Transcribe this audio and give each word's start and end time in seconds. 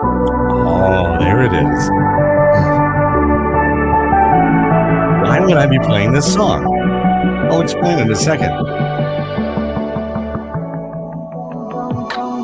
Oh, 0.00 1.16
there 1.18 1.42
it 1.42 1.52
is. 1.52 1.90
Why 5.24 5.40
would 5.40 5.56
I 5.56 5.66
be 5.66 5.80
playing 5.80 6.12
this 6.12 6.32
song? 6.32 6.64
I'll 7.50 7.60
explain 7.60 7.98
in 7.98 8.08
a 8.08 8.14
second. 8.14 8.50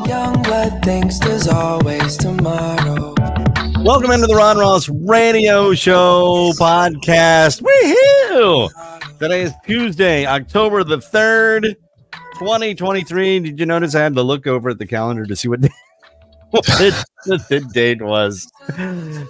Young 0.08 0.42
blood 0.42 0.82
thinks 0.82 1.20
there's 1.20 1.46
always 1.46 2.16
tomorrow. 2.16 3.14
Welcome 3.84 4.10
into 4.10 4.26
the 4.26 4.34
Ron 4.36 4.58
Ross 4.58 4.88
Radio 4.88 5.74
Show 5.74 6.50
podcast. 6.58 7.62
Woohoo! 7.62 8.68
Today 9.20 9.42
is 9.42 9.52
Tuesday, 9.64 10.26
October 10.26 10.82
the 10.82 10.98
3rd, 10.98 11.76
2023. 12.34 13.38
Did 13.38 13.60
you 13.60 13.66
notice 13.66 13.94
I 13.94 14.00
had 14.00 14.14
to 14.14 14.22
look 14.22 14.48
over 14.48 14.70
at 14.70 14.78
the 14.78 14.86
calendar 14.86 15.24
to 15.24 15.36
see 15.36 15.46
what, 15.46 15.60
what 15.60 15.70
the, 16.62 17.44
the 17.48 17.60
date 17.72 18.02
was? 18.02 18.50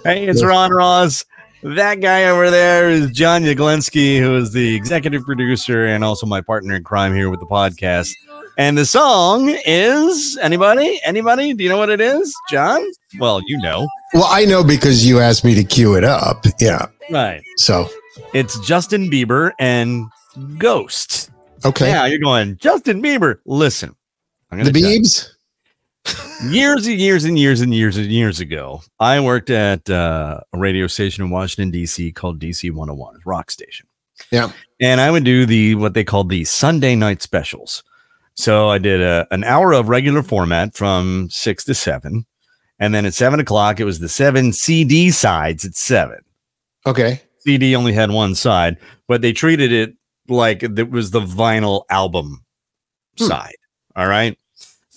Hey, 0.03 0.27
it's 0.27 0.43
Ron 0.43 0.71
Ross. 0.71 1.25
That 1.63 1.99
guy 1.99 2.25
over 2.25 2.51
there 2.51 2.89
is 2.89 3.09
John 3.11 3.41
Yaglinski, 3.41 4.19
who 4.19 4.35
is 4.35 4.51
the 4.53 4.75
executive 4.75 5.23
producer 5.23 5.87
and 5.87 6.03
also 6.03 6.27
my 6.27 6.39
partner 6.41 6.75
in 6.75 6.83
crime 6.83 7.15
here 7.15 7.29
with 7.29 7.39
the 7.39 7.45
podcast. 7.47 8.13
And 8.57 8.77
the 8.77 8.85
song 8.85 9.49
is 9.65 10.37
anybody? 10.41 10.99
Anybody? 11.03 11.53
Do 11.53 11.63
you 11.63 11.69
know 11.69 11.77
what 11.77 11.89
it 11.89 11.99
is, 11.99 12.33
John? 12.49 12.85
Well, 13.19 13.41
you 13.47 13.57
know. 13.57 13.87
Well, 14.13 14.27
I 14.29 14.45
know 14.45 14.63
because 14.63 15.05
you 15.05 15.19
asked 15.19 15.43
me 15.43 15.55
to 15.55 15.63
cue 15.63 15.95
it 15.95 16.03
up. 16.03 16.45
Yeah. 16.59 16.85
Right. 17.09 17.41
So, 17.57 17.89
It's 18.33 18.59
Justin 18.65 19.09
Bieber 19.09 19.51
and 19.59 20.05
Ghost. 20.57 21.31
okay. 21.65 21.87
Yeah, 21.89 22.05
you're 22.05 22.19
going, 22.19 22.57
Justin 22.57 23.01
Bieber. 23.01 23.37
Listen, 23.45 23.95
I'm 24.51 24.59
gonna 24.59 24.71
the 24.71 24.79
tell 24.79 24.89
you. 24.91 25.01
Beebs? 25.01 25.29
Years 26.43 26.87
and 26.87 26.99
years 26.99 27.25
and 27.25 27.37
years 27.39 27.61
and 27.61 27.73
years 27.73 27.97
and 27.97 28.07
years 28.11 28.39
ago, 28.39 28.81
I 28.99 29.19
worked 29.19 29.49
at 29.49 29.89
uh, 29.89 30.39
a 30.53 30.57
radio 30.57 30.87
station 30.87 31.23
in 31.23 31.29
Washington, 31.29 31.71
D.C. 31.71 32.11
called 32.11 32.39
DC 32.39 32.71
101, 32.71 33.19
rock 33.25 33.51
station. 33.51 33.87
Yeah. 34.31 34.51
And 34.79 35.01
I 35.01 35.11
would 35.11 35.23
do 35.23 35.45
the 35.45 35.75
what 35.75 35.93
they 35.93 36.03
called 36.03 36.29
the 36.29 36.43
Sunday 36.45 36.95
night 36.95 37.21
specials. 37.21 37.83
So 38.35 38.69
I 38.69 38.77
did 38.77 39.01
a, 39.01 39.27
an 39.31 39.43
hour 39.43 39.71
of 39.73 39.87
regular 39.89 40.21
format 40.23 40.75
from 40.75 41.29
six 41.31 41.63
to 41.65 41.73
seven. 41.73 42.25
And 42.79 42.93
then 42.93 43.05
at 43.05 43.13
seven 43.13 43.39
o'clock, 43.39 43.79
it 43.79 43.85
was 43.85 43.99
the 43.99 44.09
seven 44.09 44.51
CD 44.51 45.09
sides 45.11 45.63
at 45.65 45.75
seven. 45.75 46.19
Okay. 46.85 47.21
CD 47.39 47.75
only 47.75 47.93
had 47.93 48.11
one 48.11 48.35
side, 48.35 48.77
but 49.07 49.21
they 49.21 49.31
treated 49.31 49.71
it 49.71 49.95
like 50.27 50.63
it 50.63 50.89
was 50.89 51.11
the 51.11 51.21
vinyl 51.21 51.83
album 51.89 52.43
Hmm. 53.17 53.25
side. 53.27 53.55
All 53.95 54.07
right. 54.07 54.37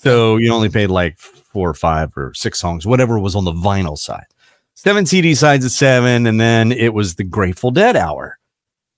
So 0.01 0.37
you 0.37 0.53
only 0.53 0.69
paid 0.69 0.91
like 0.91 1.19
four 1.19 1.69
or 1.69 1.75
five 1.75 2.17
or 2.17 2.33
six 2.33 2.61
songs, 2.61 2.87
whatever 2.87 3.19
was 3.19 3.35
on 3.35 3.45
the 3.45 3.53
vinyl 3.53 3.99
side. 3.99 4.27
Seven 4.75 5.07
CD 5.07 5.35
sides 5.35 5.65
at 5.65 5.73
seven, 5.73 6.25
and 6.25 6.41
then 6.41 6.71
it 6.71 6.95
was 6.95 7.17
the 7.17 7.25
Grateful 7.25 7.73
Dead 7.73 7.97
hour. 7.97 8.39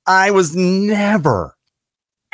I 0.07 0.31
was 0.31 0.55
never, 0.55 1.57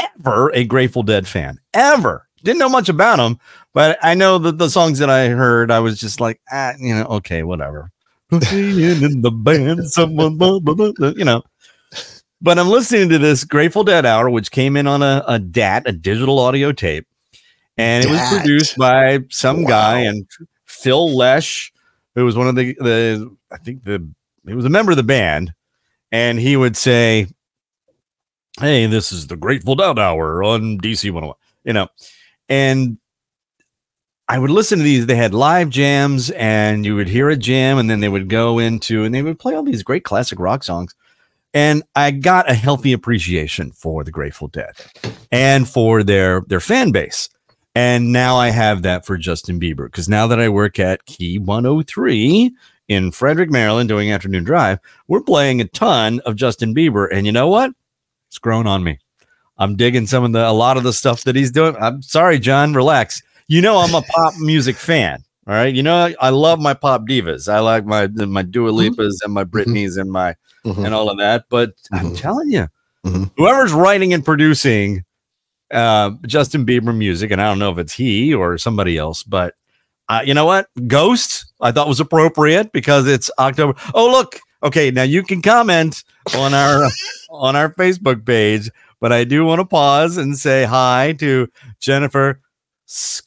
ever 0.01 0.51
a 0.53 0.65
Grateful 0.65 1.05
Dead 1.05 1.29
fan. 1.29 1.61
Ever. 1.75 2.27
Didn't 2.43 2.59
know 2.59 2.69
much 2.69 2.89
about 2.89 3.19
them, 3.19 3.39
but 3.73 3.99
I 4.03 4.15
know 4.15 4.37
that 4.39 4.59
the 4.59 4.69
songs 4.69 4.99
that 4.99 5.11
I 5.11 5.29
heard, 5.29 5.71
I 5.71 5.79
was 5.79 6.01
just 6.01 6.21
like, 6.21 6.41
ah, 6.51 6.73
you 6.81 6.93
know, 6.93 7.05
okay, 7.05 7.45
whatever. 7.45 7.93
In 8.33 9.21
the 9.21 9.31
band, 9.31 9.89
someone, 9.89 10.39
blah, 10.39 10.59
blah, 10.59 10.75
blah, 10.75 11.09
you 11.11 11.25
know. 11.25 11.45
But 12.43 12.59
I'm 12.59 12.69
listening 12.69 13.11
to 13.11 13.19
this 13.19 13.45
Grateful 13.45 13.85
Dead 13.85 14.05
hour, 14.05 14.29
which 14.29 14.51
came 14.51 14.77
in 14.77 14.89
on 14.89 15.03
a, 15.03 15.25
a 15.29 15.39
DAT, 15.39 15.85
a 15.87 15.93
digital 15.93 16.41
audio 16.41 16.73
tape, 16.73 17.06
and 17.77 18.05
it 18.05 18.11
was 18.11 18.21
produced 18.29 18.77
by 18.77 19.21
some 19.31 19.65
guy 19.65 20.01
and 20.01 20.27
Phil 20.65 21.15
Lesh, 21.15 21.73
who 22.15 22.25
was 22.25 22.37
one 22.37 22.49
of 22.49 22.55
the 22.55 22.75
the 22.75 23.37
I 23.51 23.59
think 23.59 23.85
the 23.85 24.07
he 24.47 24.55
was 24.55 24.65
a 24.65 24.71
member 24.71 24.93
of 24.93 24.97
the 24.97 25.03
band, 25.03 25.53
and 26.13 26.39
he 26.39 26.57
would 26.57 26.77
say, 26.77 27.27
"Hey, 28.61 28.87
this 28.87 29.13
is 29.13 29.27
the 29.27 29.37
Grateful 29.37 29.75
Dead 29.75 29.99
hour 29.99 30.43
on 30.43 30.79
DC 30.79 31.11
101," 31.11 31.37
you 31.65 31.73
know, 31.73 31.89
and 32.49 32.99
I 34.29 34.39
would 34.39 34.51
listen 34.51 34.79
to 34.79 34.85
these. 34.85 35.07
They 35.07 35.17
had 35.17 35.35
live 35.35 35.71
jams, 35.71 36.31
and 36.31 36.85
you 36.85 36.97
would 36.97 37.09
hear 37.09 37.29
a 37.29 37.37
jam, 37.37 37.79
and 37.79 37.89
then 37.89 38.01
they 38.01 38.09
would 38.09 38.29
go 38.29 38.59
into 38.59 39.05
and 39.05 39.15
they 39.15 39.23
would 39.23 39.39
play 39.39 39.55
all 39.55 39.63
these 39.63 39.83
great 39.83 40.05
classic 40.05 40.41
rock 40.41 40.65
songs. 40.65 40.95
And 41.55 41.85
I 41.95 42.11
got 42.11 42.51
a 42.51 42.55
healthy 42.55 42.93
appreciation 42.93 43.73
for 43.73 44.05
the 44.05 44.11
Grateful 44.11 44.49
Dead 44.49 44.75
and 45.31 45.69
for 45.69 46.03
their 46.03 46.43
their 46.49 46.61
fan 46.61 46.91
base. 46.91 47.29
And 47.77 48.11
now 48.11 48.37
I 48.37 48.49
have 48.49 48.81
that 48.83 49.05
for 49.05 49.19
Justin 49.19 49.61
Bieber 49.61 49.85
because 49.85 50.09
now 50.09 50.27
that 50.29 50.41
I 50.41 50.49
work 50.49 50.79
at 50.79 51.05
Key 51.05 51.39
103 51.39 52.51
in 52.89 53.11
Frederick, 53.13 53.51
Maryland, 53.51 53.87
doing 53.87 54.11
afternoon 54.11 54.45
drive, 54.45 54.79
we're 55.09 55.21
playing 55.21 55.61
a 55.61 55.67
ton 55.67 56.21
of 56.21 56.37
Justin 56.37 56.75
Bieber. 56.75 57.07
And 57.13 57.27
you 57.27 57.33
know 57.33 57.49
what? 57.49 57.73
It's 58.29 58.39
grown 58.39 58.67
on 58.67 58.83
me. 58.83 58.99
I'm 59.59 59.77
digging 59.77 60.07
some 60.07 60.25
of 60.25 60.33
the 60.33 60.49
a 60.49 60.53
lot 60.53 60.79
of 60.79 60.85
the 60.85 60.93
stuff 60.95 61.25
that 61.25 61.37
he's 61.37 61.51
doing. 61.51 61.77
I'm 61.79 62.01
sorry, 62.01 62.39
John, 62.39 62.73
relax. 62.73 63.23
You 63.47 63.61
know 63.61 63.77
I'm 63.77 63.95
a 63.95 64.01
pop 64.01 64.33
music 64.39 64.77
fan. 64.77 65.23
All 65.47 65.53
right. 65.53 65.75
You 65.75 65.83
know, 65.83 66.15
I 66.19 66.31
love 66.31 66.59
my 66.59 66.73
pop 66.73 67.03
divas. 67.07 67.47
I 67.47 67.61
like 67.61 67.85
my 67.85 68.07
my 68.07 68.41
Dua 68.43 68.71
Lipas 68.73 69.17
and 69.23 69.35
my 69.35 69.45
Britneys 69.45 70.01
and 70.01 70.11
my 70.11 70.35
Mhm. 70.65 70.87
and 70.87 70.95
all 70.95 71.11
of 71.11 71.19
that. 71.19 71.45
But 71.51 71.75
I'm 71.93 72.13
Mhm. 72.13 72.19
telling 72.19 72.51
you, 72.51 72.69
Mhm. 73.05 73.31
whoever's 73.37 73.73
writing 73.75 74.15
and 74.15 74.25
producing 74.25 75.05
uh, 75.71 76.11
Justin 76.27 76.67
Bieber 76.67 76.97
music, 76.97 77.31
and 77.31 77.41
I 77.41 77.47
don't 77.47 77.59
know 77.59 77.73
if 77.73 77.79
it's 77.79 77.93
he 77.93 78.35
or 78.35 78.59
somebody 78.59 78.99
else, 78.99 79.23
but 79.23 79.55
uh, 80.09 80.23
you 80.25 80.35
know 80.35 80.47
what? 80.47 80.69
Ghost, 80.87 81.53
I 81.61 81.73
thought 81.73 81.89
was 81.89 82.01
appropriate 82.01 82.73
because 82.73 83.09
it's 83.09 83.31
October. 83.39 83.79
Oh, 83.95 84.11
look. 84.11 84.39
Okay, 84.63 84.91
now 84.91 85.03
you 85.03 85.23
can 85.23 85.43
comment 85.43 86.03
on 86.37 86.55
our 86.55 86.89
on 87.31 87.57
our 87.57 87.73
Facebook 87.75 88.25
page, 88.25 88.71
but 89.01 89.13
I 89.13 89.25
do 89.25 89.45
want 89.45 89.61
to 89.61 89.65
pause 89.65 90.17
and 90.17 90.37
say 90.37 90.65
hi 90.65 91.15
to 91.19 91.49
Jennifer. 91.81 92.41
She 92.87 93.21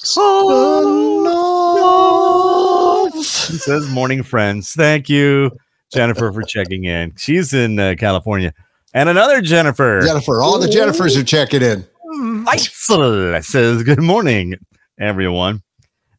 says 3.57 3.89
morning 3.89 4.23
friends. 4.23 4.73
Thank 4.73 5.09
you, 5.09 5.51
Jennifer, 5.93 6.31
for 6.31 6.43
checking 6.43 6.85
in. 6.85 7.13
She's 7.17 7.53
in 7.53 7.77
uh, 7.77 7.95
California. 7.97 8.53
And 8.93 9.09
another 9.09 9.41
Jennifer. 9.41 10.01
Jennifer, 10.01 10.41
all 10.41 10.59
the 10.59 10.67
Jennifers 10.67 11.19
are 11.19 11.23
checking 11.23 11.61
in. 11.61 11.85
Weitzel 12.09 13.43
says, 13.43 13.83
Good 13.83 14.01
morning, 14.01 14.55
everyone. 14.99 15.61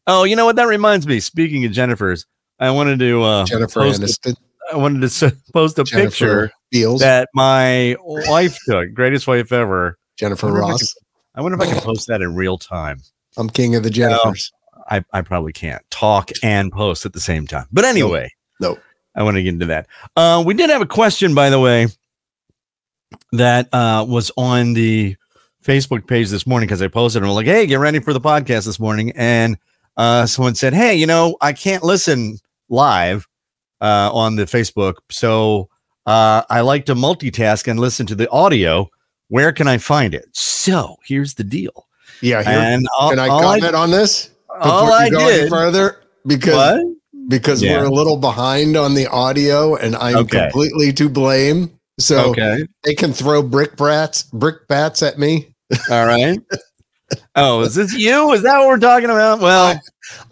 Oh, 0.07 0.23
you 0.23 0.35
know 0.35 0.45
what? 0.45 0.55
That 0.55 0.67
reminds 0.67 1.05
me. 1.05 1.19
Speaking 1.19 1.65
of 1.65 1.73
Jennifer's, 1.73 2.25
I 2.59 2.71
wanted 2.71 2.99
to 2.99 3.21
uh, 3.21 3.45
Jennifer 3.45 3.81
post, 3.81 4.01
Aniston, 4.01 4.35
I 4.71 4.77
wanted 4.77 5.09
to 5.09 5.35
post 5.53 5.77
a 5.79 5.83
Jennifer 5.83 6.09
picture 6.09 6.51
Beals, 6.71 7.01
that 7.01 7.29
my 7.33 7.97
wife 7.99 8.57
took, 8.65 8.93
greatest 8.93 9.27
wife 9.27 9.51
ever. 9.51 9.97
Jennifer 10.17 10.47
I 10.47 10.59
Ross. 10.59 10.95
I 11.35 11.41
wonder 11.41 11.61
if 11.61 11.67
I 11.67 11.71
can 11.71 11.81
post 11.81 12.07
that 12.07 12.21
in 12.21 12.35
real 12.35 12.57
time. 12.57 13.01
I'm 13.37 13.49
king 13.49 13.75
of 13.75 13.83
the 13.83 13.89
Jennifers. 13.89 14.51
I, 14.89 15.03
I 15.13 15.21
probably 15.21 15.53
can't 15.53 15.81
talk 15.89 16.31
and 16.43 16.71
post 16.71 17.05
at 17.05 17.13
the 17.13 17.19
same 17.19 17.47
time. 17.47 17.65
But 17.71 17.85
anyway, 17.85 18.29
Nope. 18.59 18.79
I 19.15 19.23
want 19.23 19.35
to 19.35 19.43
get 19.43 19.53
into 19.53 19.65
that. 19.67 19.87
Uh, 20.15 20.43
we 20.45 20.53
did 20.53 20.69
have 20.69 20.81
a 20.81 20.85
question, 20.85 21.35
by 21.35 21.49
the 21.49 21.59
way, 21.59 21.87
that 23.33 23.73
uh, 23.73 24.05
was 24.07 24.31
on 24.37 24.73
the 24.73 25.15
Facebook 25.63 26.07
page 26.07 26.29
this 26.29 26.47
morning 26.47 26.67
because 26.67 26.81
I 26.81 26.87
posted 26.87 27.21
and 27.21 27.29
I'm 27.29 27.35
like, 27.35 27.45
hey, 27.45 27.65
get 27.67 27.75
ready 27.75 27.99
for 27.99 28.13
the 28.13 28.21
podcast 28.21 28.65
this 28.65 28.79
morning. 28.79 29.11
And 29.15 29.57
uh, 29.97 30.25
someone 30.25 30.55
said, 30.55 30.73
hey, 30.73 30.95
you 30.95 31.05
know, 31.05 31.37
I 31.41 31.53
can't 31.53 31.83
listen 31.83 32.37
live 32.69 33.27
uh, 33.81 34.09
on 34.13 34.35
the 34.35 34.45
Facebook. 34.45 34.95
So 35.09 35.69
uh, 36.05 36.43
I 36.49 36.61
like 36.61 36.85
to 36.87 36.95
multitask 36.95 37.67
and 37.67 37.79
listen 37.79 38.05
to 38.07 38.15
the 38.15 38.29
audio. 38.31 38.89
Where 39.27 39.51
can 39.51 39.67
I 39.67 39.77
find 39.77 40.13
it? 40.15 40.25
So 40.33 40.97
here's 41.05 41.35
the 41.35 41.43
deal. 41.43 41.87
Yeah, 42.21 42.43
here, 42.43 42.59
And 42.59 42.85
all, 42.99 43.09
can 43.11 43.19
I 43.19 43.27
all 43.27 43.39
I, 43.45 43.59
comment 43.59 43.75
on 43.75 43.91
this? 43.91 44.29
all 44.59 44.91
I 44.93 45.09
did. 45.09 45.49
further 45.49 46.01
because 46.27 46.53
What? 46.55 46.81
because 47.29 47.61
Yeah. 47.63 47.79
we're 47.79 47.85
a 47.85 47.91
little 47.91 48.17
behind 48.17 48.75
on 48.75 48.93
the 48.93 49.07
audio 49.07 49.75
and 49.75 49.95
I'm 49.95 50.17
Okay. 50.17 50.41
completely 50.41 50.91
to 50.93 51.07
blame. 51.09 51.71
So 51.99 52.31
Okay. 52.31 52.65
they 52.83 52.93
can 52.95 53.13
throw 53.13 53.41
brick 53.41 53.75
brats, 53.77 54.23
brick 54.23 54.67
bats 54.67 55.01
at 55.03 55.17
me. 55.19 55.50
All 55.89 56.05
right. 56.05 56.39
Oh, 57.35 57.59
is 57.59 57.75
this 57.75 57.93
you? 57.93 58.31
Is 58.31 58.41
that 58.43 58.57
what 58.59 58.67
we're 58.69 58.79
talking 58.79 59.09
about? 59.09 59.41
Well, 59.41 59.77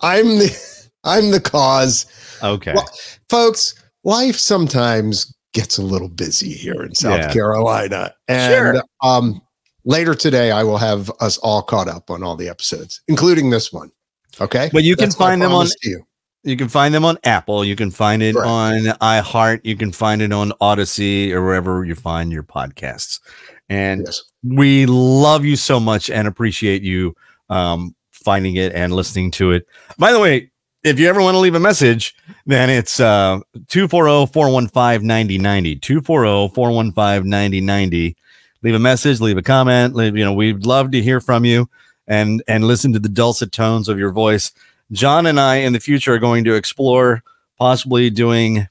I'm 0.02 0.26
the 0.38 0.88
I'm 1.04 1.30
the 1.32 1.42
cause. 1.42 2.06
okay. 2.42 2.72
Well, 2.74 2.90
Folks, 3.30 3.76
life 4.06 4.38
sometimes 4.38 5.36
gets 5.54 5.78
a 5.78 5.82
little 5.82 6.08
busy 6.08 6.52
here 6.54 6.82
in 6.84 6.96
South 6.96 7.20
Yeah. 7.20 7.34
Carolina. 7.34 8.14
And 8.30 8.54
Sure. 8.78 8.84
um 9.04 9.42
later 9.84 10.16
today 10.16 10.52
I 10.52 10.64
will 10.64 10.78
have 10.78 11.12
us 11.20 11.38
all 11.40 11.62
caught 11.62 11.90
up 11.90 12.10
on 12.10 12.24
all 12.24 12.38
the 12.38 12.48
episodes, 12.48 13.02
including 13.10 13.50
this 13.50 13.74
one. 13.74 13.92
Okay. 14.40 14.70
But 14.72 14.84
you 14.86 14.96
can 14.96 15.06
That's 15.10 15.20
my 15.20 15.26
find 15.32 15.42
them 15.42 15.52
on 15.52 15.68
you. 15.84 16.06
you 16.44 16.56
can 16.56 16.70
find 16.70 16.94
them 16.94 17.04
on 17.04 17.18
Apple, 17.26 17.66
you 17.66 17.76
can 17.76 17.92
find 17.92 18.24
it 18.24 18.36
Correct. 18.36 18.48
on 18.48 18.80
iHeart, 19.02 19.60
you 19.66 19.76
can 19.76 19.92
find 19.92 20.22
it 20.22 20.32
on 20.32 20.52
Audacy 20.62 21.32
or 21.32 21.44
wherever 21.44 21.84
you 21.84 21.96
find 21.96 22.32
your 22.32 22.44
podcasts. 22.44 23.20
And 23.68 24.04
Yes. 24.06 24.22
We 24.44 24.86
love 24.86 25.46
you 25.46 25.56
so 25.56 25.80
much 25.80 26.10
and 26.10 26.28
appreciate 26.28 26.82
you 26.82 27.16
um 27.50 27.96
finding 28.12 28.56
it 28.56 28.74
and 28.74 28.94
listening 28.94 29.32
to 29.32 29.52
it. 29.52 29.68
By 29.98 30.12
the 30.12 30.20
way, 30.20 30.52
if 30.84 31.00
you 31.00 31.08
ever 31.08 31.22
want 31.22 31.36
to 31.36 31.40
leave 31.40 31.56
a 31.56 31.60
message, 31.60 32.16
then 32.46 32.70
it's 32.70 33.00
uh 33.00 33.40
240-415-9090. 33.68 35.80
240-415-9090. 35.80 38.16
Leave 38.62 38.76
a 38.76 38.80
message, 38.80 39.22
leave 39.22 39.38
a 39.38 39.42
comment, 39.42 39.96
leave, 39.96 40.18
you 40.18 40.26
know, 40.26 40.34
we'd 40.34 40.66
love 40.66 40.92
to 40.92 41.02
hear 41.02 41.22
from 41.22 41.46
you 41.46 41.70
and 42.08 42.44
and 42.48 42.66
listen 42.66 42.92
to 42.94 43.00
the 43.00 43.10
dulcet 43.10 43.52
tones 43.52 43.88
of 43.88 43.98
your 43.98 44.12
voice. 44.12 44.52
John 44.92 45.28
and 45.28 45.40
I 45.40 45.58
in 45.58 45.74
the 45.74 45.80
future 45.80 46.14
are 46.14 46.20
going 46.20 46.44
to 46.46 46.56
explore 46.56 47.24
possibly 47.58 48.10
doing 48.10 48.68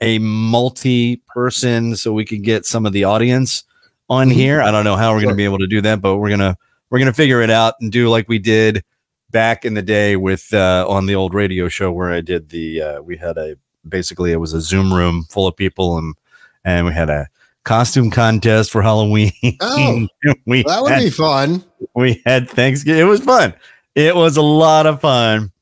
a 0.00 0.18
multi-person 0.18 1.94
so 1.94 2.12
we 2.12 2.24
can 2.24 2.42
get 2.42 2.66
some 2.66 2.86
of 2.86 2.92
the 2.92 3.04
audience 3.04 3.64
on 4.10 4.28
here. 4.30 4.60
I 4.60 4.70
don't 4.70 4.84
know 4.84 4.96
how 4.96 5.14
we're 5.14 5.22
going 5.22 5.32
to 5.32 5.36
be 5.36 5.44
able 5.46 5.58
to 5.58 5.66
do 5.66 5.80
that, 5.80 6.02
but 6.02 6.18
we're 6.18 6.28
going 6.28 6.40
to 6.40 6.56
we're 6.90 6.98
going 6.98 7.06
to 7.10 7.14
figure 7.16 7.40
it 7.40 7.48
out 7.50 7.74
and 7.80 7.90
do 7.90 8.10
like 8.10 8.28
we 8.28 8.38
did 8.38 8.84
back 9.30 9.64
in 9.64 9.74
the 9.74 9.82
day 9.82 10.16
with 10.16 10.52
uh 10.52 10.84
on 10.88 11.06
the 11.06 11.14
old 11.14 11.32
radio 11.34 11.68
show 11.68 11.92
where 11.92 12.10
I 12.10 12.20
did 12.20 12.48
the 12.48 12.82
uh 12.82 13.00
we 13.00 13.16
had 13.16 13.38
a 13.38 13.56
basically 13.88 14.32
it 14.32 14.38
was 14.38 14.52
a 14.52 14.60
Zoom 14.60 14.92
room 14.92 15.24
full 15.30 15.46
of 15.46 15.54
people 15.56 15.96
and 15.98 16.16
and 16.64 16.84
we 16.84 16.92
had 16.92 17.08
a 17.08 17.28
costume 17.62 18.10
contest 18.10 18.70
for 18.72 18.82
Halloween. 18.82 19.30
Oh, 19.60 20.06
we 20.46 20.64
That 20.64 20.82
would 20.82 20.90
had, 20.92 21.04
be 21.04 21.10
fun. 21.10 21.62
we 21.94 22.20
had 22.26 22.50
Thanksgiving. 22.50 23.00
It 23.00 23.04
was 23.04 23.20
fun. 23.20 23.54
It 23.94 24.16
was 24.16 24.36
a 24.36 24.42
lot 24.42 24.86
of 24.86 25.00
fun. 25.00 25.52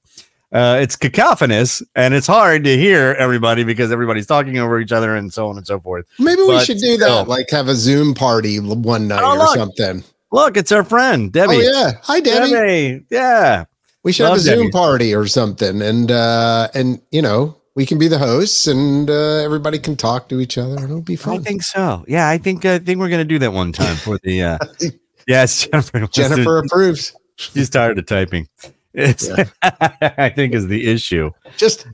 Uh, 0.50 0.78
it's 0.80 0.96
cacophonous 0.96 1.82
and 1.94 2.14
it's 2.14 2.26
hard 2.26 2.64
to 2.64 2.74
hear 2.76 3.14
everybody 3.18 3.64
because 3.64 3.92
everybody's 3.92 4.26
talking 4.26 4.56
over 4.58 4.80
each 4.80 4.92
other 4.92 5.14
and 5.14 5.32
so 5.32 5.48
on 5.48 5.58
and 5.58 5.66
so 5.66 5.78
forth. 5.78 6.06
Maybe 6.18 6.40
we 6.42 6.58
should 6.64 6.78
do 6.78 6.96
that. 6.98 7.28
Like 7.28 7.50
have 7.50 7.68
a 7.68 7.74
Zoom 7.74 8.14
party 8.14 8.58
one 8.58 9.08
night 9.08 9.20
Oh, 9.22 9.32
or 9.34 9.38
look. 9.38 9.54
something. 9.56 10.02
Look, 10.32 10.56
it's 10.56 10.72
our 10.72 10.84
friend 10.84 11.30
Debbie. 11.32 11.56
Oh 11.56 11.60
yeah. 11.60 11.92
Hi 12.02 12.20
Debbie. 12.20 12.50
Debbie. 12.50 13.04
Yeah. 13.10 13.64
We 14.04 14.12
should 14.12 14.24
have 14.24 14.30
Love 14.32 14.38
a 14.38 14.42
Zoom 14.42 14.70
party 14.70 15.14
or 15.14 15.26
something. 15.26 15.82
And 15.82 16.10
uh 16.10 16.68
and 16.74 17.00
you 17.10 17.20
know, 17.20 17.54
we 17.74 17.84
can 17.84 17.98
be 17.98 18.08
the 18.08 18.18
hosts 18.18 18.66
and 18.66 19.10
uh 19.10 19.42
everybody 19.44 19.78
can 19.78 19.96
talk 19.96 20.30
to 20.30 20.40
each 20.40 20.56
other 20.56 20.76
and 20.76 20.84
it'll 20.84 21.02
be 21.02 21.16
fun. 21.16 21.40
I 21.40 21.42
think 21.42 21.62
so. 21.62 22.06
Yeah, 22.08 22.26
I 22.28 22.38
think 22.38 22.64
I 22.64 22.78
think 22.78 23.00
we're 23.00 23.10
gonna 23.10 23.24
do 23.24 23.38
that 23.40 23.52
one 23.52 23.72
time 23.72 23.96
for 23.96 24.18
the. 24.22 24.42
Uh, 24.42 24.58
yes, 25.26 25.66
Jennifer. 25.66 26.06
Jennifer 26.06 26.58
approves. 26.58 27.14
she's 27.36 27.68
tired 27.68 27.98
of 27.98 28.06
typing. 28.06 28.48
It's, 28.94 29.28
I 29.62 30.30
think, 30.34 30.54
is 30.54 30.66
the 30.66 30.86
issue. 30.86 31.30
Just 31.56 31.86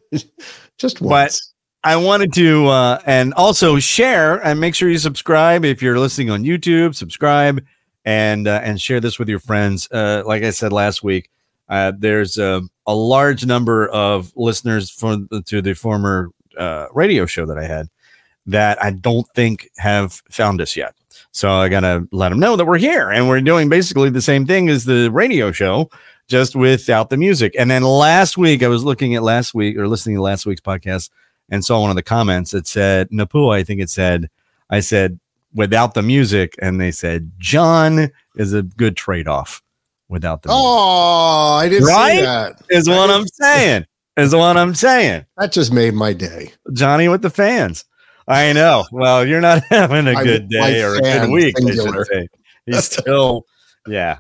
just 0.78 1.02
But- 1.02 1.38
I 1.86 1.96
wanted 1.96 2.32
to, 2.32 2.66
uh, 2.68 2.98
and 3.04 3.34
also 3.34 3.78
share 3.78 4.42
and 4.42 4.58
make 4.58 4.74
sure 4.74 4.88
you 4.88 4.96
subscribe 4.96 5.66
if 5.66 5.82
you're 5.82 5.98
listening 5.98 6.30
on 6.30 6.42
YouTube. 6.42 6.94
Subscribe 6.94 7.62
and 8.06 8.48
uh, 8.48 8.60
and 8.64 8.80
share 8.80 9.00
this 9.00 9.18
with 9.18 9.28
your 9.28 9.38
friends. 9.38 9.86
Uh, 9.90 10.22
like 10.24 10.42
I 10.42 10.50
said 10.50 10.72
last 10.72 11.02
week, 11.02 11.30
uh, 11.68 11.92
there's 11.98 12.38
a, 12.38 12.62
a 12.86 12.94
large 12.94 13.44
number 13.44 13.88
of 13.88 14.32
listeners 14.34 14.88
from 14.90 15.28
to 15.44 15.60
the 15.60 15.74
former 15.74 16.30
uh, 16.56 16.86
radio 16.94 17.26
show 17.26 17.44
that 17.44 17.58
I 17.58 17.64
had 17.64 17.88
that 18.46 18.82
I 18.82 18.90
don't 18.92 19.26
think 19.34 19.70
have 19.76 20.22
found 20.30 20.62
us 20.62 20.76
yet. 20.76 20.94
So 21.32 21.50
I 21.50 21.68
gotta 21.68 22.06
let 22.12 22.30
them 22.30 22.38
know 22.40 22.56
that 22.56 22.64
we're 22.64 22.78
here 22.78 23.10
and 23.10 23.28
we're 23.28 23.40
doing 23.40 23.68
basically 23.68 24.08
the 24.08 24.22
same 24.22 24.46
thing 24.46 24.68
as 24.68 24.84
the 24.84 25.10
radio 25.10 25.52
show, 25.52 25.90
just 26.28 26.56
without 26.56 27.10
the 27.10 27.16
music. 27.16 27.54
And 27.58 27.70
then 27.70 27.82
last 27.82 28.36
week, 28.38 28.62
I 28.62 28.68
was 28.68 28.84
looking 28.84 29.14
at 29.14 29.22
last 29.22 29.54
week 29.54 29.76
or 29.76 29.86
listening 29.88 30.16
to 30.16 30.22
last 30.22 30.46
week's 30.46 30.60
podcast 30.60 31.10
and 31.50 31.64
saw 31.64 31.80
one 31.80 31.90
of 31.90 31.96
the 31.96 32.02
comments 32.02 32.52
that 32.52 32.66
said 32.66 33.10
Napua, 33.10 33.56
I 33.56 33.64
think 33.64 33.80
it 33.80 33.90
said, 33.90 34.30
I 34.70 34.80
said 34.80 35.20
without 35.54 35.94
the 35.94 36.02
music, 36.02 36.54
and 36.60 36.80
they 36.80 36.90
said 36.90 37.30
John 37.38 38.10
is 38.36 38.52
a 38.54 38.62
good 38.62 38.96
trade 38.96 39.28
off 39.28 39.62
without 40.08 40.42
the 40.42 40.48
music. 40.48 40.62
Oh, 40.64 41.52
I 41.60 41.68
didn't 41.68 41.86
Right? 41.86 42.16
see 42.16 42.22
that. 42.22 42.62
Is 42.70 42.88
what 42.88 43.10
I'm 43.10 43.26
saying. 43.26 43.84
Is 44.16 44.34
what 44.34 44.56
I'm 44.56 44.74
saying. 44.74 45.26
That 45.36 45.52
just 45.52 45.72
made 45.72 45.92
my 45.94 46.12
day. 46.12 46.52
Johnny 46.72 47.08
with 47.08 47.20
the 47.22 47.30
fans. 47.30 47.84
I 48.26 48.52
know. 48.54 48.84
Well, 48.90 49.26
you're 49.26 49.40
not 49.42 49.62
having 49.70 50.06
a 50.06 50.14
good 50.24 50.50
my 50.50 50.70
day 50.70 50.82
or 50.82 50.94
a 50.94 51.00
good 51.00 51.30
week. 51.30 51.54
I 51.58 51.60
should 51.60 51.74
singular. 51.76 52.04
say. 52.06 52.28
He's 52.64 52.84
still, 52.90 53.44
yeah, 53.86 54.18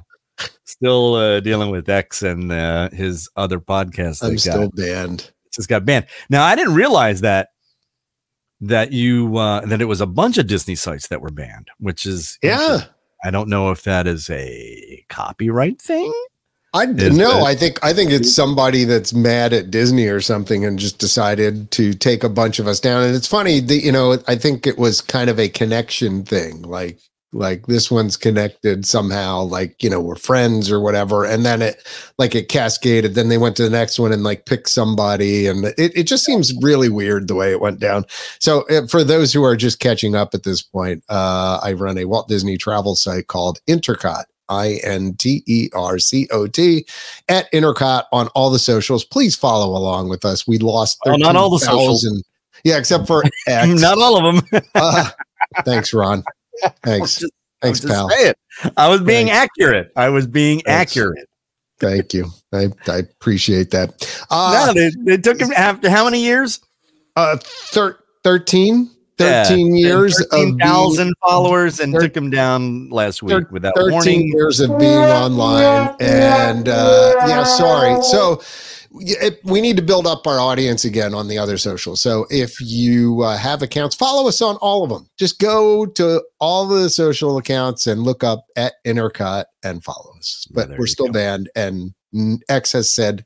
still 0.64 1.14
uh, 1.14 1.40
dealing 1.40 1.70
with 1.70 1.88
X 1.88 2.22
and 2.22 2.50
uh, 2.52 2.90
his 2.90 3.28
other 3.36 3.60
podcasts. 3.60 4.22
I'm 4.22 4.38
still 4.38 4.68
got, 4.68 4.76
banned. 4.76 5.30
just 5.52 5.68
got 5.68 5.84
banned. 5.84 6.06
Now, 6.30 6.44
I 6.44 6.56
didn't 6.56 6.74
realize 6.74 7.20
that 7.22 7.48
that 8.60 8.92
you 8.92 9.36
uh, 9.36 9.64
that 9.66 9.80
it 9.80 9.86
was 9.86 10.00
a 10.00 10.06
bunch 10.06 10.38
of 10.38 10.46
Disney 10.46 10.74
sites 10.74 11.08
that 11.08 11.20
were 11.20 11.30
banned, 11.30 11.68
which 11.78 12.06
is 12.06 12.38
Yeah. 12.42 12.84
I 13.24 13.30
don't 13.30 13.48
know 13.48 13.70
if 13.70 13.82
that 13.84 14.06
is 14.06 14.28
a 14.28 15.04
copyright 15.08 15.80
thing. 15.80 16.12
I 16.74 16.84
Is 16.84 17.16
no, 17.16 17.34
that- 17.34 17.42
I 17.44 17.54
think 17.54 17.82
I 17.84 17.92
think 17.92 18.10
it's 18.10 18.34
somebody 18.34 18.84
that's 18.84 19.14
mad 19.14 19.52
at 19.52 19.70
Disney 19.70 20.08
or 20.08 20.20
something 20.20 20.64
and 20.64 20.78
just 20.78 20.98
decided 20.98 21.70
to 21.70 21.94
take 21.94 22.24
a 22.24 22.28
bunch 22.28 22.58
of 22.58 22.66
us 22.66 22.80
down. 22.80 23.04
And 23.04 23.14
it's 23.14 23.28
funny, 23.28 23.60
the, 23.60 23.76
you 23.76 23.92
know, 23.92 24.18
I 24.26 24.34
think 24.34 24.66
it 24.66 24.76
was 24.76 25.00
kind 25.00 25.30
of 25.30 25.38
a 25.38 25.48
connection 25.48 26.24
thing, 26.24 26.62
like 26.62 26.98
like 27.34 27.66
this 27.66 27.90
one's 27.90 28.16
connected 28.16 28.86
somehow, 28.86 29.42
like 29.42 29.82
you 29.82 29.90
know, 29.90 30.00
we're 30.00 30.16
friends 30.16 30.70
or 30.70 30.80
whatever. 30.80 31.24
And 31.24 31.44
then 31.44 31.60
it 31.60 31.86
like 32.16 32.34
it 32.34 32.48
cascaded. 32.48 33.14
Then 33.14 33.28
they 33.28 33.38
went 33.38 33.56
to 33.56 33.64
the 33.64 33.70
next 33.70 33.98
one 33.98 34.12
and 34.12 34.22
like 34.22 34.46
picked 34.46 34.68
somebody, 34.70 35.46
and 35.46 35.64
it 35.64 35.92
it 35.96 36.04
just 36.04 36.24
seems 36.24 36.54
really 36.62 36.88
weird 36.88 37.28
the 37.28 37.34
way 37.34 37.50
it 37.50 37.60
went 37.60 37.80
down. 37.80 38.04
So 38.38 38.62
uh, 38.68 38.86
for 38.86 39.04
those 39.04 39.32
who 39.32 39.42
are 39.44 39.56
just 39.56 39.80
catching 39.80 40.14
up 40.14 40.34
at 40.34 40.44
this 40.44 40.62
point, 40.62 41.04
uh, 41.08 41.60
I 41.62 41.72
run 41.72 41.98
a 41.98 42.04
Walt 42.06 42.28
Disney 42.28 42.56
travel 42.56 42.94
site 42.96 43.26
called 43.26 43.60
Intercot. 43.68 44.24
I 44.48 44.78
N 44.84 45.14
T 45.14 45.42
E 45.46 45.70
R 45.74 45.98
C 45.98 46.28
O 46.30 46.46
T 46.46 46.86
at 47.28 47.50
Intercot 47.52 48.04
on 48.12 48.28
all 48.28 48.50
the 48.50 48.58
socials. 48.58 49.04
Please 49.04 49.34
follow 49.34 49.76
along 49.76 50.08
with 50.10 50.24
us. 50.24 50.46
We 50.46 50.58
lost 50.58 50.98
Oh, 51.06 51.16
not 51.16 51.34
all 51.36 51.50
the 51.50 51.58
socials. 51.58 52.02
13,000 52.02 52.22
Yeah, 52.62 52.76
except 52.76 53.06
for 53.06 53.24
X. 53.48 53.80
Not 53.80 53.98
all 53.98 54.26
of 54.26 54.50
them. 54.52 54.62
Uh, 54.74 55.10
thanks, 55.64 55.94
Ron. 55.94 56.22
Thanks. 56.82 57.18
Just- 57.20 57.32
Thanks, 57.62 57.80
pal. 57.80 58.10
saying. 58.10 58.34
I 58.76 58.88
was 58.88 59.00
being 59.00 59.28
Thanks. 59.28 59.44
accurate. 59.58 59.90
I 59.96 60.10
was 60.10 60.26
being 60.26 60.60
Thanks. 60.60 60.92
accurate. 60.96 61.26
Thank 61.80 62.12
you. 62.12 62.26
I, 62.52 62.68
I 62.88 62.96
appreciate 62.98 63.70
that. 63.70 64.24
Uh, 64.30 64.64
no, 64.66 64.72
they, 64.74 64.90
they 65.04 65.16
took 65.16 65.40
him 65.40 65.50
after 65.56 65.88
how 65.88 66.04
many 66.04 66.22
years? 66.22 66.60
uh, 67.16 67.38
thir- 67.40 67.98
13, 68.22 68.90
Yeah, 69.18 69.44
13 69.44 69.76
years 69.76 70.20
of 70.20 70.30
being, 70.32 70.58
13,000 70.58 71.14
followers 71.24 71.80
and 71.80 71.94
thir- 71.94 72.00
took 72.00 72.16
him 72.16 72.28
down 72.30 72.90
last 72.90 73.22
week 73.22 73.30
thir- 73.32 73.48
without 73.50 73.74
13 73.76 73.92
warning. 73.92 74.28
years 74.28 74.60
of 74.60 74.76
being 74.78 74.92
online 74.98 75.94
and 76.00 76.68
uh 76.68 77.14
yeah 77.26 77.44
sorry 77.44 78.02
so 78.02 78.42
it, 79.00 79.40
we 79.44 79.60
need 79.60 79.76
to 79.76 79.82
build 79.82 80.06
up 80.06 80.26
our 80.26 80.38
audience 80.38 80.84
again 80.84 81.14
on 81.14 81.26
the 81.28 81.36
other 81.36 81.58
socials 81.58 82.00
so 82.00 82.26
if 82.30 82.60
you 82.60 83.22
uh, 83.22 83.36
have 83.36 83.60
accounts 83.62 83.96
follow 83.96 84.28
us 84.28 84.40
on 84.40 84.56
all 84.56 84.84
of 84.84 84.90
them 84.90 85.08
just 85.18 85.38
go 85.40 85.84
to 85.84 86.22
all 86.40 86.66
the 86.66 86.88
social 86.88 87.36
accounts 87.38 87.86
and 87.86 88.02
look 88.02 88.22
up 88.22 88.44
at 88.56 88.74
Intercot 88.86 89.44
and 89.64 89.82
follow 89.82 90.14
us 90.16 90.46
but 90.52 90.68
we're 90.78 90.86
still 90.86 91.06
go. 91.06 91.12
banned 91.12 91.50
and 91.56 91.92
x 92.48 92.72
has 92.72 92.92
said 92.92 93.24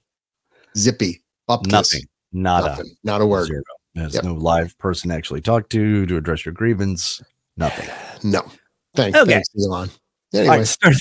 zippy 0.77 1.23
up 1.49 1.67
Nothing. 1.67 2.03
Nada. 2.33 2.69
nothing 2.69 2.97
not 3.05 3.21
a 3.21 3.27
word 3.27 3.47
Zero. 3.49 3.63
There's 3.95 4.15
Yep. 4.15 4.25
no 4.25 4.35
live 4.35 4.77
person 4.79 5.11
to 5.11 5.17
actually 5.17 5.41
talk 5.41 5.69
to 5.71 6.07
to 6.07 6.17
address 6.17 6.45
your 6.47 6.53
grievance. 6.55 7.21
Nothing. 7.57 7.89
no 8.23 8.43
thanks 8.95 9.19
Okay. 9.19 9.33
thanks 9.33 9.49
elon 9.63 9.91
All 10.35 10.41
anyway 10.41 10.59
right, 10.59 10.67
start, 10.67 10.95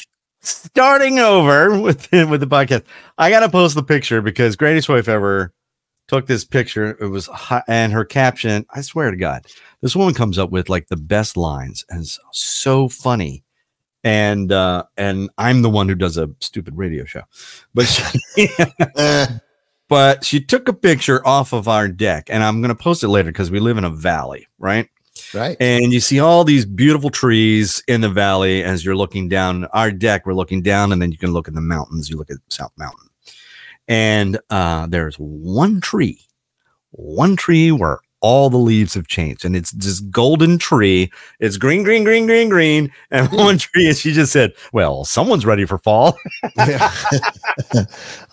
starting 0.48 1.20
over 1.20 1.80
with 1.80 2.10
the, 2.10 2.25
with 2.30 2.42
the 2.42 2.48
podcast. 2.48 2.84
I 3.18 3.30
gotta 3.30 3.50
post 3.50 3.75
the 3.75 3.84
picture 3.84 4.22
because 4.22 4.56
greatest 4.56 4.89
wife 4.89 5.08
ever 5.08 5.54
took 6.08 6.25
this 6.27 6.46
picture. 6.46 6.98
It 7.00 7.08
was 7.08 7.27
hot, 7.27 7.63
and 7.68 7.92
her 7.94 8.06
caption. 8.06 8.66
I 8.74 8.82
swear 8.82 9.12
to 9.12 9.18
God, 9.18 9.46
this 9.82 9.96
woman 9.96 10.13
comes 10.13 10.38
up 10.38 10.50
with 10.51 10.70
like 10.70 10.88
the 10.88 10.98
best 10.98 11.38
lines 11.38 11.86
and 11.89 12.01
it's 12.01 12.20
so 12.32 12.88
funny. 12.88 13.44
And 14.04 14.51
uh, 14.51 14.84
and 14.96 15.30
I'm 15.38 15.63
the 15.63 15.70
one 15.70 15.89
who 15.89 15.96
does 15.96 16.18
a 16.18 16.30
stupid 16.39 16.77
radio 16.77 17.04
show, 17.04 17.24
but 17.74 17.88
she, 17.88 18.48
Eh, 18.96 19.27
but 19.89 20.24
she 20.24 20.39
took 20.39 20.68
a 20.70 20.74
picture 20.74 21.25
off 21.27 21.51
of 21.51 21.68
our 21.68 21.88
deck, 21.88 22.30
and 22.30 22.44
I'm 22.44 22.62
gonna 22.62 22.75
post 22.75 23.04
it 23.04 23.10
later 23.10 23.32
because 23.32 23.51
we 23.51 23.60
live 23.60 23.77
in 23.77 23.84
a 23.84 23.89
valley, 23.89 24.48
right? 24.60 24.88
Right. 25.34 25.57
And 25.60 25.91
you 25.91 26.00
see 26.00 26.19
all 26.19 26.43
these 26.43 26.65
beautiful 26.65 27.10
trees 27.10 27.84
in 27.88 28.01
the 28.01 28.10
valley 28.10 28.63
as 28.63 28.84
you're 28.84 28.96
looking 28.96 29.29
down 29.29 29.65
our 29.65 29.91
deck 29.91 30.25
we're 30.25 30.34
looking 30.34 30.62
down 30.62 30.91
and 30.91 31.01
then 31.01 31.12
you 31.12 31.17
can 31.17 31.31
look 31.31 31.48
at 31.48 31.53
the 31.53 31.62
mountains 31.62 32.10
you 32.10 32.17
look 32.17 32.29
at 32.29 32.38
south 32.50 32.72
mountain. 32.77 33.07
And 33.88 34.39
uh, 34.50 34.88
there's 34.88 35.15
one 35.15 35.81
tree 35.81 36.27
one 36.91 37.36
tree 37.36 37.72
where 37.72 38.00
all 38.27 38.50
the 38.50 38.57
leaves 38.57 38.93
have 38.93 39.07
changed 39.07 39.46
and 39.46 39.55
it's 39.55 39.72
this 39.72 40.01
golden 40.01 40.57
tree 40.57 41.10
it's 41.39 41.55
green 41.55 41.81
green 41.81 42.03
green 42.03 42.25
green 42.25 42.50
green 42.50 42.91
and 43.10 43.31
one 43.46 43.57
tree 43.57 43.88
and 43.88 43.96
she 43.96 44.12
just 44.12 44.34
said 44.34 44.51
well 44.74 45.05
someone's 45.05 45.46
ready 45.46 45.63
for 45.65 45.77
fall 45.77 46.17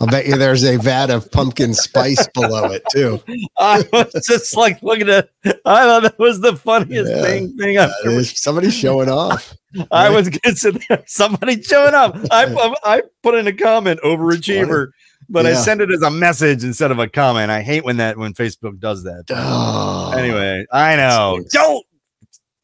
I'll 0.00 0.06
bet 0.10 0.26
you 0.26 0.36
there's 0.36 0.64
a 0.64 0.76
vat 0.78 1.10
of 1.10 1.30
pumpkin 1.30 1.74
spice 1.74 2.26
below 2.34 2.64
it 2.72 2.82
too. 2.92 3.20
i 3.58 3.84
was 3.92 4.12
just 4.26 4.56
like 4.56 4.82
looking 4.82 5.08
at 5.08 5.28
i 5.46 5.84
thought 5.84 6.02
that 6.02 6.18
was 6.18 6.40
the 6.40 6.56
funniest 6.56 7.12
Yeah. 7.12 7.22
thing 7.22 7.56
thing 7.56 7.78
i've 7.78 7.92
ever 8.04 8.24
somebody 8.24 8.70
showing 8.70 9.08
off. 9.08 9.54
I 9.90 10.08
was 10.08 10.28
gonna 10.28 10.54
sit 10.54 10.80
there. 10.88 11.02
Somebody 11.06 11.60
showing 11.60 11.94
up. 11.94 12.16
I 12.30 12.44
I 12.84 13.02
put 13.24 13.34
in 13.34 13.48
a 13.48 13.52
comment 13.52 13.98
overachiever 14.04 14.90
but 15.28 15.46
I 15.46 15.54
send 15.54 15.80
it 15.80 15.90
as 15.90 16.02
a 16.02 16.10
message 16.10 16.64
instead 16.64 16.90
of 16.90 16.98
a 16.98 17.08
comment. 17.08 17.50
I 17.50 17.62
hate 17.62 17.84
when 17.84 17.96
that 17.98 18.16
when 18.16 18.34
Facebook 18.34 18.78
does 18.78 19.02
that. 19.04 19.24
Oh, 19.30 20.12
Anyway, 20.16 20.66
I 20.72 20.96
know. 20.96 21.42
Don't 21.50 21.84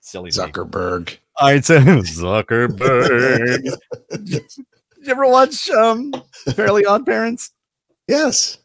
silly 0.01 0.27
me. 0.27 0.31
Zuckerberg. 0.31 1.17
I 1.41 1.61
said 1.61 1.83
Zuckerberg. 1.87 3.79
Did 4.25 4.35
you 5.03 5.07
ever 5.09 5.27
watch 5.27 5.71
um 5.71 6.13
Fairly 6.55 6.85
Odd 6.85 7.07
Parents? 7.07 7.53
Yes. 8.09 8.59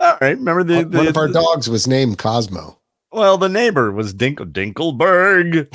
All 0.00 0.16
right, 0.20 0.36
remember 0.36 0.64
the, 0.64 0.84
One 0.96 1.06
of 1.06 1.16
our 1.16 1.28
the 1.28 1.34
dogs 1.34 1.68
was 1.68 1.86
named 1.86 2.18
Cosmo. 2.18 2.80
well, 3.12 3.38
the 3.38 3.48
neighbor 3.48 3.92
was 3.92 4.12
Dinkle 4.14 4.50
Dinkleberg. 4.52 5.68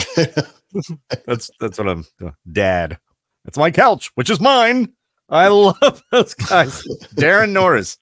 that's 1.25 1.49
that's 1.59 1.77
what 1.77 1.87
I'm 1.87 2.05
uh, 2.25 2.31
dad. 2.51 2.99
That's 3.45 3.57
my 3.57 3.71
couch, 3.71 4.11
which 4.15 4.29
is 4.29 4.41
mine. 4.41 4.91
I 5.29 5.47
love 5.47 6.03
those 6.11 6.33
guys. 6.33 6.83
Daran 7.15 7.51
Norris. 7.51 7.97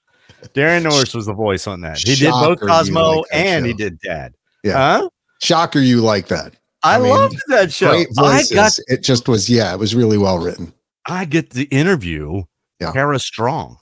Daran 0.54 0.84
Norris 0.84 1.14
was 1.14 1.26
the 1.26 1.34
voice 1.34 1.66
on 1.66 1.80
that. 1.80 1.98
He 1.98 2.14
did 2.14 2.30
both 2.30 2.60
Cosmo 2.60 3.16
like 3.16 3.24
that 3.30 3.36
and 3.36 3.66
he 3.66 3.72
did 3.72 3.98
Dad. 4.00 4.34
Yeah. 4.62 5.00
Huh? 5.00 5.08
Shocker, 5.42 5.80
you 5.80 6.00
like 6.00 6.28
that. 6.28 6.54
I, 6.82 6.96
I 6.96 6.98
mean, 7.00 7.10
loved 7.10 7.40
that 7.48 7.72
show. 7.72 7.90
Great 7.90 8.08
I 8.18 8.42
got 8.54 8.72
it 8.86 9.02
just 9.02 9.28
was, 9.28 9.50
yeah, 9.50 9.72
it 9.72 9.78
was 9.78 9.94
really 9.94 10.18
well 10.18 10.38
written. 10.38 10.72
I 11.06 11.24
get 11.24 11.50
the 11.50 11.64
interview 11.64 12.44
Yeah. 12.80 12.92
Tara 12.92 13.18
Strong, 13.18 13.78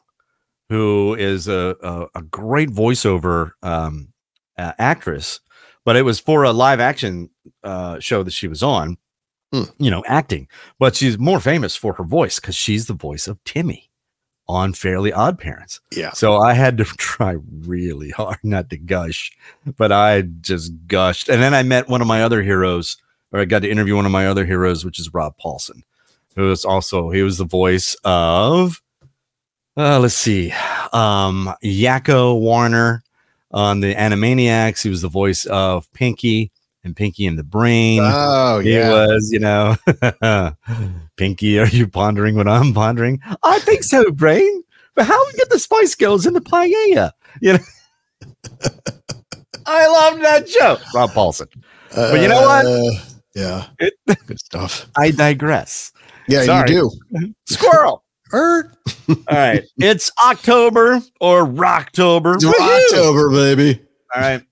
who 0.70 1.14
is 1.14 1.48
a, 1.48 1.76
a, 1.82 2.06
a 2.14 2.22
great 2.22 2.70
voiceover 2.70 3.52
um, 3.62 4.08
uh, 4.56 4.72
actress, 4.78 5.40
but 5.84 5.96
it 5.96 6.02
was 6.02 6.18
for 6.18 6.44
a 6.44 6.52
live 6.52 6.80
action 6.80 7.28
uh, 7.62 7.98
show 7.98 8.22
that 8.22 8.32
she 8.32 8.48
was 8.48 8.62
on. 8.62 8.96
You 9.78 9.90
know, 9.90 10.02
acting. 10.06 10.48
But 10.78 10.96
she's 10.96 11.18
more 11.18 11.40
famous 11.40 11.76
for 11.76 11.94
her 11.94 12.04
voice 12.04 12.40
because 12.40 12.54
she's 12.54 12.86
the 12.86 12.94
voice 12.94 13.26
of 13.28 13.42
Timmy 13.44 13.90
on 14.46 14.74
Fairly 14.74 15.12
Odd 15.12 15.38
Parents. 15.38 15.80
Yeah. 15.92 16.12
So 16.12 16.36
I 16.36 16.54
had 16.54 16.76
to 16.78 16.84
try 16.98 17.36
really 17.66 18.10
hard 18.10 18.38
not 18.42 18.70
to 18.70 18.76
gush, 18.76 19.32
but 19.76 19.92
I 19.92 20.22
just 20.22 20.72
gushed. 20.86 21.28
And 21.28 21.42
then 21.42 21.54
I 21.54 21.62
met 21.62 21.88
one 21.88 22.00
of 22.00 22.06
my 22.06 22.22
other 22.22 22.42
heroes, 22.42 22.96
or 23.32 23.40
I 23.40 23.44
got 23.44 23.62
to 23.62 23.70
interview 23.70 23.96
one 23.96 24.06
of 24.06 24.12
my 24.12 24.26
other 24.26 24.44
heroes, 24.44 24.84
which 24.84 24.98
is 24.98 25.12
Rob 25.14 25.34
Paulsen, 25.38 25.82
who 26.36 26.50
is 26.50 26.64
also 26.64 27.10
he 27.10 27.22
was 27.22 27.38
the 27.38 27.44
voice 27.44 27.96
of 28.04 28.82
uh 29.76 29.98
let's 29.98 30.14
see, 30.14 30.52
um 30.92 31.52
Yakko 31.64 32.38
Warner 32.38 33.02
on 33.50 33.80
the 33.80 33.94
Animaniacs. 33.94 34.82
He 34.82 34.90
was 34.90 35.02
the 35.02 35.08
voice 35.08 35.46
of 35.46 35.90
Pinky 35.92 36.50
and 36.84 36.94
Pinky 36.94 37.26
and 37.26 37.38
the 37.38 37.42
Brain. 37.44 38.00
Oh, 38.02 38.60
He 38.60 38.74
yeah. 38.74 38.90
was, 38.90 39.30
you 39.32 39.38
know, 39.40 39.76
Pinky, 41.16 41.58
are 41.58 41.66
you 41.66 41.86
pondering 41.88 42.34
what 42.36 42.46
I'm 42.48 42.72
pondering? 42.74 43.20
I 43.42 43.58
think 43.60 43.82
so, 43.84 44.10
Brain. 44.10 44.62
But 44.94 45.06
how 45.06 45.26
we 45.26 45.32
get 45.32 45.50
the 45.50 45.58
Spice 45.58 45.94
Girls 45.94 46.26
in 46.26 46.34
the 46.34 46.40
paella? 46.40 47.10
You 47.40 47.54
know, 47.54 47.58
I 49.66 49.86
love 49.86 50.20
that 50.20 50.46
joke, 50.46 50.80
Rob 50.94 51.10
Paulsen. 51.10 51.48
but 51.94 52.20
you 52.20 52.28
know 52.28 52.42
what? 52.42 52.66
Uh, 52.66 52.90
yeah. 53.34 53.66
It- 53.78 53.94
Good 54.26 54.38
stuff. 54.38 54.86
I 54.96 55.10
digress. 55.10 55.90
Yeah, 56.28 56.44
Sorry. 56.44 56.70
you 56.72 56.90
do. 57.12 57.34
Squirrel. 57.46 58.04
Er, 58.32 58.72
All 59.08 59.16
right. 59.30 59.62
It's 59.78 60.10
October 60.24 61.00
or 61.20 61.44
Rocktober. 61.46 62.36
it's 62.36 62.44
Woohoo! 62.44 62.84
October, 62.92 63.30
baby. 63.30 63.80
All 64.14 64.22
right. 64.22 64.42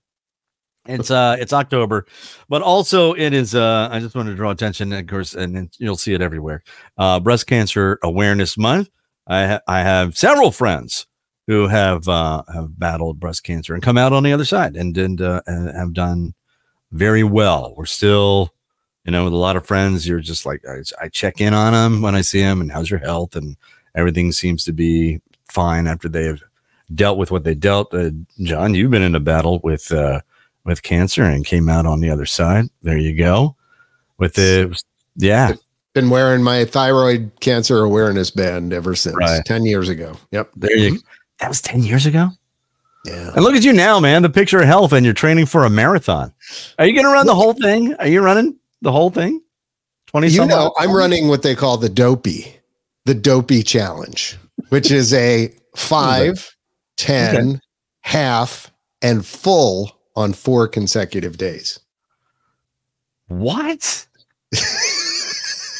It's 0.85 1.11
uh 1.11 1.37
it's 1.39 1.53
October, 1.53 2.05
but 2.49 2.61
also 2.61 3.13
it 3.13 3.33
is 3.33 3.55
uh 3.55 3.87
I 3.89 3.99
just 3.99 4.15
want 4.15 4.27
to 4.27 4.35
draw 4.35 4.51
attention, 4.51 4.91
of 4.91 5.07
course, 5.07 5.33
and 5.33 5.73
you'll 5.79 5.97
see 5.97 6.13
it 6.13 6.21
everywhere. 6.21 6.61
Uh 6.97 7.19
breast 7.19 7.47
cancer 7.47 7.99
awareness 8.03 8.57
month. 8.57 8.89
I 9.27 9.47
ha- 9.47 9.61
I 9.67 9.79
have 9.79 10.17
several 10.17 10.51
friends 10.51 11.07
who 11.47 11.67
have 11.67 12.07
uh 12.09 12.43
have 12.53 12.77
battled 12.77 13.19
breast 13.19 13.43
cancer 13.43 13.73
and 13.73 13.81
come 13.81 13.97
out 13.97 14.11
on 14.11 14.23
the 14.23 14.33
other 14.33 14.45
side 14.45 14.75
and 14.75 14.97
and, 14.97 15.21
uh, 15.21 15.41
and 15.47 15.69
have 15.75 15.93
done 15.93 16.33
very 16.91 17.23
well. 17.23 17.73
We're 17.77 17.85
still, 17.85 18.53
you 19.05 19.11
know, 19.11 19.23
with 19.23 19.33
a 19.33 19.37
lot 19.37 19.55
of 19.55 19.65
friends, 19.65 20.05
you're 20.05 20.19
just 20.19 20.45
like 20.45 20.63
I, 20.67 20.81
I 21.05 21.07
check 21.07 21.39
in 21.39 21.53
on 21.53 21.71
them 21.71 22.01
when 22.01 22.13
I 22.13 22.21
see 22.21 22.41
them 22.41 22.59
and 22.59 22.71
how's 22.71 22.89
your 22.89 22.99
health 22.99 23.37
and 23.37 23.55
everything 23.95 24.33
seems 24.33 24.65
to 24.65 24.73
be 24.73 25.21
fine 25.49 25.87
after 25.87 26.09
they've 26.09 26.43
dealt 26.93 27.17
with 27.17 27.31
what 27.31 27.45
they 27.45 27.55
dealt. 27.55 27.93
Uh, 27.93 28.11
John, 28.41 28.75
you've 28.75 28.91
been 28.91 29.01
in 29.01 29.15
a 29.15 29.19
battle 29.21 29.59
with 29.63 29.89
uh, 29.91 30.19
with 30.65 30.83
cancer 30.83 31.23
and 31.23 31.45
came 31.45 31.69
out 31.69 31.85
on 31.85 31.99
the 31.99 32.09
other 32.09 32.25
side. 32.25 32.65
There 32.81 32.97
you 32.97 33.15
go. 33.17 33.55
With 34.17 34.35
the 34.35 34.79
yeah, 35.15 35.53
Been 35.93 36.09
wearing 36.09 36.41
my 36.41 36.65
thyroid 36.65 37.31
cancer 37.39 37.79
awareness 37.79 38.31
band 38.31 38.73
ever 38.73 38.95
since 38.95 39.15
Right. 39.15 39.43
10 39.45 39.65
years 39.65 39.89
ago. 39.89 40.15
Yep. 40.31 40.51
there 40.55 40.77
you. 40.77 40.91
Mm-hmm. 40.93 41.07
That 41.39 41.49
was 41.49 41.61
ten 41.61 41.83
years 41.83 42.05
ago. 42.05 42.29
Yeah. 43.05 43.31
And 43.35 43.43
look 43.43 43.53
at 43.53 43.63
you 43.63 43.73
now, 43.73 43.99
man. 43.99 44.21
The 44.21 44.29
picture 44.29 44.59
of 44.59 44.65
health, 44.65 44.93
and 44.93 45.03
you're 45.03 45.13
training 45.13 45.47
for 45.47 45.65
a 45.65 45.69
marathon. 45.69 46.31
Are 46.79 46.85
you 46.85 46.93
going 46.93 47.05
to 47.05 47.11
run 47.11 47.25
the 47.25 47.35
whole 47.35 47.53
thing? 47.53 47.93
Are 47.95 48.07
you 48.07 48.21
running 48.21 48.57
the 48.81 48.93
whole 48.93 49.09
thing? 49.09 49.41
Twenty. 50.07 50.29
You 50.29 50.45
know, 50.45 50.73
I'm 50.77 50.95
running 50.95 51.27
what 51.27 51.41
they 51.41 51.53
call 51.53 51.75
the 51.75 51.89
dopey, 51.89 52.55
the 53.03 53.13
dopey 53.13 53.61
challenge, 53.61 54.37
which 54.69 54.89
is 54.89 55.13
a 55.13 55.53
five, 55.75 56.55
10, 56.95 57.59
half, 58.01 58.71
and 59.01 59.25
full 59.25 59.97
on 60.15 60.33
four 60.33 60.67
consecutive 60.67 61.37
days. 61.37 61.79
What? 63.27 64.07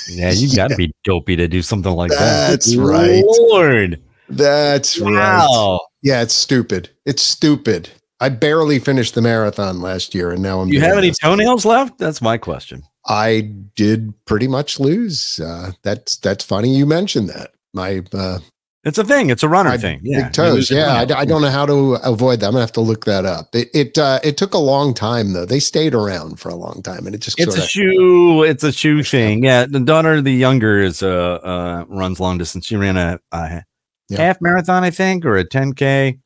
Yeah, 0.10 0.32
you 0.32 0.56
got 0.56 0.70
to 0.70 0.75
be 0.75 0.94
dopey 1.04 1.36
to 1.36 1.48
do 1.48 1.62
something 1.62 1.92
like 1.92 2.12
that. 2.12 2.50
That's 2.50 2.75
right. 2.75 3.24
Lord. 3.25 4.02
That's 4.30 5.00
right. 5.00 5.12
Wow. 5.12 5.82
Yeah, 6.02 6.22
it's 6.22 6.34
stupid. 6.34 6.90
It's 7.06 7.22
stupid. 7.22 7.90
I 8.20 8.30
barely 8.30 8.80
finished 8.80 9.16
the 9.16 9.22
marathon 9.22 9.82
last 9.82 10.16
year, 10.16 10.32
and 10.32 10.42
now 10.42 10.62
I'm. 10.62 10.70
Do 10.70 10.75
you 10.75 10.82
have 10.82 10.98
any 10.98 11.12
toenails 11.12 11.66
left? 11.66 11.98
That's 11.98 12.22
my 12.22 12.38
question. 12.38 12.84
I 13.06 13.52
did 13.75 14.13
pretty 14.25 14.48
much 14.48 14.80
lose. 14.80 15.40
Uh, 15.40 15.72
that's 15.82 16.18
that's 16.18 16.46
funny 16.46 16.75
you 16.75 16.86
mentioned 16.86 17.30
that. 17.30 17.52
My 17.74 18.02
uh, 18.13 18.40
It's 18.86 18.98
a 18.98 19.04
thing. 19.06 19.30
It's 19.30 19.44
a 19.44 19.48
runner 19.50 19.70
my 19.70 19.78
thing. 19.78 20.00
big 20.00 20.12
Yeah. 20.12 20.25
You 20.25 20.32
toes. 20.32 20.70
Yeah, 20.70 20.88
I, 20.92 21.06
toenail. 21.06 21.06
d- 21.06 21.13
I 21.13 21.25
don't 21.25 21.42
know 21.42 21.50
how 21.50 21.66
to 21.66 21.94
avoid 22.04 22.42
that. 22.42 22.48
I'm 22.48 22.52
gonna 22.52 22.62
have 22.63 22.74
to 22.74 22.82
look 22.82 23.06
that 23.06 23.24
up. 23.25 23.56
It 23.56 23.70
it 23.74 23.98
uh, 23.98 24.20
it 24.25 24.36
took 24.36 24.54
a 24.54 24.58
long 24.58 24.94
time 24.94 25.32
though. 25.32 25.46
They 25.46 25.60
stayed 25.62 25.96
around 25.96 26.38
for 26.40 26.50
a 26.50 26.56
long 26.56 26.82
time, 26.84 27.06
and 27.06 27.16
it 27.16 27.20
just 27.20 27.40
It's 27.40 27.54
sort 27.54 27.60
a 27.60 27.63
of 27.63 27.70
shoe. 27.70 28.44
It's 28.44 28.63
a 28.63 28.74
shoe 28.74 29.02
thing. 29.04 29.44
Yeah, 29.46 29.66
the 29.66 29.80
daughter, 29.80 30.22
the 30.22 30.34
younger, 30.34 30.80
is 30.82 31.02
uh, 31.02 31.08
uh 31.44 31.86
runs 31.88 32.20
long 32.20 32.38
distance. 32.38 32.66
She 32.66 32.75
ran 32.75 32.98
a, 32.98 33.20
a 33.32 33.63
Yeah. 34.10 34.18
half 34.18 34.42
marathon, 34.42 34.84
I 34.84 34.90
think, 34.92 35.24
or 35.25 35.38
a 35.38 35.46
10k 35.48 36.20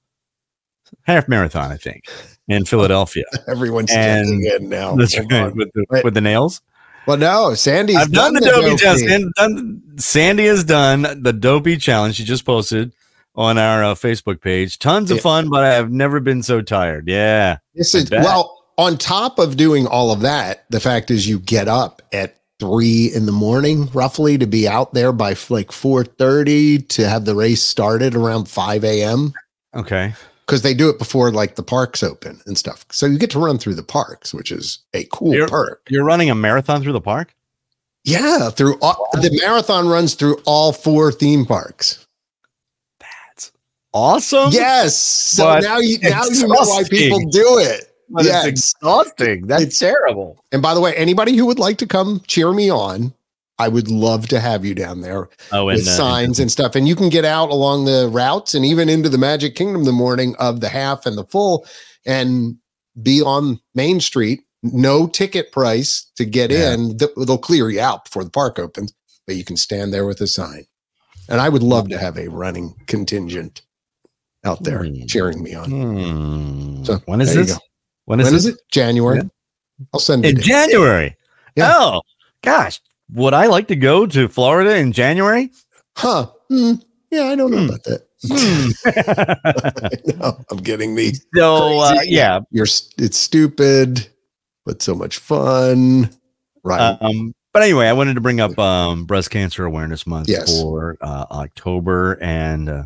half 1.04 1.28
marathon, 1.28 1.72
I 1.72 1.78
think, 1.78 2.06
in 2.48 2.66
Philadelphia. 2.74 3.26
everyone's 3.48 3.92
And 3.92 4.42
checking 4.44 4.64
in 4.64 4.70
now. 4.70 4.96
That's 4.96 5.16
right 5.20 5.56
with 5.56 5.70
the 5.76 5.86
Wait. 5.92 6.04
with 6.04 6.16
the 6.16 6.22
nails. 6.22 6.62
Well, 7.08 7.18
no, 7.18 7.54
Sandy's 7.54 7.96
I've 7.96 8.12
done, 8.12 8.34
the 8.34 8.42
dopey 8.42 8.70
dopey. 8.70 8.78
challenge. 8.78 9.02
Sandy, 9.10 9.30
done, 9.38 9.82
Sandy 9.98 10.46
has 10.46 10.64
done 10.64 11.24
the 11.24 11.34
dopey 11.34 11.78
challenge. 11.78 12.16
She 12.16 12.24
just 12.26 12.46
posted 12.46 12.94
on 13.36 13.58
our 13.58 13.84
uh, 13.84 13.94
Facebook 13.96 14.42
page. 14.42 14.78
Tons 14.78 15.10
of 15.10 15.18
Yeah. 15.18 15.22
fun, 15.24 15.50
but 15.50 15.64
I 15.64 15.74
have 15.74 15.92
never 15.92 16.20
been 16.20 16.44
so 16.44 16.62
tired. 16.62 17.08
Yeah. 17.08 17.58
This 17.76 17.96
is 17.96 18.12
well 18.12 18.64
on 18.78 18.98
top 18.98 19.40
of 19.40 19.56
doing 19.58 19.88
all 19.88 20.12
of 20.12 20.20
that. 20.22 20.66
The 20.70 20.80
fact 20.80 21.10
is, 21.10 21.28
you 21.28 21.40
get 21.40 21.68
up 21.68 22.02
at 22.12 22.36
three 22.60 23.12
in 23.14 23.26
the 23.28 23.32
morning, 23.32 23.88
roughly, 23.94 24.38
to 24.40 24.48
be 24.48 24.68
out 24.68 24.94
there 24.94 25.12
by 25.12 25.36
like 25.50 25.72
four 25.72 26.04
thirty 26.04 26.80
to 26.80 27.08
have 27.08 27.26
the 27.26 27.36
race 27.36 27.62
started 27.62 28.16
around 28.16 28.50
five 28.50 28.84
a.m. 28.84 29.34
Okay. 29.76 30.14
Because 30.48 30.62
they 30.62 30.74
do 30.74 30.90
it 30.90 30.98
before 30.98 31.30
like 31.30 31.56
the 31.56 31.64
parks 31.64 32.02
open 32.02 32.40
and 32.48 32.58
stuff. 32.58 32.86
So 32.90 33.06
you 33.06 33.20
get 33.20 33.30
to 33.32 33.40
run 33.40 33.58
through 33.58 33.76
the 33.76 33.84
parks, 33.84 34.34
which 34.34 34.52
is 34.52 34.80
a 34.94 35.04
cool 35.12 35.34
You're- 35.34 35.48
perk. 35.48 35.82
You're 35.90 36.06
running 36.06 36.30
a 36.30 36.36
marathon 36.36 36.82
through 36.82 36.94
the 36.94 37.02
park. 37.02 37.34
Yeah, 38.06 38.50
through 38.52 38.80
all, 38.82 39.10
the 39.14 39.38
marathon 39.44 39.90
runs 39.90 40.14
through 40.14 40.38
all 40.46 40.72
four 40.72 41.12
theme 41.12 41.46
parks. 41.46 42.06
That's 43.02 43.52
awesome. 43.94 44.52
Yes. 44.54 44.96
So 44.96 45.60
now 45.60 45.80
you 45.80 46.00
now 46.00 46.24
you 46.26 46.48
know 46.48 46.56
why 46.56 46.84
people 46.90 47.20
do 47.30 47.58
it. 47.60 47.94
But 48.10 48.24
Yes. 48.24 48.46
it's 48.46 48.74
exhausting. 48.74 49.48
That's 49.48 49.64
It's- 49.64 49.80
terrible. 49.80 50.42
And 50.54 50.62
by 50.62 50.74
the 50.74 50.80
way, 50.80 50.96
anybody 50.96 51.36
who 51.36 51.46
would 51.48 51.60
like 51.60 51.78
to 51.80 51.86
come 51.86 52.22
cheer 52.28 52.54
me 52.54 52.70
on, 52.72 53.14
I 53.60 53.68
would 53.68 53.90
love 53.90 54.28
to 54.30 54.40
have 54.40 54.64
you 54.66 54.76
down 54.76 55.02
there 55.02 55.30
Oh, 55.52 55.66
with 55.66 55.84
signs 55.86 56.40
and 56.40 56.52
stuff. 56.52 56.76
And 56.76 56.88
you 56.88 56.96
can 56.96 57.10
get 57.10 57.26
out 57.26 57.50
along 57.50 57.86
the 57.86 58.08
routes 58.12 58.54
and 58.54 58.64
even 58.64 58.88
into 58.88 59.10
the 59.10 59.18
Magic 59.18 59.56
Kingdom 59.56 59.84
the 59.86 59.92
morning 59.92 60.36
of 60.38 60.60
the 60.62 60.70
half 60.70 61.06
and 61.08 61.18
the 61.18 61.24
full 61.26 61.66
and 62.06 62.58
be 63.02 63.22
on 63.22 63.60
Main 63.74 64.00
Street. 64.00 64.42
No 64.64 65.08
ticket 65.08 65.52
price 65.52 66.06
to 66.18 66.26
get 66.26 66.52
Yeah. 66.52 66.74
in. 66.74 66.98
They'll 66.98 67.38
clear 67.38 67.70
you 67.70 67.80
out 67.82 68.06
before 68.06 68.24
the 68.24 68.30
park 68.30 68.60
opens, 68.60 68.94
but 69.26 69.36
you 69.36 69.44
can 69.44 69.58
stand 69.58 69.92
there 69.94 70.06
with 70.06 70.22
a 70.22 70.28
sign. 70.28 70.66
And 71.30 71.42
I 71.42 71.50
would 71.50 71.64
love 71.64 71.90
to 71.90 71.98
have 71.98 72.18
a 72.18 72.28
running 72.28 72.76
contingent 72.88 73.62
out 74.46 74.64
there 74.64 74.84
Hmm. 74.84 75.06
cheering 75.08 75.42
me 75.44 75.54
on. 75.56 75.70
Hmm. 75.72 76.84
So, 76.86 77.02
when 77.06 77.22
is 77.22 77.34
this? 77.34 77.58
When 78.06 78.20
is 78.20 78.26
When 78.26 78.34
this? 78.34 78.46
is 78.46 78.54
it? 78.54 78.60
January. 78.72 79.22
I'll 79.94 80.00
send 80.00 80.26
it. 80.26 80.30
In 80.30 80.38
in. 80.38 80.44
January. 80.44 81.16
Yeah. 81.56 81.74
Oh, 81.76 82.02
gosh. 82.44 82.80
Would 83.14 83.34
I 83.34 83.48
like 83.48 83.68
to 83.70 83.76
go 83.76 84.06
to 84.06 84.28
Florida 84.28 84.76
in 84.78 84.92
January? 84.92 85.52
Huh. 85.96 86.28
Hmm. 86.50 86.74
Yeah, 87.12 87.24
I 87.26 87.36
don't 87.36 87.52
know 87.52 87.60
Hmm. 87.60 87.70
about 87.70 87.84
that. 87.86 88.04
Hmm. 88.28 90.20
no, 90.20 90.38
I'm 90.52 90.58
getting 90.58 90.96
me. 90.96 91.14
so 91.36 91.80
uh, 91.80 92.00
yeah, 92.04 92.40
you're 92.52 92.66
it's 92.98 93.18
stupid, 93.20 94.08
but 94.66 94.82
so 94.82 94.96
much 94.96 95.18
fun. 95.18 96.10
Right. 96.64 96.98
Um, 97.00 97.34
but 97.54 97.64
anyway, 97.64 97.88
I 97.88 97.94
wanted 97.94 98.16
to 98.16 98.22
bring 98.22 98.40
up 98.42 98.58
um, 98.60 99.06
Breast 99.06 99.30
Cancer 99.32 99.66
Awareness 99.66 100.06
Month 100.06 100.30
Yes. 100.30 100.62
for 100.62 100.98
uh, 101.02 101.26
October 101.32 102.18
and 102.22 102.70
uh, 102.70 102.84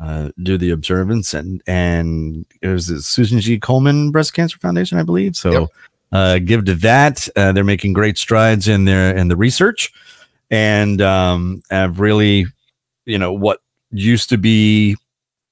uh, 0.00 0.30
do 0.42 0.58
the 0.58 0.70
observance 0.70 1.32
and 1.32 1.62
and 1.66 2.44
it 2.60 2.68
was 2.68 2.88
the 2.88 3.00
Susan 3.00 3.40
G. 3.40 3.58
Coleman 3.58 4.10
Breast 4.10 4.34
Cancer 4.34 4.58
Foundation, 4.58 4.98
I 4.98 5.02
believe. 5.04 5.34
So 5.36 5.52
Yep. 5.52 5.68
Uh, 6.12 6.38
give 6.38 6.64
to 6.66 6.74
that. 6.76 7.28
Uh, 7.34 7.52
they're 7.52 7.64
making 7.64 7.92
great 7.94 8.18
strides 8.18 8.68
in 8.68 8.84
their 8.84 9.16
in 9.16 9.28
the 9.28 9.36
research 9.36 9.92
and 10.50 11.00
um, 11.00 11.62
have 11.70 11.98
really, 11.98 12.46
you 13.06 13.18
know, 13.18 13.32
what 13.32 13.60
used 13.90 14.28
to 14.28 14.38
be 14.38 14.96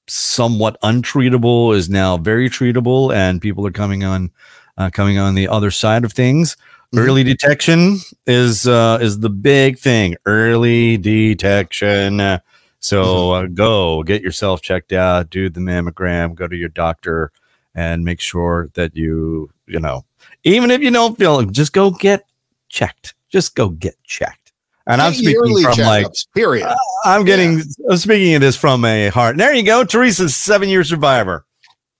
somewhat 0.07 0.79
untreatable 0.81 1.75
is 1.75 1.89
now 1.89 2.17
very 2.17 2.49
treatable, 2.49 3.13
and 3.13 3.41
people 3.41 3.65
are 3.65 3.71
coming 3.71 4.03
on 4.03 4.29
uh, 4.77 4.89
coming 4.91 5.17
on 5.17 5.35
the 5.35 5.47
other 5.47 5.71
side 5.71 6.03
of 6.05 6.13
things. 6.13 6.55
Mhm. 6.93 6.99
Early 6.99 7.23
detection 7.23 7.97
is 8.27 8.67
uh, 8.67 8.99
is 9.01 9.19
the 9.19 9.29
big 9.29 9.79
thing. 9.79 10.15
Early 10.25 10.97
detection. 10.97 12.39
So 12.79 13.31
uh, 13.31 13.45
go 13.45 14.01
get 14.03 14.23
yourself 14.23 14.61
checked 14.61 14.91
out, 14.91 15.29
do 15.29 15.49
the 15.49 15.59
mammogram, 15.59 16.33
go 16.33 16.47
to 16.47 16.55
your 16.55 16.69
doctor, 16.69 17.31
and 17.75 18.03
make 18.03 18.19
sure 18.19 18.69
that 18.73 18.95
you 18.95 19.49
you 19.67 19.79
know 19.79 20.05
even 20.43 20.71
if 20.71 20.81
you 20.81 20.91
don't 20.91 21.17
feel 21.17 21.39
it, 21.39 21.51
just 21.51 21.73
go 21.73 21.91
get 21.91 22.25
checked. 22.69 23.13
Just 23.29 23.55
go 23.55 23.69
get 23.69 23.95
checked. 24.03 24.51
And 24.87 25.01
I'm 25.01 25.13
speaking 25.13 25.63
from 25.63 25.77
like 25.79 26.07
period. 26.35 26.67
I'm 27.05 27.23
getting 27.23 27.61
I'm 27.89 27.97
speaking 27.97 28.35
of 28.35 28.41
this 28.41 28.55
from 28.55 28.83
a 28.83 29.09
heart. 29.09 29.37
There 29.37 29.53
you 29.53 29.63
go, 29.63 29.83
Teresa's 29.83 30.35
seven 30.35 30.69
year 30.69 30.83
survivor. 30.83 31.45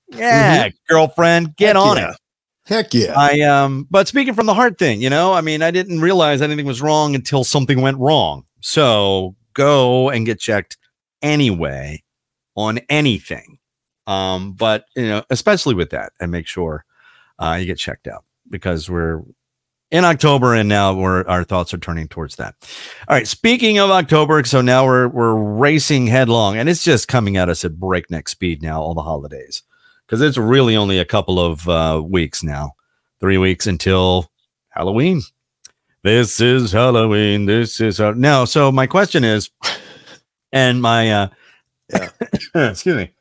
Yeah, 0.10 0.70
girlfriend, 0.90 1.56
get 1.56 1.76
Heck 1.76 1.86
on 1.86 1.98
yeah. 1.98 2.10
it. 2.12 2.18
Heck 2.66 2.94
yeah. 2.94 3.14
I 3.16 3.42
um, 3.42 3.88
but 3.90 4.08
speaking 4.08 4.34
from 4.34 4.46
the 4.46 4.54
heart 4.54 4.78
thing, 4.78 5.02
you 5.02 5.10
know, 5.10 5.34
I 5.34 5.42
mean, 5.42 5.62
I 5.62 5.72
didn't 5.72 6.02
realize 6.02 6.42
anything 6.42 6.66
was 6.66 6.82
wrong 6.82 7.16
until 7.16 7.44
something 7.44 7.82
went 7.82 7.98
wrong. 7.98 8.44
So 8.62 9.36
go 9.54 10.10
and 10.10 10.26
get 10.26 10.40
checked 10.40 10.78
anyway 11.22 12.04
on 12.56 12.80
anything. 12.90 13.58
Um, 14.08 14.54
but 14.54 14.86
you 14.96 15.08
know, 15.08 15.24
especially 15.30 15.76
with 15.76 15.92
that, 15.92 16.14
and 16.20 16.32
make 16.32 16.48
sure 16.48 16.86
uh, 17.40 17.58
you 17.60 17.66
get 17.66 17.78
checked 17.78 18.08
out 18.08 18.24
because 18.50 18.90
we're 18.90 19.24
in 19.92 20.06
October 20.06 20.56
and 20.56 20.70
now 20.70 20.94
we're 20.94 21.28
our 21.28 21.44
thoughts 21.44 21.74
are 21.74 21.78
turning 21.78 22.08
towards 22.08 22.38
that. 22.38 22.56
All 23.08 23.16
right, 23.16 23.28
speaking 23.28 23.78
of 23.80 23.92
October, 23.92 24.44
so 24.44 24.62
now 24.62 24.86
we're 24.86 25.08
we're 25.08 25.36
racing 25.36 26.08
headlong, 26.08 26.58
and 26.58 26.70
it's 26.70 26.84
just 26.84 27.08
coming 27.08 27.38
at 27.38 27.50
us 27.50 27.64
at 27.66 27.80
breakneck 27.80 28.30
speed 28.30 28.62
now. 28.62 28.82
All 28.82 28.94
the 28.94 29.04
holidays 29.04 29.64
because 30.12 30.22
it's 30.22 30.38
really 30.38 30.76
only 30.76 31.00
a 31.00 31.06
couple 31.06 31.40
of 31.40 31.70
uh, 31.70 32.02
weeks 32.06 32.44
now, 32.44 32.74
three 33.22 33.38
weeks 33.38 33.66
until 33.66 34.30
Halloween. 34.70 35.22
This 36.04 36.42
is 36.42 36.74
Halloween. 36.74 37.46
This 37.46 37.80
is 37.80 38.00
no. 38.00 38.44
So 38.44 38.72
my 38.74 38.88
question 38.88 39.24
is, 39.24 39.50
and 40.52 40.82
my 40.82 41.12
uh, 41.12 41.28
excuse 42.56 42.96
me, 42.98 43.12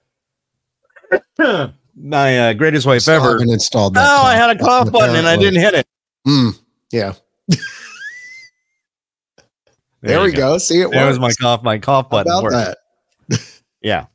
my 1.96 2.38
uh, 2.38 2.52
greatest 2.54 2.86
wife 2.86 3.06
ever. 3.08 3.40
installed 3.42 3.96
Oh, 3.96 4.00
that. 4.00 4.24
I 4.26 4.34
had 4.36 4.56
a 4.56 4.58
cough 4.58 4.90
button 4.92 5.16
and 5.16 5.26
I 5.28 5.36
didn't 5.36 5.60
hit 5.60 5.74
it. 5.74 5.86
Mm, 6.26 6.58
yeah. 6.92 7.12
There, 10.02 10.18
we 10.22 10.30
you 10.30 10.32
go. 10.36 10.56
See 10.56 10.80
it 10.80 10.90
There 10.90 11.06
was 11.06 11.18
my 11.18 11.30
cough. 11.32 11.62
My 11.62 11.78
cough 11.78 12.06
How 12.06 12.22
button 12.24 12.32
about 12.32 12.42
worked. 12.42 12.76
that? 13.28 13.50
Yeah. 13.82 14.06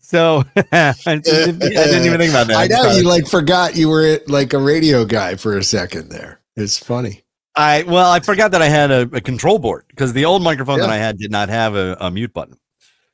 So 0.00 0.42
I 0.72 0.94
didn't 1.04 1.62
I 1.62 1.68
didn't 1.68 2.06
even 2.06 2.18
think 2.18 2.30
about 2.32 2.46
that. 2.48 2.56
I 2.56 2.66
know 2.66 2.90
you 2.92 3.02
like 3.04 3.26
forgot 3.28 3.76
you 3.76 3.88
were 3.88 4.18
like 4.26 4.52
a 4.52 4.58
radio 4.58 5.04
guy 5.04 5.36
for 5.36 5.56
a 5.56 5.62
second 5.62 6.08
there. 6.08 6.40
It's 6.56 6.76
funny. 6.78 7.22
I 7.54 7.82
well, 7.84 8.10
I 8.10 8.18
forgot 8.20 8.50
that 8.52 8.62
I 8.62 8.68
had 8.68 8.90
a, 8.90 9.02
a 9.12 9.20
control 9.20 9.58
board 9.58 9.84
because 9.88 10.12
the 10.12 10.24
old 10.24 10.42
microphone 10.42 10.78
that 10.80 10.90
I 10.90 10.96
had 10.96 11.18
did 11.18 11.30
not 11.30 11.48
have 11.50 11.74
a, 11.76 11.96
a 12.00 12.10
mute 12.10 12.32
button, 12.32 12.56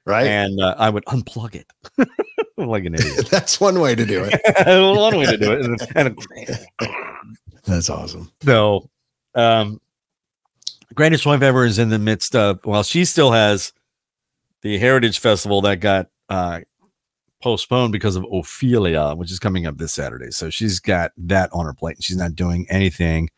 Right? 0.07 0.27
and 0.27 0.61
uh, 0.61 0.75
I 0.79 0.89
would 0.91 1.05
unplug 1.07 1.55
it 1.57 1.67
like 2.57 2.85
an 2.85 2.95
idiot. 2.95 3.27
That's 3.31 3.61
one 3.61 3.81
way 3.81 3.95
to 3.95 4.05
do 4.05 4.25
it. 4.25 4.41
One 4.97 5.17
way 5.17 5.27
to 5.27 5.37
do 5.37 5.53
it, 5.53 5.65
and 5.97 6.59
That's 7.65 7.91
awesome. 7.91 8.31
so 8.43 8.89
um, 9.35 9.81
greatest 10.95 11.27
wife 11.27 11.43
ever 11.43 11.65
is 11.65 11.79
in 11.79 11.89
the 11.89 11.99
midst 11.99 12.37
of. 12.37 12.61
Well, 12.65 12.83
she 12.83 13.05
still 13.05 13.33
has 13.33 13.73
the 14.63 14.79
Heritage 14.79 15.19
Festival 15.19 15.61
that 15.63 15.81
got 15.81 16.09
uh, 16.29 16.61
postponed 17.43 17.93
because 17.93 18.17
of 18.17 18.25
Ophelia, 18.33 19.15
which 19.15 19.31
is 19.31 19.39
coming 19.39 19.67
up 19.67 19.77
this 19.77 19.93
Saturday. 19.93 20.31
So 20.31 20.51
she's 20.51 20.81
got 20.81 21.13
that 21.19 21.51
on 21.53 21.67
her 21.67 21.75
plate. 21.75 21.97
And 21.97 22.05
she's 22.05 22.17
not 22.17 22.35
doing 22.35 22.67
anything. 22.71 23.31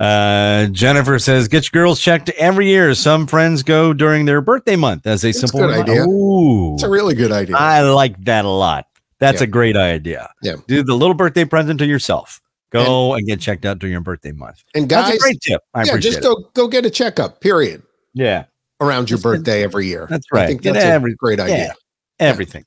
Uh, 0.00 0.66
Jennifer 0.66 1.18
says, 1.18 1.48
"Get 1.48 1.72
your 1.72 1.82
girls 1.82 2.00
checked 2.00 2.28
every 2.30 2.68
year. 2.68 2.94
Some 2.94 3.26
friends 3.26 3.62
go 3.62 3.92
during 3.92 4.24
their 4.26 4.40
birthday 4.40 4.76
month 4.76 5.06
as 5.06 5.24
a 5.24 5.28
That's 5.28 5.40
simple 5.40 5.64
idea. 5.68 6.04
Ooh, 6.06 6.74
It's 6.74 6.82
a 6.84 6.88
really 6.88 7.14
good 7.14 7.32
idea. 7.32 7.56
I 7.56 7.82
like 7.82 8.22
that 8.24 8.44
a 8.44 8.48
lot. 8.50 8.86
That's 9.18 9.40
Yeah. 9.40 9.44
a 9.44 9.48
great 9.48 9.76
idea. 9.76 10.30
Yeah. 10.42 10.56
do 10.68 10.82
the 10.84 10.94
little 10.94 11.14
birthday 11.14 11.44
present 11.44 11.78
to 11.80 11.86
yourself. 11.86 12.40
Go 12.70 13.14
and, 13.14 13.26
get 13.26 13.40
checked 13.40 13.64
out 13.64 13.78
during 13.78 13.92
your 13.92 14.00
birthday 14.02 14.30
month. 14.30 14.62
and 14.74 14.88
That's 14.88 15.08
guys, 15.08 15.16
a 15.16 15.20
great 15.20 15.40
tip. 15.40 15.62
I 15.74 15.84
yeah, 15.84 15.96
just 15.96 16.18
it. 16.18 16.22
go 16.22 16.36
go 16.54 16.68
get 16.68 16.84
a 16.86 16.90
checkup. 16.90 17.40
Period. 17.40 17.82
Yeah, 18.14 18.44
Around 18.80 19.10
your 19.10 19.18
birthday 19.18 19.64
every 19.64 19.86
year. 19.86 20.06
that's 20.08 20.26
right. 20.32 20.44
I 20.44 20.46
think 20.46 20.62
that's 20.62 20.76
every- 20.78 21.12
a 21.12 21.16
great 21.16 21.40
idea. 21.40 21.56
yeah. 21.56 21.72
everything. 22.20 22.64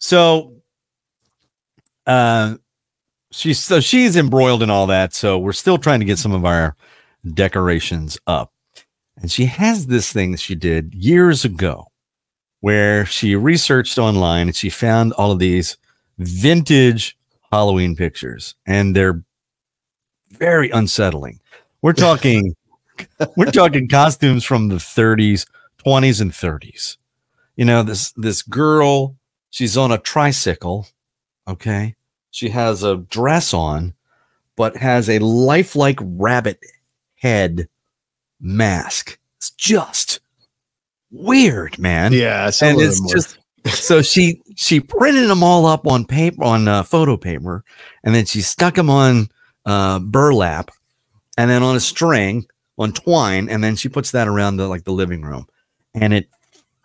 So, 0.00 0.54
uh, 2.06 2.56
she's 3.30 3.58
so 3.58 3.80
she's 3.80 4.16
embroiled 4.16 4.62
in 4.62 4.70
all 4.70 4.86
that. 4.86 5.14
So 5.14 5.38
we're 5.38 5.52
still 5.52 5.78
trying 5.78 6.00
to 6.00 6.06
get 6.06 6.18
some 6.18 6.32
of 6.32 6.44
our 6.44 6.76
decorations 7.34 8.18
up, 8.26 8.52
and 9.16 9.30
she 9.30 9.46
has 9.46 9.86
this 9.86 10.12
thing 10.12 10.32
that 10.32 10.40
she 10.40 10.54
did 10.54 10.94
years 10.94 11.44
ago, 11.44 11.86
where 12.60 13.06
she 13.06 13.34
researched 13.36 13.98
online 13.98 14.48
and 14.48 14.56
she 14.56 14.70
found 14.70 15.12
all 15.14 15.32
of 15.32 15.38
these 15.38 15.76
vintage 16.18 17.16
Halloween 17.52 17.96
pictures, 17.96 18.54
and 18.66 18.94
they're 18.94 19.22
very 20.30 20.70
unsettling. 20.70 21.40
We're 21.82 21.92
talking, 21.92 22.54
we're 23.36 23.50
talking 23.50 23.88
costumes 23.88 24.44
from 24.44 24.68
the 24.68 24.76
30s, 24.76 25.46
20s, 25.84 26.20
and 26.20 26.32
30s 26.32 26.96
you 27.58 27.64
know 27.64 27.82
this 27.82 28.12
this 28.12 28.40
girl 28.40 29.16
she's 29.50 29.76
on 29.76 29.92
a 29.92 29.98
tricycle 29.98 30.86
okay 31.46 31.94
she 32.30 32.48
has 32.50 32.82
a 32.82 32.96
dress 32.96 33.52
on 33.52 33.94
but 34.56 34.76
has 34.76 35.08
a 35.08 35.20
lifelike 35.20 35.98
rabbit 36.02 36.58
head 37.14 37.68
mask. 38.40 39.18
It's 39.36 39.50
just 39.50 40.20
weird 41.10 41.78
man. 41.78 42.12
Yeah, 42.12 42.50
and 42.60 42.80
it's 42.80 43.00
just 43.12 43.38
so 43.66 44.02
she 44.02 44.42
she 44.56 44.80
printed 44.80 45.28
them 45.28 45.42
all 45.42 45.66
up 45.66 45.86
on 45.86 46.04
paper 46.04 46.42
on 46.42 46.68
uh, 46.68 46.82
photo 46.82 47.16
paper 47.16 47.64
and 48.02 48.14
then 48.14 48.24
she 48.24 48.40
stuck 48.40 48.74
them 48.74 48.90
on 48.90 49.28
uh, 49.66 49.98
burlap 50.00 50.70
and 51.36 51.50
then 51.50 51.62
on 51.62 51.76
a 51.76 51.80
string 51.80 52.46
on 52.78 52.92
twine 52.92 53.48
and 53.48 53.62
then 53.62 53.76
she 53.76 53.88
puts 53.88 54.10
that 54.10 54.28
around 54.28 54.56
the 54.56 54.66
like 54.66 54.84
the 54.84 54.92
living 54.92 55.22
room. 55.22 55.46
And 55.94 56.12
it 56.12 56.28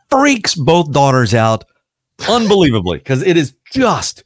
freaks 0.10 0.56
both 0.56 0.91
daughters 0.91 1.34
out 1.34 1.65
unbelievably 2.29 2.99
because 2.99 3.23
it 3.23 3.38
is 3.38 3.56
just 3.71 4.23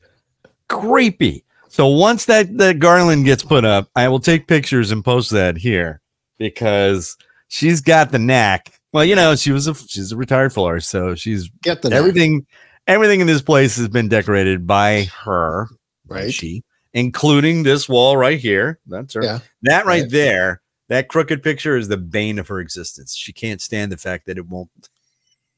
creepy 0.70 1.44
so 1.70 1.88
once 1.88 2.26
that 2.26 2.58
that 2.58 2.80
garland 2.80 3.26
gets 3.26 3.44
put 3.44 3.64
up 3.66 3.90
i 3.96 4.08
will 4.08 4.20
take 4.20 4.48
pictures 4.48 4.92
and 4.92 5.04
post 5.04 5.32
that 5.32 5.58
here 5.58 6.02
because 6.38 7.16
she's 7.48 7.82
got 7.82 8.12
the 8.12 8.20
knack 8.20 8.72
well 8.94 9.04
you 9.06 9.16
know 9.16 9.36
she 9.36 9.52
was 9.52 9.68
a 9.68 9.74
she's 9.76 10.12
a 10.12 10.18
retired 10.18 10.52
florist 10.54 10.90
so 10.90 11.16
she's 11.16 11.50
get 11.62 11.82
the 11.82 11.92
everything 11.92 12.46
everything 12.88 13.20
in 13.22 13.28
this 13.28 13.42
place 13.42 13.76
has 13.78 13.88
been 13.90 14.08
decorated 14.08 14.66
by 14.68 15.04
her 15.24 15.68
right. 16.08 16.34
she 16.34 16.64
including 16.94 17.64
this 17.64 17.88
wall 17.88 18.18
right 18.18 18.40
here 18.40 18.80
that's 18.88 19.14
her 19.14 19.24
Yeah. 19.24 19.40
that 19.64 19.86
right, 19.86 20.04
Right. 20.04 20.12
there 20.12 20.62
that 20.90 21.10
crooked 21.10 21.44
picture 21.44 21.76
is 21.76 21.88
the 21.90 21.98
bane 21.98 22.40
of 22.40 22.48
her 22.48 22.60
existence 22.60 23.16
she 23.16 23.34
can't 23.34 23.62
stand 23.62 23.92
the 23.92 23.98
fact 23.98 24.26
that 24.26 24.38
it 24.38 24.48
won't 24.48 24.70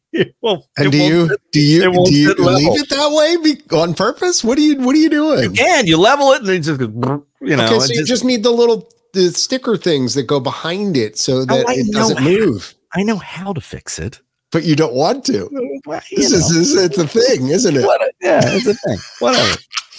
it 0.13 0.35
won't 0.41 0.65
And 0.77 0.91
do 0.91 0.97
you 0.97 1.37
do 1.51 1.61
you 1.61 1.81
do 2.05 2.13
you 2.13 2.27
sit 2.29 2.39
level. 2.39 2.55
leave 2.55 2.81
it 2.81 2.89
that 2.89 3.11
way 3.11 3.37
be, 3.53 3.61
on 3.75 3.93
purpose? 3.93 4.43
What 4.43 4.57
are 4.57 4.61
you 4.61 4.77
what 4.77 4.95
are 4.95 4.99
you 4.99 5.09
doing? 5.09 5.43
you 5.43 5.63
can 5.63 5.85
you 5.87 5.97
level 5.97 6.31
it 6.31 6.41
and 6.41 6.49
it 6.49 6.59
just 6.61 6.79
you 6.81 7.55
know 7.55 7.65
okay, 7.65 7.79
so 7.79 7.93
you 7.93 7.99
just- 7.99 8.07
just 8.07 8.23
need 8.25 8.43
the 8.43 8.51
little 8.51 8.89
the 9.13 9.31
sticker 9.31 9.75
things 9.77 10.13
that 10.13 10.23
go 10.23 10.39
behind 10.39 10.95
it 10.95 11.17
so 11.17 11.37
oh, 11.37 11.45
that 11.45 11.67
I 11.67 11.73
it 11.77 11.91
doesn't 11.91 12.17
how. 12.17 12.23
move. 12.25 12.75
i 12.93 13.01
know 13.03 13.17
how 13.17 13.53
to 13.53 13.61
fix 13.61 13.97
it 13.99 14.21
But 14.51 14.63
you 14.65 14.75
don't 14.75 14.93
want 14.93 15.25
to. 15.25 15.47
Well, 15.85 16.01
This 16.15 16.31
is, 16.31 16.49
this 16.49 16.73
is 16.73 16.83
it's 16.83 16.97
a 16.97 17.07
thing, 17.07 17.49
isn't 17.49 17.75
it? 17.77 17.85
What 17.85 18.01
a- 18.01 18.11
yeah, 18.21 18.41
it's 18.45 18.65
a 18.67 18.73
thing. 18.73 18.97
Whatever. 19.19 19.57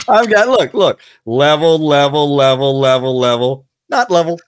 I've 0.08 0.28
got 0.30 0.48
look, 0.48 0.74
look, 0.74 1.00
level, 1.24 1.78
level, 1.78 2.34
level, 2.34 2.78
level, 2.80 3.16
level, 3.18 3.66
not 3.90 4.10
level, 4.10 4.40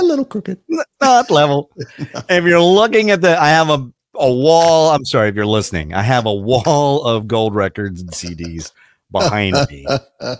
a 0.00 0.02
little 0.04 0.24
crooked. 0.24 0.58
not 1.00 1.28
level. 1.30 1.70
if 2.28 2.44
you're 2.44 2.60
looking 2.60 3.10
at 3.10 3.20
the, 3.20 3.40
I 3.40 3.48
have 3.48 3.68
a 3.70 3.90
a 4.14 4.32
wall. 4.32 4.90
I'm 4.90 5.04
sorry 5.04 5.28
if 5.28 5.34
you're 5.34 5.46
listening. 5.46 5.94
I 5.94 6.02
have 6.02 6.26
a 6.26 6.34
wall 6.34 7.04
of 7.04 7.26
gold 7.28 7.54
records 7.54 8.00
and 8.00 8.10
CDs 8.10 8.72
behind 9.10 9.54
me. 9.70 9.86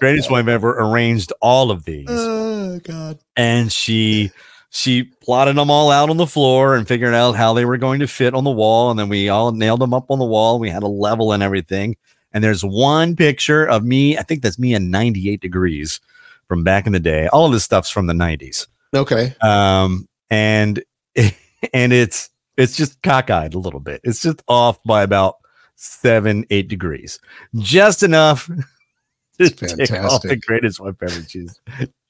Greatest 0.00 0.30
wife 0.30 0.48
ever 0.48 0.78
arranged 0.78 1.32
all 1.40 1.70
of 1.70 1.84
these, 1.84 2.06
Oh 2.10 2.78
God. 2.84 3.18
and 3.36 3.72
she 3.72 4.30
she 4.70 5.04
plotted 5.22 5.56
them 5.56 5.70
all 5.70 5.90
out 5.90 6.10
on 6.10 6.18
the 6.18 6.26
floor 6.26 6.76
and 6.76 6.86
figured 6.86 7.14
out 7.14 7.32
how 7.32 7.54
they 7.54 7.64
were 7.64 7.78
going 7.78 8.00
to 8.00 8.06
fit 8.06 8.34
on 8.34 8.44
the 8.44 8.50
wall. 8.50 8.90
And 8.90 8.98
then 9.00 9.08
we 9.08 9.30
all 9.30 9.50
nailed 9.52 9.80
them 9.80 9.94
up 9.94 10.10
on 10.10 10.18
the 10.18 10.26
wall. 10.26 10.58
We 10.58 10.68
had 10.68 10.82
a 10.82 10.86
level 10.88 11.32
and 11.32 11.42
everything. 11.42 11.96
And 12.34 12.44
there's 12.44 12.62
one 12.62 13.16
picture 13.16 13.64
of 13.64 13.82
me. 13.84 14.18
I 14.18 14.22
think 14.22 14.42
that's 14.42 14.58
me 14.58 14.74
in 14.74 14.90
98 14.90 15.40
degrees 15.40 16.00
from 16.48 16.64
back 16.64 16.86
in 16.86 16.92
the 16.92 17.00
day. 17.00 17.28
All 17.28 17.46
of 17.46 17.52
this 17.52 17.64
stuff's 17.64 17.88
from 17.88 18.06
the 18.08 18.12
90s 18.12 18.66
Okay. 18.94 19.34
um 19.40 20.06
and 20.28 20.82
and 21.72 21.92
it's 21.94 22.28
it's 22.58 22.76
just 22.76 23.00
cockeyed 23.02 23.54
a 23.54 23.58
little 23.58 23.80
bit. 23.80 24.00
It's 24.04 24.20
just 24.20 24.42
off 24.48 24.82
by 24.84 25.02
about 25.02 25.36
seven 25.76 26.44
eight 26.50 26.68
degrees. 26.68 27.18
Just 27.56 28.02
enough 28.02 28.50
to 29.38 29.48
tick 29.48 29.92
off 29.92 30.22
the 30.22 30.36
greatest 30.36 30.80
wife 30.80 30.96
ever 31.00 31.22
she's 31.22 31.60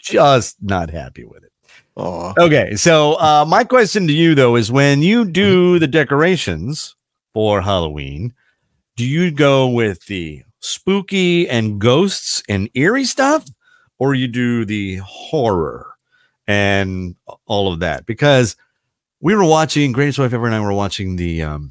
just 0.01 0.57
not 0.63 0.91
happy 0.91 1.25
with 1.25 1.45
it. 1.45 1.53
Oh. 1.97 2.33
okay 2.39 2.77
so 2.77 3.15
uh 3.15 3.45
my 3.47 3.65
question 3.65 4.07
to 4.07 4.13
you 4.13 4.37
though 4.37 4.55
is 4.55 4.71
when 4.71 5.03
you 5.03 5.25
do 5.25 5.81
the 5.81 5.87
decorations 5.89 6.95
for 7.35 7.61
halloween 7.61 8.33
do 8.97 9.05
you 9.05 9.33
go 9.33 9.69
with 9.69 10.07
the 10.07 10.45
spooky 10.61 11.49
and 11.49 11.81
ghosts 11.81 12.43
and 12.49 12.71
eerie 12.75 13.05
stuff 13.05 13.45
or 13.99 14.15
you 14.15 14.29
do 14.29 14.65
the 14.65 14.97
horror 14.97 15.95
and 16.47 17.15
all 17.47 17.73
of 17.73 17.81
that? 17.81 18.07
Because 18.07 18.57
we 19.21 19.35
were 19.35 19.45
watching 19.45 19.93
greatest 19.93 20.19
wife 20.19 20.33
ever 20.33 20.47
and 20.47 20.55
i 20.55 20.61
were 20.61 20.73
watching 20.73 21.17
the 21.17 21.43
um 21.43 21.71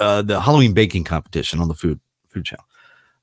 uh 0.00 0.22
the 0.22 0.40
halloween 0.40 0.72
baking 0.72 1.04
competition 1.04 1.60
on 1.60 1.68
the 1.68 1.74
food 1.74 2.00
food 2.28 2.44
channel 2.44 2.64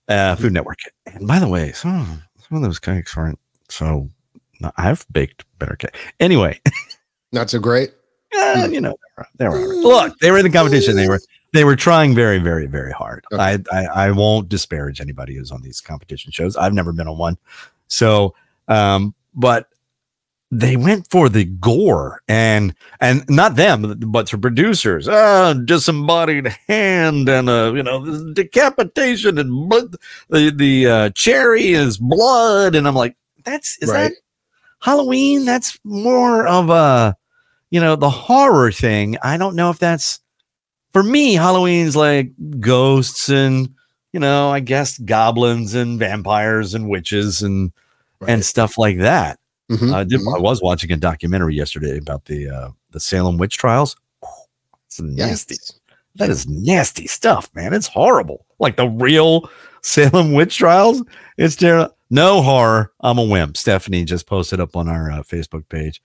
uh 0.07 0.35
food 0.35 0.53
network. 0.53 0.79
And 1.05 1.27
by 1.27 1.39
the 1.39 1.47
way 1.47 1.71
some, 1.71 2.21
some 2.47 2.57
of 2.57 2.63
those 2.63 2.79
cakes 2.79 3.17
aren't 3.17 3.39
so 3.69 4.09
i've 4.77 5.05
baked 5.11 5.45
better 5.59 5.75
cake. 5.75 5.95
Anyway. 6.19 6.59
Not 7.31 7.49
so 7.49 7.59
great. 7.59 7.93
uh, 8.37 8.67
you 8.71 8.81
know 8.81 8.95
they 9.35 9.47
were, 9.47 9.57
they 9.57 9.65
were 9.65 9.75
look 9.75 10.17
they 10.19 10.31
were 10.31 10.37
in 10.37 10.43
the 10.43 10.51
competition. 10.51 10.95
They 10.95 11.07
were 11.07 11.19
they 11.53 11.63
were 11.63 11.75
trying 11.75 12.15
very 12.15 12.37
very 12.37 12.65
very 12.65 12.91
hard. 12.91 13.25
Okay. 13.31 13.41
I, 13.41 13.59
I 13.71 13.85
i 14.07 14.11
won't 14.11 14.49
disparage 14.49 15.01
anybody 15.01 15.35
who's 15.35 15.51
on 15.51 15.61
these 15.61 15.81
competition 15.81 16.31
shows. 16.31 16.55
I've 16.55 16.73
never 16.73 16.91
been 16.91 17.07
on 17.07 17.17
one. 17.17 17.37
So 17.87 18.35
um 18.67 19.13
but 19.33 19.69
they 20.51 20.75
went 20.75 21.09
for 21.09 21.27
the 21.27 21.45
gore 21.45 22.21
and 22.27 22.73
and 23.01 23.27
not 23.29 23.55
them 23.55 23.99
but 24.07 24.29
the 24.29 24.37
producers. 24.37 25.07
Uh 25.07 25.53
disembodied 25.53 26.47
hand 26.67 27.27
and 27.29 27.49
uh 27.49 27.73
you 27.75 27.83
know 27.83 28.33
decapitation 28.33 29.37
and 29.37 29.69
blood 29.69 29.95
the 30.29 30.51
the 30.51 30.87
uh 30.87 31.09
cherry 31.11 31.69
is 31.69 31.97
blood. 31.97 32.75
And 32.75 32.87
i'm 32.87 32.95
like 32.95 33.15
that's 33.43 33.77
is 33.81 33.89
right. 33.89 34.09
that 34.09 34.13
halloween? 34.79 35.45
That's 35.45 35.79
more 35.83 36.47
of 36.47 36.69
a 36.69 37.15
you 37.71 37.79
know 37.79 37.95
the 37.95 38.09
horror 38.09 38.71
thing. 38.71 39.17
I 39.23 39.37
don't 39.37 39.55
know 39.55 39.69
if 39.69 39.79
that's 39.79 40.19
for 40.95 41.03
me 41.03 41.33
halloween's 41.33 41.93
like 41.93 42.31
ghosts 42.61 43.27
and 43.27 43.75
you 44.13 44.19
know 44.21 44.49
i 44.49 44.61
guess 44.61 44.97
goblins 44.99 45.75
and 45.75 45.99
vampires 45.99 46.73
and 46.73 46.87
witches 46.87 47.41
and 47.41 47.73
right. 48.21 48.31
and 48.31 48.45
stuff 48.45 48.77
like 48.77 48.99
that 48.99 49.37
Mhm, 49.71 49.93
I 49.93 50.03
did. 50.03 50.21
mhm. 50.21 50.35
I 50.35 50.39
was 50.39 50.61
watching 50.61 50.91
a 50.91 50.97
documentary 50.97 51.55
yesterday 51.55 51.97
about 51.97 52.25
the 52.25 52.49
uh, 52.49 52.69
the 52.91 52.99
Salem 52.99 53.37
witch 53.37 53.57
trials. 53.57 53.95
It's 54.87 54.99
nasty. 55.01 55.55
Yes. 55.55 55.79
That 56.15 56.29
is 56.29 56.47
nasty 56.47 57.07
stuff, 57.07 57.49
man. 57.55 57.73
It's 57.73 57.87
horrible. 57.87 58.45
Like 58.59 58.77
the 58.77 58.87
real 58.87 59.49
Salem 59.81 60.33
witch 60.33 60.57
trials. 60.57 61.03
It's 61.37 61.55
terrible. 61.55 61.93
No 62.11 62.41
horror. 62.43 62.91
I'm 63.01 63.17
a 63.17 63.23
wimp. 63.23 63.57
Stephanie 63.57 64.05
just 64.05 64.27
posted 64.27 64.59
up 64.59 64.75
on 64.75 64.87
our 64.87 65.11
uh, 65.11 65.23
Facebook 65.23 65.67
page. 65.69 66.01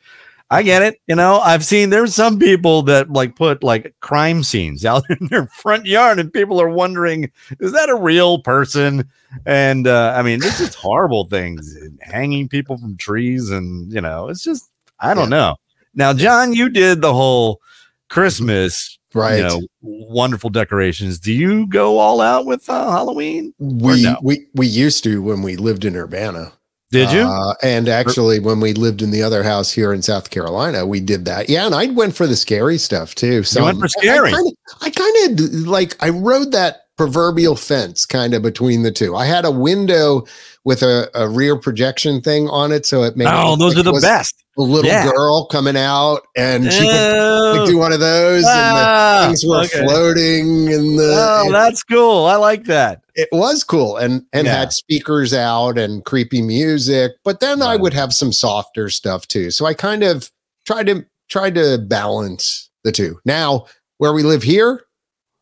I 0.53 0.63
get 0.63 0.83
it. 0.83 1.01
You 1.07 1.15
know, 1.15 1.39
I've 1.39 1.65
seen 1.65 1.91
there's 1.91 2.15
some 2.15 2.39
people 2.39 2.83
that 2.83 3.11
like 3.11 3.37
put 3.37 3.63
like 3.63 3.95
crime 4.01 4.43
scenes 4.43 4.85
out 4.85 5.05
in 5.21 5.29
their 5.29 5.47
front 5.47 5.87
yard, 5.87 6.19
and 6.19 6.33
people 6.33 6.61
are 6.61 6.69
wondering, 6.69 7.31
is 7.61 7.73
that 7.73 7.89
a 7.89 7.95
real 7.95 8.41
person? 8.43 9.09
And 9.47 9.87
uh, 9.87 10.15
I 10.17 10.23
mean, 10.23 10.43
it's 10.43 10.59
just 10.59 10.75
horrible 10.75 11.27
things, 11.29 11.77
hanging 12.01 12.49
people 12.49 12.77
from 12.79 12.97
trees, 12.97 13.51
and 13.51 13.93
you 13.93 14.01
know, 14.01 14.29
it's 14.29 14.43
just 14.43 14.69
I 14.99 15.15
don't 15.15 15.31
know. 15.31 15.57
Now, 15.95 16.13
John, 16.13 16.53
you 16.53 16.69
did 16.69 17.01
the 17.01 17.15
whole 17.15 17.61
Christmas, 18.09 18.99
Right. 19.15 19.39
you 19.39 19.43
know, 19.43 19.61
wonderful 19.83 20.51
decorations. 20.51 21.19
Do 21.19 21.33
you 21.33 21.67
go 21.67 21.99
all 21.99 22.21
out 22.21 22.47
with 22.47 22.69
uh, 22.69 22.91
Halloween? 22.91 23.55
we 23.59 24.03
no? 24.03 24.17
we 24.23 24.47
we 24.55 24.67
used 24.67 25.05
to 25.05 25.23
when 25.23 25.43
we 25.43 25.57
lived 25.57 25.85
in 25.85 25.97
Urbana. 25.97 26.53
Did 26.93 27.13
you? 27.13 27.21
Uh, 27.23 27.55
and 27.63 27.89
actually, 27.89 28.41
when 28.41 28.59
we 28.59 28.73
lived 28.73 29.01
in 29.01 29.13
the 29.13 29.23
other 29.23 29.45
house 29.45 29.71
here 29.71 29.93
in 29.93 30.03
South 30.03 30.31
Carolina, 30.31 30.85
we 30.85 30.99
did 30.99 31.25
that. 31.27 31.49
Yeah, 31.49 31.67
and 31.67 31.75
I 31.75 31.87
went 31.87 32.17
for 32.17 32.27
the 32.27 32.35
scary 32.35 32.79
stuff 32.79 33.15
too. 33.15 33.45
So 33.45 33.63
went 33.65 33.79
for 33.79 33.85
I- 33.85 33.89
scary. 33.89 34.33
I 34.81 34.91
kind 34.91 35.41
of 35.41 35.55
like 35.69 35.97
I 36.03 36.09
rode 36.09 36.51
that 36.53 36.87
proverbial 37.01 37.57
fence 37.57 38.05
kind 38.05 38.35
of 38.35 38.43
between 38.43 38.83
the 38.83 38.93
two. 38.93 39.17
I 39.17 39.25
had 39.25 39.47
a 39.47 39.51
window 39.51 40.27
with 40.65 40.83
a, 40.83 41.09
a 41.15 41.27
rear 41.27 41.57
projection 41.57 42.21
thing 42.21 42.47
on 42.51 42.73
it, 42.73 42.85
so 42.85 43.05
it 43.05 43.17
made 43.17 43.27
oh, 43.27 43.57
those 43.57 43.75
like 43.75 43.87
are 43.87 43.91
the 43.91 43.99
best. 44.03 44.45
A 44.59 44.61
little 44.61 44.91
Yeah. 44.91 45.11
girl 45.11 45.47
coming 45.47 45.79
out, 45.79 46.21
and 46.37 46.71
she 46.71 46.85
would 46.85 46.93
Oh, 46.93 47.55
like, 47.57 47.71
do 47.71 47.79
one 47.79 47.95
of 47.95 48.01
those, 48.01 48.45
and 48.45 48.77
ah, 48.77 49.21
the 49.23 49.27
things 49.29 49.47
were 49.47 49.61
okay. 49.61 49.81
floating, 49.83 50.71
and 50.75 50.99
the 50.99 51.15
Oh, 51.41 51.51
that's 51.51 51.83
cool. 51.85 52.27
I 52.27 52.37
like 52.37 52.65
that. 52.65 53.01
it 53.15 53.29
was 53.33 53.65
cool 53.65 53.97
and 53.97 54.23
and 54.35 54.47
Yeah. 54.47 54.57
had 54.59 54.73
speakers 54.75 55.33
out 55.33 55.79
and 55.79 56.05
creepy 56.05 56.43
music 56.43 57.13
but 57.25 57.41
then 57.41 57.61
i 57.61 57.75
would 57.77 57.93
have 57.93 58.13
some 58.15 58.33
softer 58.33 58.89
stuff 58.89 59.27
too 59.27 59.51
so 59.51 59.67
i 59.67 59.75
kind 59.75 60.03
of 60.05 60.31
tried 60.65 60.87
to 60.87 61.05
tried 61.29 61.55
to 61.57 61.77
balance 61.79 62.71
the 62.85 62.93
two 62.93 63.19
now 63.25 63.67
where 63.99 64.13
we 64.13 64.23
live 64.23 64.43
here 64.45 64.83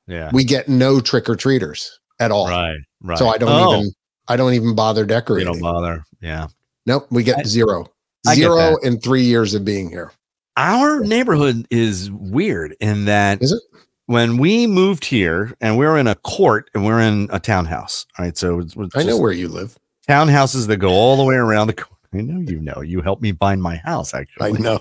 Yeah. 0.09 0.31
we 0.33 0.43
get 0.45 0.69
no 0.69 1.01
trick-or-treaters 1.01 1.89
at 2.19 2.31
all 2.33 2.49
Right. 2.49 2.79
Right. 3.03 3.19
so 3.19 3.29
i 3.29 3.39
don't 3.39 3.49
Oh, 3.51 3.77
even 3.79 3.93
i 4.29 4.37
don't 4.37 4.55
even 4.55 4.75
bother 4.75 5.03
You 5.03 5.07
decorating 5.07 5.53
don't 5.53 5.61
bother. 5.63 6.03
Yeah. 6.21 6.49
nope 6.87 7.07
we 7.11 7.23
get 7.23 7.41
I- 7.41 7.43
zero 7.45 7.87
I 8.27 8.35
zero 8.35 8.57
that. 8.57 8.81
in 8.83 8.99
three 9.01 9.23
years 9.23 9.55
of 9.55 9.65
being 9.65 9.89
here 9.91 10.11
Our 10.57 11.01
neighborhood 11.01 11.67
is 11.71 12.11
weird 12.11 12.75
in 12.81 13.05
that 13.05 13.41
Is 13.43 13.53
it? 13.53 13.63
when 14.07 14.39
we 14.39 14.67
moved 14.67 15.05
here 15.05 15.55
and 15.61 15.77
we 15.79 15.87
we're 15.87 15.99
in 15.99 16.07
a 16.09 16.15
court 16.17 16.69
and 16.75 16.85
we're 16.85 17.01
in 17.01 17.29
a 17.31 17.39
townhouse. 17.39 18.07
All 18.19 18.25
right. 18.25 18.37
So 18.37 18.59
it's, 18.59 18.75
it's 18.77 18.97
i 18.97 19.03
know 19.03 19.11
just 19.11 19.21
where 19.21 19.33
you 19.33 19.49
live 19.49 19.79
townhouses 20.09 20.67
that 20.67 20.79
go 20.79 20.89
all 20.89 21.17
the 21.17 21.25
way 21.25 21.37
around 21.37 21.67
the 21.69 21.75
court. 21.75 21.99
I 22.13 22.23
know 22.23 22.41
you 22.41 22.59
know. 22.61 22.81
You 22.81 23.03
helped 23.03 23.21
me 23.23 23.33
find 23.33 23.63
my 23.63 23.77
house, 23.77 24.15
actually. 24.15 24.49
i 24.49 24.53
know 24.53 24.81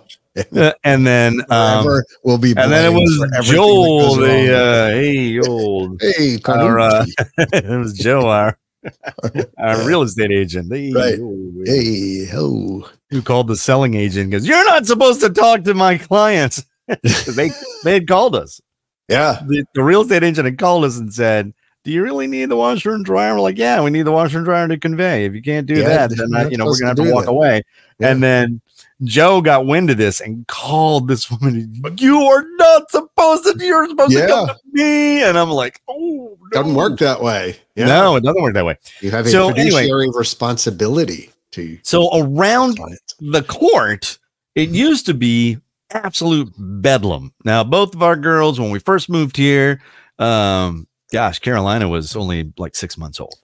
and 0.83 1.05
then 1.07 1.41
um, 1.49 1.83
Forever 1.83 2.05
will 2.23 2.37
be 2.37 2.49
and 2.55 2.71
then 2.71 2.85
it 2.91 2.95
was 2.95 3.15
for 3.17 3.25
everything 3.35 3.55
that 3.55 3.55
Joel, 3.55 4.15
the 4.15 4.57
uh, 4.57 4.87
hey 4.89 5.39
old 5.39 5.99
hey 6.01 6.39
our, 6.45 6.79
uh, 6.79 7.05
it 7.37 7.79
was 7.79 7.93
Joe, 7.93 8.27
our, 8.29 8.57
our 9.57 9.85
real 9.87 10.01
estate 10.03 10.31
agent. 10.31 10.71
Hey, 10.73 10.91
Right. 10.93 11.19
hey 11.65 12.25
ho 12.27 12.87
who 13.09 13.21
called 13.21 13.47
the 13.47 13.55
selling 13.55 13.93
agent 13.95 14.29
because 14.31 14.47
you're 14.47 14.65
not 14.65 14.85
supposed 14.85 15.21
to 15.21 15.29
talk 15.29 15.63
to 15.63 15.73
my 15.73 15.97
clients. 15.97 16.63
they 16.87 17.49
they 17.83 17.93
had 17.93 18.07
called 18.07 18.35
us. 18.35 18.61
yeah 19.09 19.41
The, 19.45 19.65
the 19.73 19.83
real 19.83 20.01
estate 20.01 20.23
agent 20.23 20.45
had 20.45 20.57
called 20.57 20.85
us 20.85 20.97
and 20.97 21.13
said, 21.13 21.53
"Do 21.87 21.93
you 21.93 22.03
really 22.03 22.27
need 22.27 22.49
the 22.49 22.57
washer 22.57 22.93
and 22.93 23.05
dryer?" 23.05 23.33
We're 23.33 23.39
like, 23.39 23.57
"Yeah, 23.57 23.81
we 23.81 23.89
need 23.89 24.01
the 24.01 24.11
washer 24.11 24.37
and 24.39 24.45
dryer 24.45 24.67
to 24.67 24.77
convey. 24.77 25.23
If 25.23 25.33
you 25.33 25.41
can't 25.41 25.65
do 25.65 25.75
Yeah, 25.75 26.05
that, 26.07 26.17
then 26.17 26.35
I, 26.35 26.49
you 26.49 26.57
know 26.57 26.65
we're 26.65 26.77
gonna 26.77 26.87
have 26.89 26.97
to 26.97 27.05
to 27.05 27.13
walk 27.13 27.25
that. 27.25 27.31
away." 27.31 27.63
Yeah. 27.99 28.09
And 28.11 28.21
then 28.21 28.59
Joe 29.05 29.39
got 29.41 29.65
wind 29.65 29.89
of 29.89 29.95
this 29.95 30.19
and 30.19 30.45
called 30.47 31.07
this 31.07 31.31
woman. 31.31 31.81
You 31.97 32.19
are 32.23 32.45
not 32.57 32.91
supposed 32.91 33.45
to. 33.45 33.55
You're 33.65 33.87
supposed 33.87 34.11
to 34.17 34.27
come 34.27 34.47
to 34.47 34.57
me. 34.73 35.23
And 35.23 35.37
I'm 35.37 35.49
like, 35.49 35.81
"Oh, 35.87 36.37
no. 36.41 36.61
doesn't 36.61 36.75
work 36.75 36.99
that 36.99 37.21
way 37.23 37.55
No, 37.77 38.17
it 38.17 38.23
doesn't 38.23 38.41
work 38.41 38.53
that 38.55 38.65
way. 38.65 38.77
You 39.01 39.09
have 39.11 39.25
a 39.25 39.29
So, 39.29 39.49
anyway. 39.51 39.83
fiduciary 39.83 40.09
responsibility 40.13 41.31
to 41.51 41.79
So 41.83 42.09
around 42.19 42.79
the 43.21 43.43
court, 43.43 44.19
it 44.55 44.69
used 44.69 45.05
to 45.05 45.13
be 45.13 45.57
absolute 45.91 46.51
bedlam. 46.57 47.33
Now, 47.45 47.63
both 47.63 47.95
of 47.95 48.03
our 48.03 48.15
girls, 48.17 48.59
when 48.59 48.71
we 48.71 48.79
first 48.79 49.09
moved 49.09 49.37
here, 49.37 49.81
um, 50.19 50.85
gosh, 51.11 51.39
Carolina 51.39 51.87
was 51.87 52.15
only 52.15 52.51
like 52.57 52.75
six 52.75 52.97
months 52.97 53.19
old, 53.19 53.35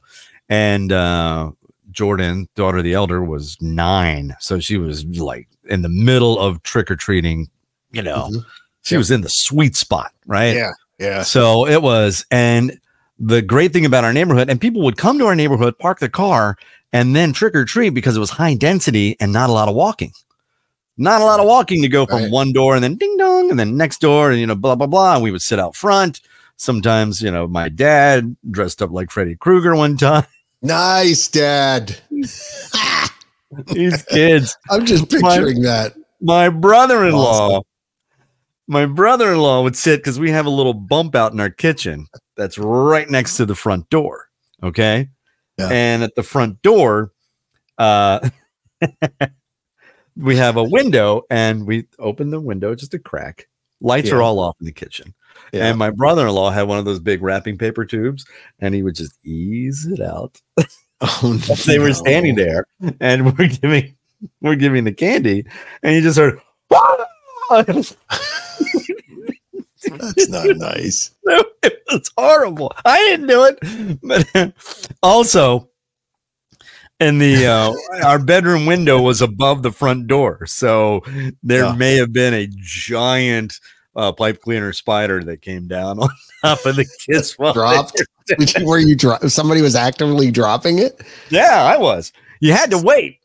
and 0.49 0.91
uh, 0.91 1.51
Jordan, 1.91 2.47
daughter 2.55 2.79
of 2.79 2.83
the 2.83 2.93
elder, 2.93 3.23
was 3.23 3.57
nine, 3.61 4.35
so 4.39 4.59
she 4.59 4.77
was 4.77 5.05
like 5.05 5.47
in 5.69 5.81
the 5.81 5.89
middle 5.89 6.39
of 6.39 6.61
trick 6.63 6.89
or 6.91 6.95
treating. 6.95 7.49
You 7.91 8.01
know, 8.01 8.29
Mhm. 8.31 8.43
she 8.81 8.97
was 8.97 9.11
in 9.11 9.21
the 9.21 9.29
sweet 9.29 9.75
spot, 9.75 10.11
right? 10.25 10.55
Yeah, 10.55 10.71
yeah. 10.99 11.21
So 11.21 11.67
it 11.67 11.81
was, 11.83 12.25
and 12.31 12.79
the 13.19 13.41
great 13.43 13.71
thing 13.71 13.85
about 13.85 14.03
our 14.03 14.11
neighborhood, 14.13 14.49
and 14.49 14.59
people 14.59 14.81
would 14.81 14.97
come 14.97 15.19
to 15.19 15.27
our 15.27 15.35
neighborhood, 15.35 15.77
park 15.77 15.99
their 15.99 16.09
car, 16.09 16.57
and 16.91 17.15
then 17.15 17.33
trick 17.33 17.55
or 17.55 17.65
treat 17.65 17.91
because 17.91 18.17
it 18.17 18.19
was 18.19 18.31
high 18.31 18.55
density 18.55 19.15
and 19.19 19.31
not 19.31 19.49
a 19.49 19.53
lot 19.53 19.69
of 19.69 19.75
walking. 19.75 20.11
Not 20.97 21.21
a 21.21 21.25
lot 21.25 21.39
of 21.39 21.45
walking 21.45 21.81
to 21.83 21.87
go 21.87 22.05
from 22.05 22.23
Right. 22.23 22.31
one 22.31 22.51
door 22.51 22.75
and 22.75 22.83
then 22.83 22.95
ding 22.95 23.15
dong 23.17 23.49
and 23.49 23.59
then 23.59 23.77
next 23.77 23.99
door 24.01 24.29
and 24.31 24.39
you 24.39 24.45
know 24.47 24.55
blah 24.55 24.75
blah 24.75 24.87
blah. 24.87 25.13
And 25.15 25.23
we 25.23 25.31
would 25.31 25.41
sit 25.41 25.59
out 25.59 25.75
front. 25.75 26.19
Sometimes 26.63 27.21
you 27.21 27.29
know 27.29 27.45
my 27.47 27.67
dad 27.69 28.35
dressed 28.49 28.81
up 28.81 28.91
like 28.91 29.11
Freddy 29.11 29.35
Krueger 29.35 29.75
one 29.75 29.97
time. 29.97 30.25
Nice, 30.61 31.27
Dad. 31.27 31.97
These 33.67 34.01
kids. 34.03 34.57
I'm 34.69 34.85
just 34.85 35.11
My- 35.21 35.35
picturing 35.37 35.61
that. 35.63 35.93
my 36.21 36.47
brother-in-law 36.49 37.49
Awesome. 37.49 37.63
my 38.67 38.85
brother-in-law 38.85 39.61
would 39.63 39.75
sit 39.75 39.97
because 39.97 40.19
we 40.19 40.31
have 40.31 40.45
a 40.45 40.49
little 40.49 40.73
bump 40.73 41.15
out 41.15 41.33
in 41.33 41.39
our 41.41 41.49
kitchen 41.49 42.07
that's 42.37 42.57
right 42.57 43.09
next 43.09 43.35
to 43.37 43.45
the 43.45 43.55
front 43.55 43.89
door 43.89 44.29
okay 44.63 45.09
Yeah. 45.59 45.67
and 45.69 46.01
at 46.01 46.15
the 46.15 46.23
front 46.23 46.61
door 46.61 47.11
uh 47.77 48.27
we 50.15 50.37
have 50.37 50.55
a 50.57 50.63
window 50.63 51.23
and 51.29 51.67
we 51.67 51.87
open 51.99 52.29
the 52.29 52.39
window 52.39 52.73
just 52.73 52.93
a 52.93 52.99
crack 52.99 53.47
lights 53.81 54.11
are 54.11 54.21
all 54.21 54.39
off 54.39 54.55
in 54.61 54.65
the 54.65 54.71
kitchen 54.71 55.13
Yeah. 55.53 55.67
and 55.67 55.77
my 55.77 55.91
brother-in-law 55.91 56.49
had 56.51 56.63
one 56.67 56.79
of 56.79 56.85
those 56.85 56.99
big 56.99 57.21
wrapping 57.21 57.57
paper 57.59 57.85
tubes 57.85 58.25
and 58.59 58.73
he 58.75 58.81
would 58.83 58.95
just 58.95 59.17
ease 59.25 59.85
it 59.85 60.01
out 60.01 60.41
Oh, 61.01 61.33
they 61.67 61.79
were 61.79 61.93
standing 61.93 62.35
there 62.35 62.65
and 62.99 63.37
we're 63.37 63.47
giving 63.49 63.95
we're 64.41 64.55
giving 64.55 64.83
the 64.85 64.93
candy 64.93 65.45
and 65.83 65.95
you 65.95 66.01
just 66.01 66.17
heard 66.17 66.39
That's 69.89 70.29
not 70.29 70.47
nice. 70.57 71.11
it 71.25 71.83
was 71.91 72.09
horrible 72.17 72.71
i 72.85 72.97
didn't 72.99 73.27
do 73.27 73.43
it 73.43 73.99
but 74.01 74.53
also 75.03 75.69
and 77.01 77.19
the 77.21 77.45
uh 77.45 77.73
our 78.05 78.17
bedroom 78.17 78.65
window 78.65 79.01
was 79.01 79.21
above 79.21 79.61
the 79.61 79.71
front 79.73 80.07
door 80.07 80.45
so 80.45 81.01
there 81.43 81.65
Yeah. 81.65 81.75
may 81.75 81.95
have 81.97 82.13
been 82.13 82.33
a 82.33 82.47
giant 82.55 83.59
uh, 83.95 84.11
pipe 84.11 84.41
cleaner 84.41 84.73
spider 84.73 85.23
that 85.23 85.41
came 85.41 85.67
down 85.67 85.99
on 85.99 86.09
top 86.43 86.65
of 86.65 86.75
the 86.75 86.85
kids 87.09 87.35
Dropped. 87.35 88.01
You- 88.29 88.65
Were 88.65 88.79
you 88.79 88.95
dro- 88.95 89.19
somebody 89.27 89.61
was 89.61 89.75
actively 89.75 90.31
dropping 90.31 90.79
it? 90.79 91.01
Yeah, 91.29 91.63
I 91.63 91.77
was. 91.77 92.11
You 92.39 92.53
had 92.53 92.71
to 92.71 92.77
wait. 92.77 93.19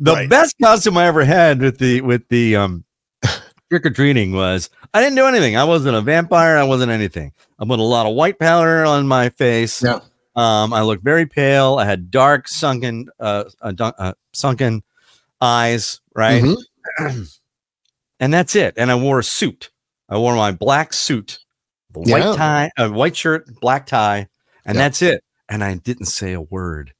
The 0.00 0.12
Right. 0.12 0.28
best 0.28 0.56
costume 0.62 0.96
I 0.98 1.06
ever 1.06 1.24
had 1.24 1.60
with 1.60 1.78
the 1.78 2.00
with 2.00 2.26
the 2.28 2.56
um 2.56 2.84
trick 3.70 3.86
or 3.86 3.90
treating 3.90 4.32
was 4.32 4.70
I 4.92 5.00
didn't 5.00 5.16
do 5.16 5.26
anything. 5.26 5.56
I 5.56 5.64
wasn't 5.64 5.96
a 5.96 6.00
vampire. 6.00 6.56
I 6.56 6.64
wasn't 6.64 6.90
anything. 6.90 7.32
I 7.58 7.64
put 7.64 7.78
a 7.78 7.82
lot 7.82 8.06
of 8.06 8.14
white 8.14 8.38
powder 8.38 8.84
on 8.84 9.06
my 9.06 9.28
face. 9.30 9.82
Yeah. 9.82 10.00
Um, 10.36 10.72
I 10.72 10.82
looked 10.82 11.04
very 11.04 11.26
pale. 11.26 11.76
I 11.76 11.84
had 11.84 12.10
dark 12.10 12.48
sunken 12.48 13.08
uh, 13.20 13.44
uh, 13.60 13.72
uh 13.78 14.12
sunken 14.32 14.82
eyes, 15.40 16.00
right? 16.14 16.42
Mhm. 16.42 16.56
and 18.20 18.34
that's 18.34 18.56
it. 18.56 18.74
And 18.76 18.90
I 18.90 18.96
wore 18.96 19.20
a 19.20 19.24
suit. 19.24 19.70
I 20.14 20.18
wore 20.18 20.36
my 20.36 20.52
black 20.52 20.92
suit, 20.92 21.40
the 21.92 22.02
Yeah. 22.06 22.28
white 22.30 22.36
tie, 22.36 22.70
a 22.78 22.88
white 22.90 23.16
shirt, 23.16 23.46
black 23.60 23.86
tie, 23.86 24.28
and 24.64 24.76
Yeah. 24.76 24.82
that's 24.82 25.02
it. 25.02 25.24
And 25.48 25.64
I 25.64 25.74
didn't 25.74 26.06
say 26.06 26.32
a 26.32 26.40
word 26.40 26.92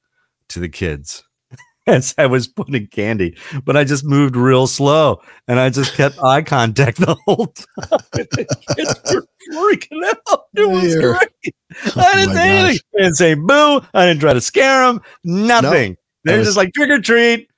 to 0.49 0.59
the 0.61 0.69
kids 0.69 1.23
as 1.87 2.13
I 2.19 2.27
was 2.27 2.49
putting 2.49 2.87
candy, 2.89 3.37
but 3.65 3.77
I 3.77 3.85
just 3.85 4.05
moved 4.05 4.35
real 4.37 4.67
slow 4.67 5.21
and 5.47 5.61
I 5.61 5.71
just 5.71 5.95
kept 5.95 6.19
eye 6.23 6.43
contact 6.43 6.99
the 7.01 7.15
whole 7.25 7.47
time. 7.47 8.01
the 8.13 8.47
kids 8.77 9.15
were 9.15 9.27
freaking 9.53 10.05
out. 10.29 10.41
It 10.57 10.69
was 10.69 10.93
Dear. 10.95 11.13
great. 11.15 11.55
Oh 11.97 12.01
I 12.01 12.15
didn't 12.17 12.29
my 12.29 12.35
say 12.35 12.49
anything. 12.59 12.81
I 12.95 12.99
didn't 13.03 13.15
say 13.15 13.35
boo. 13.35 13.81
I 13.95 14.07
didn't 14.07 14.21
try 14.21 14.33
to 14.35 14.41
scare 14.41 14.87
them. 14.87 15.01
Nothing. 15.23 15.97
They're 16.25 16.39
was- 16.39 16.49
just 16.49 16.57
like 16.57 16.73
trick 16.75 16.91
or 16.91 17.01
treat. 17.01 17.49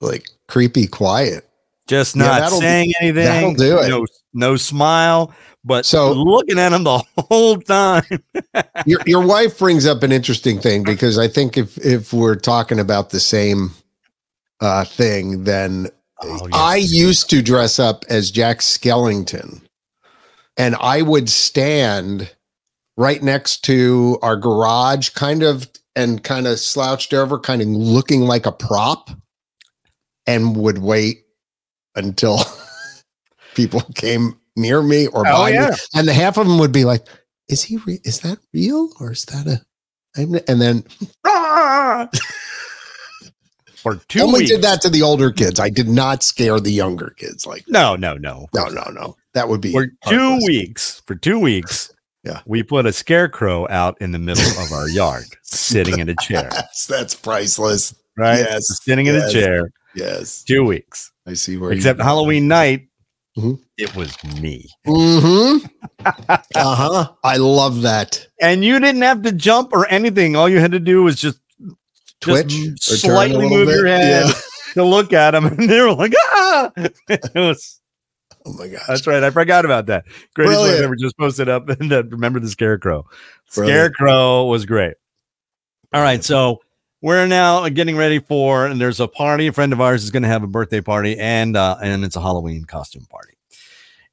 Like 0.00 0.28
creepy 0.48 0.86
quiet. 0.86 1.48
Just 1.86 2.16
not 2.16 2.40
that'll- 2.40 2.60
saying 2.60 2.92
anything. 3.00 3.24
that'll 3.24 3.54
do 3.54 3.78
it. 3.78 3.88
No, 3.88 4.06
no 4.32 4.56
smile, 4.56 5.32
but 5.64 5.84
So- 5.86 6.12
looking 6.12 6.58
at 6.58 6.72
him 6.72 6.84
the 6.84 7.02
whole 7.28 7.58
time. 7.60 8.04
Your 8.86 9.00
your 9.06 9.26
wife 9.26 9.58
brings 9.58 9.86
up 9.86 10.02
an 10.02 10.12
interesting 10.12 10.60
thing 10.60 10.82
because 10.82 11.18
I 11.18 11.28
think 11.28 11.56
if 11.56 11.76
if 11.78 12.12
we're 12.12 12.34
talking 12.36 12.78
about 12.80 13.10
the 13.10 13.20
same 13.20 13.70
uh 14.60 14.84
thing, 14.84 15.44
then 15.44 15.88
Oh, 16.22 16.48
I 16.52 16.76
used 16.76 17.28
to 17.30 17.42
dress 17.42 17.78
up 17.78 18.04
as 18.08 18.30
Jack 18.30 18.58
Skellington, 18.60 19.60
and 20.56 20.76
I 20.80 21.02
would 21.02 21.28
stand 21.28 22.30
right 22.96 23.22
next 23.22 23.62
to 23.64 24.18
our 24.22 24.36
garage, 24.36 25.10
kind 25.10 25.42
of 25.42 25.68
and 25.96 26.22
kind 26.22 26.46
of 26.46 26.58
slouched 26.60 27.12
over, 27.12 27.38
kind 27.38 27.60
of 27.60 27.68
looking 27.68 28.22
like 28.22 28.46
a 28.46 28.52
prop, 28.52 29.10
and 30.26 30.56
would 30.56 30.78
wait 30.78 31.23
until 31.96 32.38
people 33.54 33.80
came 33.94 34.38
near 34.56 34.82
me 34.82 35.06
or 35.08 35.26
Oh, 35.26 35.32
by 35.32 35.50
yeah. 35.50 35.70
me, 35.70 35.76
and 35.94 36.08
the 36.08 36.12
half 36.14 36.36
of 36.38 36.46
them 36.46 36.58
would 36.58 36.72
be 36.72 36.84
like, 36.84 37.06
"Is 37.48 37.62
he? 37.62 37.76
Re- 37.78 38.00
is 38.04 38.20
that 38.20 38.38
real 38.52 38.90
or 39.00 39.12
is 39.12 39.24
that 39.26 39.46
a?" 39.46 39.60
I'm- 40.20 40.34
And 40.48 40.60
then 40.60 40.84
Ah! 41.24 42.08
For 43.76 43.96
two 44.08 44.20
only 44.22 44.40
weeks. 44.40 44.50
did 44.50 44.62
that 44.62 44.80
to 44.82 44.88
the 44.88 45.02
older 45.02 45.30
kids. 45.30 45.60
I 45.60 45.68
did 45.68 45.88
not 45.88 46.22
scare 46.22 46.58
the 46.58 46.70
younger 46.72 47.12
kids. 47.18 47.46
Like, 47.46 47.64
No, 47.68 47.96
no, 47.96 48.14
no. 48.14 48.46
no, 48.54 48.64
no, 48.68 48.84
no. 48.90 49.14
That 49.34 49.48
would 49.50 49.60
be 49.60 49.72
For 49.72 49.88
two 50.08 50.38
weeks, 50.46 51.02
for 51.06 51.14
two 51.14 51.38
weeks, 51.38 51.92
Yeah. 52.24 52.40
we 52.46 52.62
put 52.62 52.86
a 52.86 52.92
scarecrow 52.94 53.68
out 53.68 53.98
in 54.00 54.12
the 54.12 54.18
middle 54.18 54.46
of 54.62 54.72
our 54.72 54.88
yard, 54.88 55.26
sitting 55.42 55.98
in 55.98 56.08
a 56.08 56.14
chair, 56.22 56.48
That's, 56.50 56.86
that's 56.86 57.14
priceless. 57.14 57.94
right? 58.16 58.38
Yes, 58.38 58.64
Sitting 58.82 59.04
in 59.04 59.16
a 59.16 59.30
chair, 59.30 59.70
Yes, 59.94 60.42
two 60.42 60.64
weeks. 60.64 61.12
I 61.26 61.34
see 61.34 61.56
where. 61.56 61.72
Except 61.72 62.00
Halloween 62.00 62.48
night, 62.48 62.88
Mhm. 63.38 63.58
it 63.78 63.94
was 63.96 64.12
me. 64.40 64.68
Mm-hmm. 64.86 65.66
uh 66.06 66.38
huh. 66.54 67.12
I 67.24 67.36
love 67.38 67.82
that. 67.82 68.26
And 68.40 68.64
you 68.64 68.78
didn't 68.78 69.02
have 69.02 69.22
to 69.22 69.32
jump 69.32 69.72
or 69.72 69.86
anything. 69.88 70.36
All 70.36 70.48
you 70.48 70.60
had 70.60 70.72
to 70.72 70.80
do 70.80 71.02
was 71.02 71.16
just 71.16 71.38
Twitch 72.20 72.48
just 72.48 73.04
or 73.04 73.08
turn 73.08 73.10
a 73.10 73.14
slightly 73.14 73.48
move 73.48 73.66
bit. 73.68 73.76
your 73.76 73.86
head 73.86 74.26
Yeah. 74.26 74.32
to 74.74 74.84
look 74.84 75.12
at 75.12 75.32
them, 75.32 75.46
and 75.58 75.68
they 75.68 75.80
were 75.80 75.92
like, 75.94 76.12
"Ah!" 76.18 76.70
It 77.08 77.30
was 77.34 77.80
Oh 78.46 78.52
my 78.58 78.68
gosh. 78.68 78.82
that's 78.86 79.06
right. 79.06 79.22
I 79.22 79.30
forgot 79.30 79.64
about 79.64 79.86
that. 79.86 80.04
Greatest 80.34 80.58
one 80.58 80.66
Brilliant. 80.66 80.84
ever 80.84 80.96
just 80.96 81.16
posted 81.16 81.48
up 81.48 81.68
and 81.80 81.90
uh, 81.92 82.02
remember 82.04 82.40
the 82.40 82.48
scarecrow. 82.50 83.06
Brilliant. 83.54 83.94
Scarecrow 83.96 84.44
was 84.46 84.66
great. 84.66 84.94
All 85.94 86.02
right, 86.02 86.22
so 86.22 86.60
we're 87.04 87.26
now 87.26 87.68
getting 87.68 87.98
ready 87.98 88.18
for, 88.18 88.64
and 88.64 88.80
there's 88.80 88.98
a 88.98 89.06
party. 89.06 89.48
A 89.48 89.52
friend 89.52 89.74
of 89.74 89.80
ours 89.82 90.04
is 90.04 90.10
going 90.10 90.22
to 90.22 90.28
have 90.28 90.42
a 90.42 90.46
birthday 90.46 90.80
party, 90.80 91.18
and 91.18 91.54
uh, 91.54 91.76
and 91.82 92.02
it's 92.02 92.16
a 92.16 92.20
Halloween 92.20 92.64
costume 92.64 93.04
party. 93.10 93.34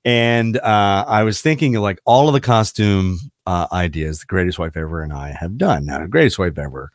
And 0.03 0.57
uh, 0.57 1.05
I 1.07 1.23
was 1.23 1.41
thinking 1.41 1.73
like 1.75 2.01
all 2.03 2.27
of 2.27 2.33
the 2.33 2.41
costume 2.41 3.17
uh, 3.47 3.67
ideas 3.71 4.19
the 4.19 4.25
Greatest 4.25 4.59
Wife 4.59 4.75
Ever 4.75 5.03
and 5.03 5.13
I 5.13 5.31
have 5.31 5.57
done. 5.57 5.85
Now, 5.85 5.99
the 5.99 6.09
Greatest 6.09 6.37
Wife 6.37 6.57
Ever 6.57 6.91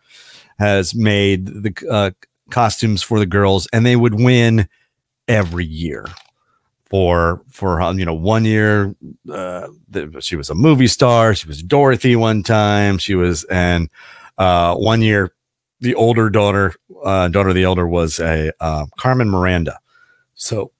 has 0.59 0.94
made 0.94 1.46
the 1.46 1.74
uh, 1.90 2.11
costumes 2.50 3.02
for 3.02 3.18
the 3.18 3.24
girls, 3.24 3.66
and 3.72 3.87
they 3.87 3.96
would 3.96 4.20
win 4.20 4.68
every 5.26 5.64
year. 5.64 6.04
For 6.90 7.40
for 7.50 7.80
um, 7.80 7.98
you 7.98 8.04
know 8.04 8.14
one 8.14 8.44
year, 8.44 8.94
uh, 9.32 9.68
the, 9.88 10.20
she 10.20 10.37
was 10.37 10.50
a 10.50 10.54
movie 10.54 10.88
star. 10.88 11.35
She 11.35 11.48
was 11.48 11.62
Dorothy 11.62 12.16
one 12.16 12.42
time. 12.42 12.98
She 12.98 13.14
was 13.14 13.44
and 13.44 13.88
uh, 14.37 14.74
one 14.74 15.00
year 15.00 15.32
the 15.80 15.94
older 15.94 16.30
daughter, 16.30 16.74
uh, 17.04 17.28
daughter 17.28 17.50
of 17.50 17.54
the 17.54 17.64
elder 17.64 17.86
was 17.86 18.18
a 18.18 18.52
uh, 18.60 18.86
Carmen 18.98 19.28
Miranda. 19.30 19.78
So 20.34 20.72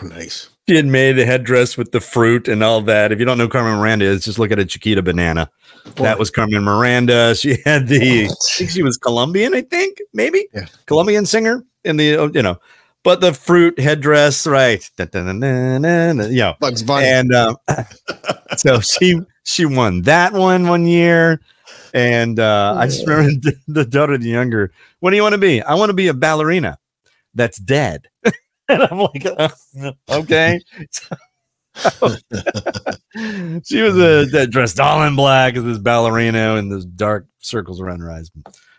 Oh, 0.00 0.06
nice. 0.06 0.48
she 0.66 0.76
had 0.76 0.86
made 0.86 1.18
a 1.18 1.26
headdress 1.26 1.76
with 1.76 1.92
the 1.92 2.00
fruit 2.00 2.48
and 2.48 2.64
all 2.64 2.80
that. 2.82 3.12
If 3.12 3.18
you 3.18 3.24
don't 3.24 3.36
know 3.38 3.48
Carmen 3.48 3.78
Miranda 3.78 4.06
is, 4.06 4.24
just 4.24 4.38
look 4.38 4.50
at 4.50 4.58
a 4.58 4.64
Chiquita 4.64 5.02
banana. 5.02 5.50
That 5.96 6.18
was 6.18 6.30
Carmen 6.30 6.64
Miranda. 6.64 7.34
She 7.36 7.58
had 7.64 7.86
the, 7.88 8.24
I 8.24 8.34
think 8.56 8.70
she 8.70 8.82
was 8.82 8.96
Colombian, 8.96 9.54
I 9.54 9.60
think, 9.62 9.98
maybe 10.14 10.46
Yeah. 10.54 10.66
Colombian 10.86 11.26
singer 11.26 11.62
in 11.84 11.96
the, 11.98 12.30
you 12.34 12.42
know, 12.42 12.56
but 13.02 13.20
the 13.20 13.34
fruit 13.34 13.78
headdress, 13.78 14.46
right? 14.46 14.88
You 14.98 15.06
know, 15.12 16.54
Bugs 16.60 16.82
Bunny. 16.82 17.06
and 17.06 17.34
uh, 17.34 17.54
so 18.56 18.80
she 18.80 19.20
she 19.44 19.66
won 19.66 20.02
that 20.02 20.32
one 20.32 20.66
one 20.68 20.86
year 20.86 21.40
and 21.94 22.38
uh, 22.40 22.74
i 22.76 22.86
just 22.86 23.06
remember 23.06 23.30
the, 23.40 23.56
the 23.68 23.84
daughter 23.84 24.18
the 24.18 24.28
younger 24.28 24.70
what 25.00 25.10
do 25.10 25.16
you 25.16 25.22
want 25.22 25.34
to 25.34 25.38
be? 25.38 25.60
I 25.60 25.74
want 25.74 25.90
to 25.90 25.94
be 25.94 26.08
a 26.08 26.14
ballerina 26.14 26.78
that's 27.34 27.58
dead. 27.58 28.08
And 28.66 28.82
i'm 28.82 28.98
like 28.98 29.26
uh, 29.26 29.50
okay. 30.10 30.58
She 33.62 33.82
was 33.82 33.94
a 33.98 34.24
that 34.32 34.48
dressed 34.50 34.80
all 34.80 35.02
in 35.02 35.14
black 35.14 35.54
as 35.54 35.64
this 35.64 35.76
ballerina 35.76 36.54
and 36.54 36.72
those 36.72 36.86
dark 36.86 37.26
circles 37.40 37.78
around 37.78 38.00
her 38.00 38.10
eyes. 38.10 38.30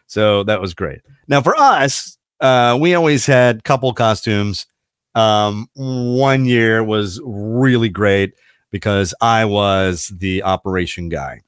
So 0.07 0.43
that 0.45 0.59
was 0.59 0.73
great. 0.73 1.01
Now 1.27 1.43
for 1.43 1.55
us 1.55 2.17
uh, 2.41 2.75
we 2.81 2.95
always 2.95 3.27
had 3.27 3.63
couple 3.63 3.93
costumes. 3.93 4.65
Um, 5.13 5.67
one 5.75 6.45
year 6.45 6.83
was 6.83 7.21
really 7.23 7.89
great 7.89 8.33
because 8.71 9.13
I 9.21 9.45
was 9.45 10.11
the 10.17 10.41
operation 10.41 11.09
guy 11.09 11.41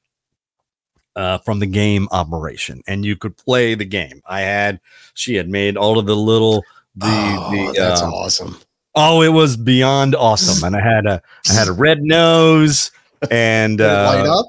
uh, 1.18 1.36
from 1.38 1.58
the 1.58 1.66
game 1.66 2.06
operation, 2.12 2.80
and 2.86 3.04
you 3.04 3.16
could 3.16 3.36
play 3.36 3.74
the 3.74 3.84
game. 3.84 4.22
I 4.26 4.42
had 4.42 4.80
she 5.14 5.34
had 5.34 5.48
made 5.48 5.76
all 5.76 5.98
of 5.98 6.06
the 6.06 6.14
little 6.14 6.64
the 6.94 7.06
oh, 7.08 7.50
the 7.50 7.78
that's 7.78 8.00
uh, 8.00 8.08
awesome. 8.08 8.56
Oh, 8.94 9.22
it 9.22 9.32
was 9.32 9.56
beyond 9.56 10.14
awesome. 10.14 10.64
And 10.64 10.76
I 10.76 10.80
had 10.80 11.06
a 11.06 11.20
I 11.50 11.54
had 11.54 11.66
a 11.66 11.72
red 11.72 12.02
nose 12.02 12.92
and 13.32 13.80
it 13.80 13.84
light 13.84 14.26
uh, 14.26 14.40
up? 14.40 14.46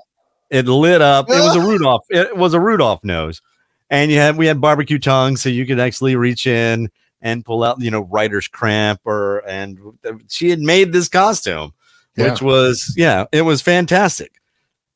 it 0.51 0.67
lit 0.67 1.01
up. 1.01 1.27
It 1.29 1.39
was 1.39 1.55
a 1.55 1.60
Rudolph. 1.67 2.05
It 2.12 2.38
was 2.38 2.53
a 2.53 2.60
Rudolph 2.60 3.03
nose. 3.03 3.41
And 3.89 4.12
you 4.12 4.17
had 4.17 4.38
we 4.38 4.45
had 4.45 4.62
barbecue 4.62 4.99
tongs, 4.99 5.41
so 5.41 5.49
you 5.49 5.65
could 5.65 5.79
actually 5.79 6.15
reach 6.15 6.45
in 6.45 6.91
and 7.19 7.43
pull 7.43 7.63
out, 7.63 7.82
you 7.82 7.89
know, 7.89 8.01
writer's 8.01 8.47
cramp 8.47 9.01
or 9.05 9.39
and 9.39 9.79
she 10.27 10.51
had 10.51 10.60
made 10.60 10.93
this 10.93 11.10
costume, 11.10 11.73
which 12.15 12.43
was 12.43 12.93
yeah, 12.95 13.25
it 13.32 13.41
was 13.41 13.63
fantastic. 13.63 14.38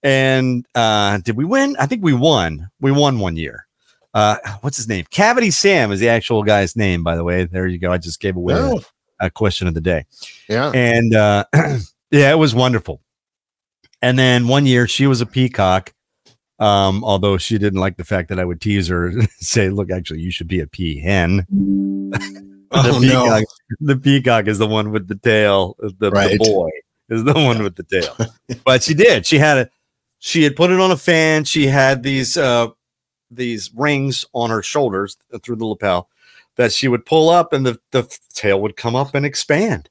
And 0.04 0.66
uh 0.76 1.18
did 1.20 1.36
we 1.38 1.46
win? 1.46 1.76
I 1.80 1.86
think 1.86 2.04
we 2.04 2.14
won. 2.14 2.70
We 2.82 2.92
won 2.92 3.20
one 3.20 3.36
year. 3.38 3.66
Uh 4.14 4.38
what's 4.62 4.78
his 4.78 4.88
name? 4.88 5.06
Cavity 5.10 5.50
Sam 5.52 5.92
is 5.92 6.00
the 6.00 6.10
actual 6.10 6.44
guy's 6.44 6.76
name, 6.76 7.04
by 7.04 7.16
the 7.16 7.24
way. 7.24 7.46
There 7.46 7.66
you 7.68 7.78
go. 7.80 7.92
I 7.92 7.98
just 7.98 8.20
gave 8.20 8.36
away 8.36 8.56
Oh, 8.56 8.82
a 9.20 9.30
question 9.30 9.68
of 9.68 9.74
the 9.74 9.80
day 9.82 10.06
yeah. 10.50 10.70
and 10.76 11.16
uh 11.16 11.46
yeah 12.12 12.30
it 12.32 12.38
was 12.38 12.54
wonderful 12.54 13.00
and 14.02 14.20
then 14.20 14.50
one 14.50 14.66
year 14.66 14.86
she 14.86 15.08
was 15.08 15.22
a 15.22 15.26
peacock 15.26 15.94
um 16.60 17.04
although 17.06 17.38
she 17.38 17.58
didn't 17.58 17.80
like 17.80 17.96
the 17.96 18.04
fact 18.04 18.28
that 18.28 18.38
i 18.40 18.44
would 18.44 18.60
tease 18.60 18.88
her 18.90 19.08
and 19.10 19.30
say 19.40 19.70
look 19.70 19.90
actually 19.92 20.20
you 20.20 20.30
should 20.32 20.48
be 20.48 20.60
a 20.60 20.68
peahen 20.68 21.46
Oh, 22.76 23.00
the, 23.00 23.08
no. 23.08 23.24
peacock, 23.24 23.44
the 23.80 23.96
peacock 23.96 24.48
is 24.48 24.58
the 24.58 24.68
one 24.68 24.92
with 24.92 25.08
the 25.08 25.16
tail 25.16 25.76
the, 25.80 26.10
the 26.10 26.38
boy 26.40 26.70
is 27.08 27.24
the 27.24 27.34
one 27.34 27.64
with 27.64 27.76
the 27.76 27.84
tail 27.84 28.18
but 28.66 28.84
she 28.84 28.94
did 28.94 29.26
she 29.26 29.38
had 29.38 29.58
a 29.58 29.70
she 30.26 30.42
had 30.42 30.56
put 30.56 30.72
it 30.72 30.80
on 30.80 30.90
a 30.90 30.98
fan 30.98 31.44
she 31.44 31.68
had 31.68 32.02
these 32.02 32.38
uh 32.38 32.68
these 33.30 33.72
rings 33.76 34.24
on 34.34 34.50
her 34.50 34.64
shoulders 34.64 35.18
through 35.42 35.58
the 35.58 35.66
lapel 35.66 36.10
that 36.56 36.72
she 36.72 36.88
would 36.88 37.06
pull 37.06 37.30
up 37.30 37.52
and 37.52 37.66
the, 37.66 37.78
the 37.92 38.04
tail 38.34 38.62
would 38.62 38.78
come 38.78 38.96
up 38.96 39.16
and 39.16 39.26
expand 39.26 39.90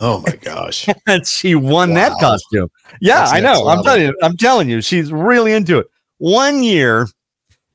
Oh 0.00 0.22
my 0.26 0.34
gosh. 0.36 0.88
and 1.06 1.26
she 1.26 1.54
won 1.54 1.92
that 1.94 2.12
costume. 2.20 2.70
Yeah, 3.02 3.18
That's 3.18 3.32
I 3.32 3.40
know. 3.40 3.68
I'm 3.68 3.84
telling 3.84 4.02
you, 4.02 4.16
I'm 4.22 4.36
telling 4.36 4.70
you, 4.70 4.80
she's 4.80 5.12
really 5.12 5.52
into 5.52 5.78
it. 5.78 5.90
One 6.16 6.62
year, 6.62 7.06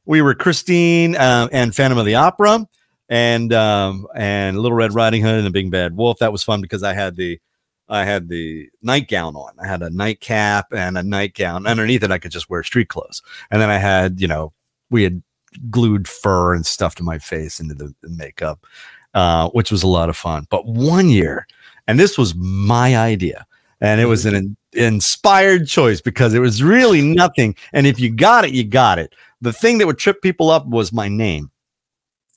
we 0.05 0.23
were 0.23 0.33
Christine 0.33 1.15
uh, 1.15 1.47
and 1.51 1.75
Phantom 1.75 1.99
of 1.99 2.05
the 2.07 2.15
Opera, 2.15 2.67
and 3.09 3.53
um, 3.53 4.07
and 4.15 4.59
Little 4.59 4.75
Red 4.75 4.93
Riding 4.95 5.21
Hood 5.21 5.35
and 5.35 5.45
the 5.45 5.51
Big 5.51 5.69
Bad 5.69 5.95
Wolf. 5.95 6.17
That 6.17 6.31
was 6.31 6.43
fun 6.43 6.61
because 6.61 6.81
I 6.81 6.93
had 6.93 7.15
the 7.15 7.39
I 7.87 8.03
had 8.03 8.29
the 8.29 8.69
nightgown 8.81 9.35
on. 9.35 9.53
I 9.59 9.67
had 9.67 9.81
a 9.81 9.89
nightcap 9.89 10.73
and 10.73 10.97
a 10.97 11.03
nightgown. 11.03 11.67
Underneath 11.67 12.03
it, 12.03 12.11
I 12.11 12.17
could 12.17 12.31
just 12.31 12.49
wear 12.49 12.63
street 12.63 12.89
clothes. 12.89 13.21
And 13.51 13.61
then 13.61 13.69
I 13.69 13.77
had, 13.77 14.19
you 14.19 14.27
know, 14.27 14.53
we 14.89 15.03
had 15.03 15.21
glued 15.69 16.07
fur 16.07 16.53
and 16.53 16.65
stuff 16.65 16.95
to 16.95 17.03
my 17.03 17.19
face 17.19 17.59
into 17.59 17.75
the, 17.75 17.93
the 18.01 18.09
makeup, 18.09 18.65
uh, 19.13 19.49
which 19.49 19.71
was 19.71 19.83
a 19.83 19.87
lot 19.87 20.09
of 20.09 20.17
fun. 20.17 20.47
But 20.49 20.65
one 20.65 21.09
year, 21.09 21.47
and 21.87 21.99
this 21.99 22.17
was 22.17 22.33
my 22.35 22.97
idea, 22.97 23.45
and 23.81 24.01
it 24.01 24.05
was 24.05 24.25
an 24.25 24.35
in- 24.35 24.57
inspired 24.73 25.67
choice 25.67 26.01
because 26.01 26.33
it 26.33 26.39
was 26.39 26.63
really 26.63 27.01
nothing. 27.01 27.55
And 27.73 27.85
if 27.85 27.99
you 27.99 28.09
got 28.09 28.45
it, 28.45 28.51
you 28.51 28.63
got 28.63 28.99
it. 28.99 29.13
The 29.41 29.53
thing 29.53 29.77
that 29.77 29.87
would 29.87 29.99
trip 29.99 30.21
people 30.21 30.49
up 30.49 30.65
was 30.65 30.91
my 30.91 31.07
name, 31.07 31.51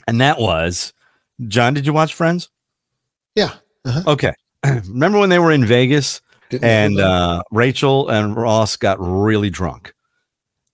and 0.06 0.20
that 0.20 0.38
was 0.38 0.92
John. 1.46 1.72
Did 1.74 1.87
you 1.87 1.92
watch 1.92 2.12
Friends? 2.12 2.50
Yeah. 3.34 3.54
Okay. 4.06 4.34
Remember 4.88 5.18
when 5.18 5.30
they 5.30 5.38
were 5.38 5.52
in 5.52 5.64
Vegas 5.64 6.20
Didn't 6.50 6.64
and 6.64 7.00
uh, 7.00 7.42
Rachel 7.50 8.08
and 8.08 8.36
Ross 8.36 8.76
got 8.76 8.98
really 9.00 9.50
drunk, 9.50 9.94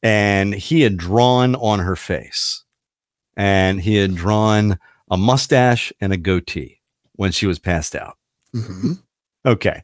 and 0.02 0.54
he 0.54 0.82
had 0.82 0.96
drawn 0.96 1.54
on 1.56 1.80
her 1.80 1.96
face, 1.96 2.64
and 3.36 3.80
he 3.80 3.96
had 3.96 4.14
drawn 4.14 4.78
a 5.10 5.16
mustache 5.16 5.92
and 6.00 6.12
a 6.12 6.16
goatee 6.16 6.80
when 7.16 7.30
she 7.32 7.46
was 7.46 7.58
passed 7.58 7.94
out. 7.94 8.16
Mhm. 8.54 9.02
Okay. 9.46 9.82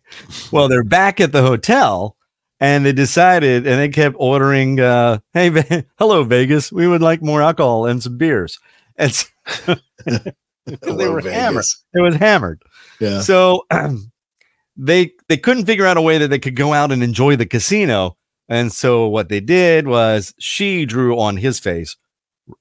Well, 0.50 0.68
they're 0.68 0.82
back 0.84 1.20
at 1.20 1.32
the 1.32 1.42
hotel 1.42 2.16
and 2.60 2.84
they 2.86 2.92
decided 2.92 3.66
and 3.66 3.78
they 3.78 3.88
kept 3.90 4.16
ordering 4.18 4.80
uh 4.80 5.18
hey 5.34 5.50
Ve- 5.50 5.84
hello 5.98 6.24
Vegas, 6.24 6.72
we 6.72 6.88
would 6.88 7.02
like 7.02 7.20
more 7.22 7.42
alcohol 7.42 7.84
and 7.86 8.02
some 8.02 8.16
beers. 8.16 8.58
And 8.96 9.12
so- 9.12 9.26
they 10.06 11.08
were 11.08 11.20
Vegas. 11.20 11.32
hammered. 11.34 11.64
It 11.94 12.00
was 12.00 12.14
hammered. 12.16 12.62
Yeah. 13.00 13.20
So 13.20 13.66
they 14.76 15.12
they 15.28 15.36
couldn't 15.36 15.66
figure 15.66 15.86
out 15.86 15.96
a 15.96 16.02
way 16.02 16.18
that 16.18 16.28
they 16.28 16.38
could 16.38 16.56
go 16.56 16.72
out 16.72 16.92
and 16.92 17.02
enjoy 17.02 17.36
the 17.36 17.46
casino. 17.46 18.16
And 18.48 18.72
so 18.72 19.06
what 19.08 19.28
they 19.28 19.40
did 19.40 19.86
was 19.86 20.34
she 20.38 20.84
drew 20.84 21.18
on 21.18 21.36
his 21.36 21.60
face 21.60 21.96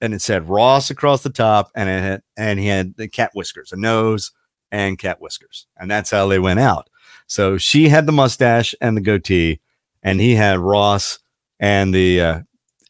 and 0.02 0.14
it 0.14 0.22
said 0.22 0.48
Ross 0.48 0.90
across 0.90 1.24
the 1.24 1.30
top 1.30 1.72
and 1.76 1.90
it 1.90 2.02
had, 2.02 2.22
and 2.38 2.60
he 2.60 2.68
had 2.68 2.96
the 2.96 3.08
cat 3.08 3.32
whiskers, 3.34 3.72
a 3.72 3.76
nose 3.76 4.32
and 4.72 5.00
cat 5.00 5.20
whiskers. 5.20 5.66
And 5.78 5.90
that's 5.90 6.12
how 6.12 6.28
they 6.28 6.40
went 6.40 6.60
out. 6.60 6.90
So 7.28 7.58
she 7.58 7.90
had 7.90 8.06
the 8.06 8.12
mustache 8.12 8.76
and 8.82 8.96
the 8.96 9.02
goatee 9.02 9.60
and 10.04 10.22
he 10.22 10.36
had 10.36 10.60
Ross 10.60 11.20
and 11.60 11.94
the 11.94 12.22
uh 12.22 12.40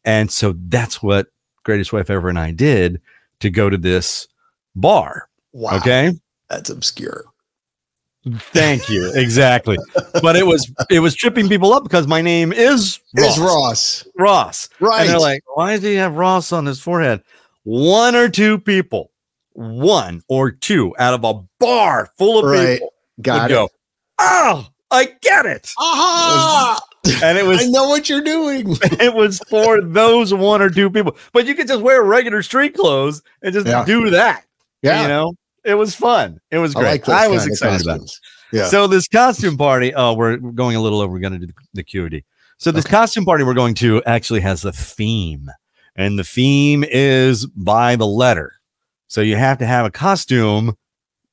and 0.05 0.31
so 0.31 0.55
that's 0.57 1.03
what 1.03 1.27
Greatest 1.63 1.91
Wife 1.93 2.09
Ever 2.09 2.29
and 2.29 2.39
I 2.39 2.51
did 2.51 3.01
to 3.41 3.49
go 3.49 3.69
to 3.69 3.77
this 3.77 4.27
bar. 4.75 5.29
Wow. 5.53 5.77
Okay. 5.77 6.13
That's 6.49 6.69
obscure. 6.69 7.25
Thank 8.37 8.89
you. 8.89 9.11
Exactly. 9.15 9.77
but 10.21 10.35
it 10.35 10.45
was 10.45 10.71
it 10.89 10.99
was 10.99 11.15
tripping 11.15 11.47
people 11.49 11.73
up 11.73 11.83
because 11.83 12.07
my 12.07 12.21
name 12.21 12.51
is 12.53 12.99
Ross. 13.17 13.37
Is 13.37 13.39
Ross. 13.39 14.07
Ross. 14.17 14.69
Right. 14.79 15.01
And 15.01 15.09
they're 15.09 15.19
like, 15.19 15.41
why 15.55 15.73
does 15.75 15.83
he 15.83 15.95
have 15.95 16.15
Ross 16.15 16.51
on 16.51 16.65
his 16.65 16.79
forehead? 16.79 17.21
One 17.63 18.15
or 18.15 18.29
two 18.29 18.59
people, 18.59 19.11
one 19.53 20.21
or 20.27 20.51
two 20.51 20.95
out 20.99 21.13
of 21.13 21.23
a 21.23 21.41
bar 21.59 22.09
full 22.17 22.39
of 22.39 22.45
Right. 22.45 22.75
people 22.75 22.93
Got 23.21 23.43
would 23.43 23.51
it. 23.51 23.53
go, 23.53 23.69
oh, 24.19 24.67
I 24.91 25.13
get 25.21 25.45
it. 25.45 25.71
Aha! 25.77 26.79
And 27.23 27.37
it 27.37 27.45
was 27.45 27.61
I 27.61 27.65
know 27.67 27.87
what 27.89 28.09
you're 28.09 28.21
doing. 28.21 28.75
it 28.83 29.13
was 29.13 29.39
for 29.49 29.81
those 29.81 30.33
one 30.33 30.61
or 30.61 30.69
two 30.69 30.89
people. 30.89 31.15
But 31.33 31.47
you 31.47 31.55
could 31.55 31.67
just 31.67 31.81
wear 31.81 32.03
regular 32.03 32.43
street 32.43 32.75
clothes 32.75 33.23
and 33.41 33.53
just 33.53 33.65
Yeah. 33.65 33.83
do 33.85 34.09
that. 34.11 34.43
Yeah. 34.83 35.01
You 35.03 35.07
know, 35.07 35.33
it 35.65 35.75
was 35.75 35.95
fun. 35.95 36.39
It 36.51 36.57
was 36.57 36.75
I 36.75 36.79
great. 36.79 37.07
like 37.07 37.09
I 37.09 37.27
was 37.27 37.45
excited 37.45 37.85
about 37.85 38.01
it. 38.01 38.11
Yeah. 38.51 38.67
So 38.67 38.87
this 38.87 39.07
costume 39.07 39.57
party, 39.57 39.93
oh, 39.93 40.13
we're 40.13 40.37
going 40.37 40.75
a 40.75 40.81
little 40.81 41.01
over. 41.01 41.13
We're 41.13 41.19
going 41.19 41.39
to 41.39 41.45
do 41.47 41.53
the, 41.73 41.83
QD. 41.83 42.23
So 42.57 42.71
this 42.71 42.85
costume 42.85 43.25
party 43.25 43.43
we're 43.43 43.53
going 43.53 43.75
to 43.75 44.03
actually 44.05 44.41
has 44.41 44.65
a 44.65 44.71
theme, 44.71 45.49
and 45.95 46.17
the 46.17 46.23
theme 46.23 46.83
is 46.83 47.45
by 47.45 47.95
the 47.95 48.07
letter. 48.07 48.53
So 49.07 49.21
you 49.21 49.35
have 49.35 49.57
to 49.59 49.65
have 49.65 49.85
a 49.85 49.91
costume 49.91 50.75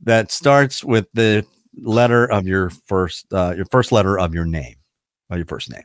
that 0.02 0.30
starts 0.30 0.84
with 0.84 1.06
the 1.14 1.44
letter 1.82 2.30
of 2.30 2.46
your 2.46 2.70
first, 2.70 3.32
uh, 3.32 3.54
your 3.56 3.66
first 3.66 3.92
letter 3.92 4.18
of 4.18 4.34
your 4.34 4.44
name, 4.44 4.76
of 5.30 5.38
your 5.38 5.46
first 5.46 5.70
name. 5.70 5.84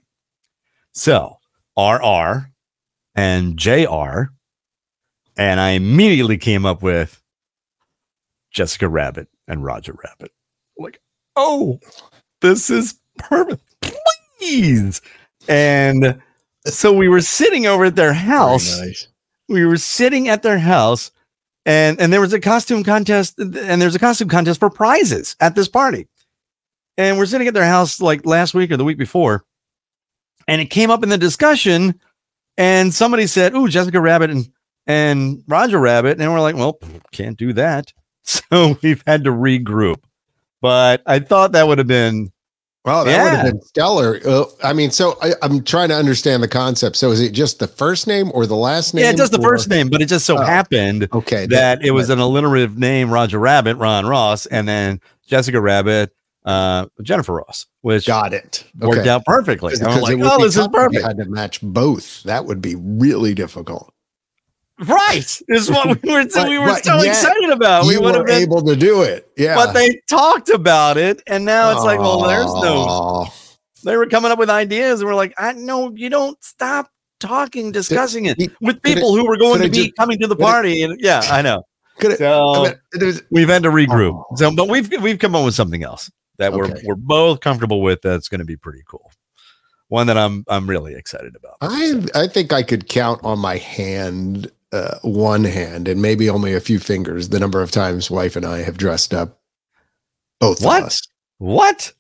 So 0.93 1.37
RR 1.77 2.51
and 3.15 3.57
JR, 3.57 4.31
and 5.37 5.59
I 5.59 5.71
immediately 5.71 6.37
came 6.37 6.65
up 6.65 6.81
with 6.81 7.20
Jessica 8.51 8.87
Rabbit 8.87 9.27
and 9.47 9.63
Roger 9.63 9.93
Rabbit. 10.03 10.31
Like, 10.77 11.01
oh, 11.35 11.79
this 12.41 12.69
is 12.69 12.99
perfect. 13.17 13.63
Please. 14.39 15.01
And 15.47 16.21
so 16.65 16.93
we 16.93 17.07
were 17.07 17.21
sitting 17.21 17.65
over 17.65 17.85
at 17.85 17.95
their 17.95 18.13
house. 18.13 18.79
Nice. 18.79 19.07
We 19.49 19.65
were 19.65 19.77
sitting 19.77 20.29
at 20.29 20.43
their 20.43 20.59
house, 20.59 21.11
and 21.65 21.99
and 21.99 22.13
there 22.13 22.21
was 22.21 22.33
a 22.33 22.39
costume 22.39 22.83
contest, 22.83 23.37
and 23.39 23.81
there's 23.81 23.95
a 23.95 23.99
costume 23.99 24.29
contest 24.29 24.59
for 24.59 24.69
prizes 24.69 25.35
at 25.39 25.55
this 25.55 25.67
party. 25.67 26.07
And 26.97 27.17
we're 27.17 27.25
sitting 27.25 27.47
at 27.47 27.53
their 27.53 27.65
house 27.65 27.99
like 27.99 28.25
last 28.25 28.53
week 28.53 28.71
or 28.71 28.77
the 28.77 28.83
week 28.83 28.97
before, 28.97 29.43
and 30.47 30.61
it 30.61 30.67
came 30.67 30.91
up 30.91 31.03
in 31.03 31.09
the 31.09 31.17
discussion, 31.17 31.99
and 32.57 32.93
somebody 32.93 33.27
said, 33.27 33.53
"Ooh, 33.55 33.67
Jessica 33.67 33.99
Rabbit 33.99 34.29
and 34.29 34.49
and 34.87 35.43
Roger 35.47 35.79
Rabbit," 35.79 36.19
and 36.19 36.31
we're 36.31 36.41
like, 36.41 36.55
"Well, 36.55 36.79
can't 37.11 37.37
do 37.37 37.53
that." 37.53 37.91
So 38.51 38.77
we've 38.81 39.03
had 39.07 39.23
to 39.25 39.31
regroup. 39.31 39.97
But 40.61 41.01
I 41.05 41.19
thought 41.19 41.53
that 41.53 41.67
would 41.67 41.77
have 41.79 41.87
been 41.87 42.31
Wow, 42.83 43.03
that 43.03 43.23
would 43.23 43.33
have 43.33 43.45
been 43.45 43.61
stellar. 43.61 44.19
Uh, 44.25 44.45
I 44.63 44.73
mean, 44.73 44.89
so 44.89 45.15
I, 45.21 45.33
I'm 45.43 45.63
trying 45.63 45.89
to 45.89 45.95
understand 45.95 46.41
the 46.41 46.47
concept. 46.47 46.95
So 46.95 47.11
is 47.11 47.21
it 47.21 47.31
just 47.31 47.59
the 47.59 47.67
first 47.67 48.07
name 48.07 48.31
or 48.33 48.47
the 48.47 48.55
last 48.55 48.93
name? 48.95 49.03
yeah, 49.03 49.11
it's 49.11 49.19
just 49.19 49.31
the 49.31 49.39
or- 49.39 49.49
first 49.49 49.69
name, 49.69 49.87
but 49.89 50.01
it 50.01 50.07
just 50.07 50.25
so 50.25 50.37
Oh. 50.37 50.41
happened 50.41 51.07
Okay. 51.13 51.45
that 51.47 51.83
it 51.85 51.91
was 51.91 52.09
an 52.09 52.17
alliterative 52.17 52.79
name, 52.79 53.11
Roger 53.11 53.37
Rabbit, 53.37 53.75
Ron 53.77 54.07
Ross, 54.07 54.47
and 54.47 54.67
then 54.67 54.99
Jessica 55.27 55.61
Rabbit, 55.61 56.11
uh, 56.43 56.87
Jennifer 57.03 57.33
Ross, 57.35 57.67
which 57.81 58.07
got 58.07 58.33
it. 58.33 58.63
worked 58.79 59.01
Okay. 59.01 59.09
out 59.09 59.25
perfectly. 59.25 59.75
I'm 59.79 60.01
like, 60.01 60.17
oh, 60.19 60.39
this 60.43 60.55
is 60.55 60.57
if 60.57 60.63
you 60.63 60.69
perfect. 60.69 61.05
had 61.05 61.17
to 61.17 61.25
match 61.25 61.61
both. 61.61 62.23
That 62.23 62.45
would 62.45 62.61
be 62.63 62.73
really 62.75 63.35
difficult. 63.35 63.93
Right. 64.85 65.41
Is 65.47 65.69
what 65.69 65.87
we 66.03 66.11
were, 66.11 66.25
we 66.47 66.59
were 66.59 66.75
so 66.77 66.99
excited 67.01 67.49
about. 67.49 67.85
We 67.85 67.93
you 67.93 68.01
would 68.01 68.13
were 68.13 68.17
have 68.19 68.27
been, 68.27 68.41
able 68.41 68.61
to 68.63 68.75
do 68.75 69.03
it. 69.03 69.29
Yeah. 69.37 69.55
but 69.55 69.73
they 69.73 70.01
talked 70.09 70.49
about 70.49 70.97
it, 70.97 71.21
and 71.27 71.45
now 71.45 71.71
it's 71.71 71.83
like, 71.83 71.99
well, 71.99 72.21
there's 72.21 72.45
no. 72.45 73.27
They 73.83 73.97
were 73.97 74.05
coming 74.07 74.31
up 74.31 74.39
with 74.39 74.49
ideas, 74.49 75.01
and 75.01 75.07
we're 75.09 75.15
like, 75.15 75.33
I 75.37 75.53
no, 75.53 75.91
you 75.95 76.09
don't 76.09 76.41
stop 76.43 76.89
talking, 77.19 77.71
discussing 77.71 78.25
it 78.25 78.37
he- 78.37 78.49
with 78.61 78.81
could 78.81 78.91
it- 78.91 78.95
people 78.95 79.15
who 79.15 79.27
were 79.27 79.37
going 79.37 79.61
to 79.61 79.69
be 79.69 79.85
just- 79.85 79.95
coming 79.95 80.19
to 80.19 80.27
the 80.27 80.35
could 80.35 80.41
it- 80.41 80.45
party. 80.45 80.83
And 80.83 80.99
yeah, 80.99 81.21
I 81.29 81.41
know. 81.41 81.63
Could 81.99 82.13
it, 82.13 82.17
So 82.19 82.65
I 82.65 82.75
mean, 82.99 83.19
we've 83.29 83.49
had 83.49 83.63
to 83.63 83.69
regroup. 83.69 84.23
Oh. 84.31 84.35
So, 84.35 84.55
but 84.55 84.67
we've 84.67 84.89
we've 85.01 85.19
come 85.19 85.35
up 85.35 85.45
with 85.45 85.53
something 85.53 85.83
else 85.83 86.09
that 86.37 86.51
we're 86.53 86.73
we're 86.83 86.95
both 86.95 87.41
comfortable 87.41 87.81
with. 87.81 88.01
That's 88.01 88.27
going 88.29 88.39
to 88.39 88.45
be 88.45 88.55
pretty 88.57 88.81
cool. 88.87 89.11
One 89.89 90.07
that 90.07 90.17
I'm 90.17 90.43
I'm 90.47 90.67
really 90.69 90.95
excited 90.95 91.35
about. 91.35 91.57
I 91.61 92.01
I 92.15 92.27
think 92.27 92.53
I 92.53 92.63
could 92.63 92.87
count 92.87 93.19
on 93.23 93.37
my 93.39 93.57
hand, 93.57 94.49
uh, 94.71 94.97
one 95.01 95.43
hand, 95.43 95.87
and 95.87 96.01
maybe 96.01 96.29
only 96.29 96.53
a 96.53 96.59
few 96.61 96.79
fingers, 96.79 97.29
the 97.29 97.39
number 97.39 97.61
of 97.61 97.71
times 97.71 98.09
wife 98.11 98.35
and 98.35 98.45
I 98.45 98.59
have 98.59 98.77
dressed 98.77 99.13
up. 99.13 99.39
Both 100.39 100.61
What? 100.63 100.81
of 100.81 100.87
us. 100.87 101.01
What 101.37 101.93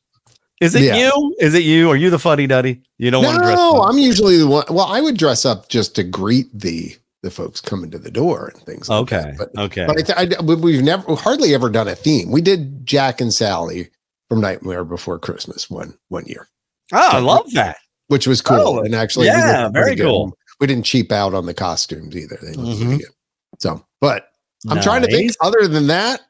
is 0.61 0.75
it? 0.75 0.83
Yeah. 0.83 0.97
You? 0.97 1.35
Is 1.39 1.53
it 1.53 1.63
you? 1.63 1.89
Are 1.89 1.95
you 1.95 2.09
the 2.09 2.19
funny 2.19 2.47
duddy? 2.47 2.81
You 2.97 3.11
don't 3.11 3.23
want 3.23 3.37
to 3.37 3.43
dress. 3.43 3.55
No, 3.57 3.81
up? 3.81 3.89
I'm 3.89 3.97
usually 3.97 4.37
the 4.37 4.47
one. 4.47 4.65
Well, 4.69 4.85
I 4.87 5.01
would 5.01 5.17
dress 5.17 5.45
up 5.45 5.67
just 5.69 5.95
to 5.95 6.03
greet 6.03 6.47
the 6.53 6.95
the 7.23 7.29
folks 7.31 7.61
coming 7.61 7.91
to 7.91 7.99
the 7.99 8.09
door 8.09 8.51
and 8.53 8.63
things. 8.63 8.89
Like 8.89 9.01
Okay. 9.01 9.21
that. 9.21 9.37
But 9.37 9.61
okay. 9.63 9.85
but 9.85 10.17
I, 10.17 10.23
I, 10.37 10.41
we- 10.41 10.55
we've 10.55 10.83
never 10.83 11.15
hardly 11.15 11.53
ever 11.53 11.69
done 11.69 11.87
a 11.87 11.95
theme. 11.95 12.31
We 12.31 12.41
did 12.41 12.85
Jack 12.85 13.21
and 13.21 13.31
Sally 13.33 13.89
from 14.29 14.41
Nightmare 14.41 14.83
Before 14.85 15.19
Christmas 15.19 15.69
one 15.69 15.93
one 16.09 16.25
year, 16.25 16.47
oh, 16.93 17.09
I 17.11 17.19
love 17.19 17.51
that. 17.53 17.77
which 18.07 18.25
was 18.27 18.41
cool. 18.41 18.57
Oh, 18.59 18.79
and 18.81 18.95
actually, 18.95 19.27
yeah, 19.27 19.69
very 19.69 19.93
good. 19.95 20.05
cool. 20.05 20.35
We 20.61 20.67
didn't 20.67 20.85
cheap 20.85 21.11
out 21.11 21.33
on 21.33 21.47
the 21.47 21.53
costumes 21.55 22.15
either. 22.15 22.37
They 22.41 22.53
looked 22.53 22.79
Mhm. 22.79 22.85
pretty 22.85 23.03
good. 23.03 23.11
So, 23.59 23.85
but 23.99 24.27
I'm 24.69 24.79
trying 24.79 25.01
to 25.01 25.07
think. 25.07 25.31
Other 25.41 25.67
than 25.67 25.87
that, 25.87 26.21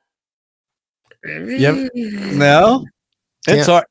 Yep. 1.23 1.91
No, 1.93 2.85
it's 3.47 3.67
hard. 3.67 3.85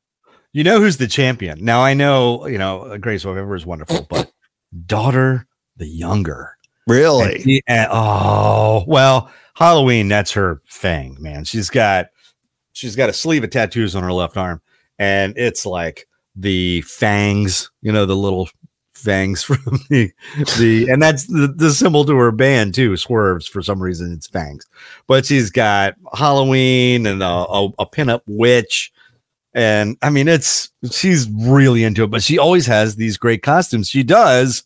You 0.51 0.65
know 0.65 0.81
who's 0.81 0.97
the 0.97 1.07
champion? 1.07 1.63
Now 1.63 1.81
I 1.81 1.93
know 1.93 2.45
you 2.47 2.57
know 2.57 2.97
Grace 2.97 3.23
Weber 3.23 3.55
is 3.55 3.65
wonderful, 3.65 4.05
but 4.09 4.31
daughter 4.87 5.47
the 5.77 5.85
younger. 5.87 6.57
And 6.87 6.95
really, 6.97 7.41
she- 7.41 7.61
and- 7.67 7.87
oh 7.91 8.83
well, 8.87 9.31
Halloween. 9.53 10.09
That's 10.09 10.31
her 10.31 10.61
thing, 10.69 11.15
man. 11.21 11.45
She's 11.45 11.69
got 11.69 12.07
she's 12.73 12.95
got 12.97 13.09
a 13.09 13.13
sleeve 13.13 13.43
of 13.45 13.51
tattoos 13.51 13.95
on 13.95 14.03
her 14.03 14.11
left 14.11 14.35
arm, 14.35 14.61
and 14.99 15.33
it's 15.37 15.65
like 15.65 16.07
the 16.35 16.81
fangs. 16.81 17.69
You 17.81 17.93
know 17.93 18.05
the 18.05 18.15
little 18.17 18.49
fangs 19.01 19.43
from 19.43 19.79
the 19.89 20.11
the, 20.57 20.87
and 20.89 21.01
that's 21.01 21.25
the, 21.27 21.53
the 21.55 21.71
symbol 21.71 22.05
to 22.05 22.15
her 22.17 22.31
band 22.31 22.73
too. 22.73 22.95
Swerves 22.97 23.47
for 23.47 23.61
some 23.61 23.81
reason. 23.81 24.13
It's 24.13 24.27
fangs, 24.27 24.65
but 25.07 25.25
she's 25.25 25.49
got 25.49 25.95
Halloween 26.13 27.05
and 27.05 27.21
a, 27.21 27.25
a, 27.25 27.65
a 27.79 27.85
pinup 27.85 28.21
witch. 28.27 28.91
And 29.53 29.97
I 30.01 30.09
mean, 30.09 30.27
it's 30.27 30.71
she's 30.91 31.29
really 31.29 31.83
into 31.83 32.03
it, 32.03 32.11
but 32.11 32.23
she 32.23 32.37
always 32.37 32.65
has 32.67 32.95
these 32.95 33.17
great 33.17 33.43
costumes. 33.43 33.89
She 33.89 34.03
does 34.03 34.63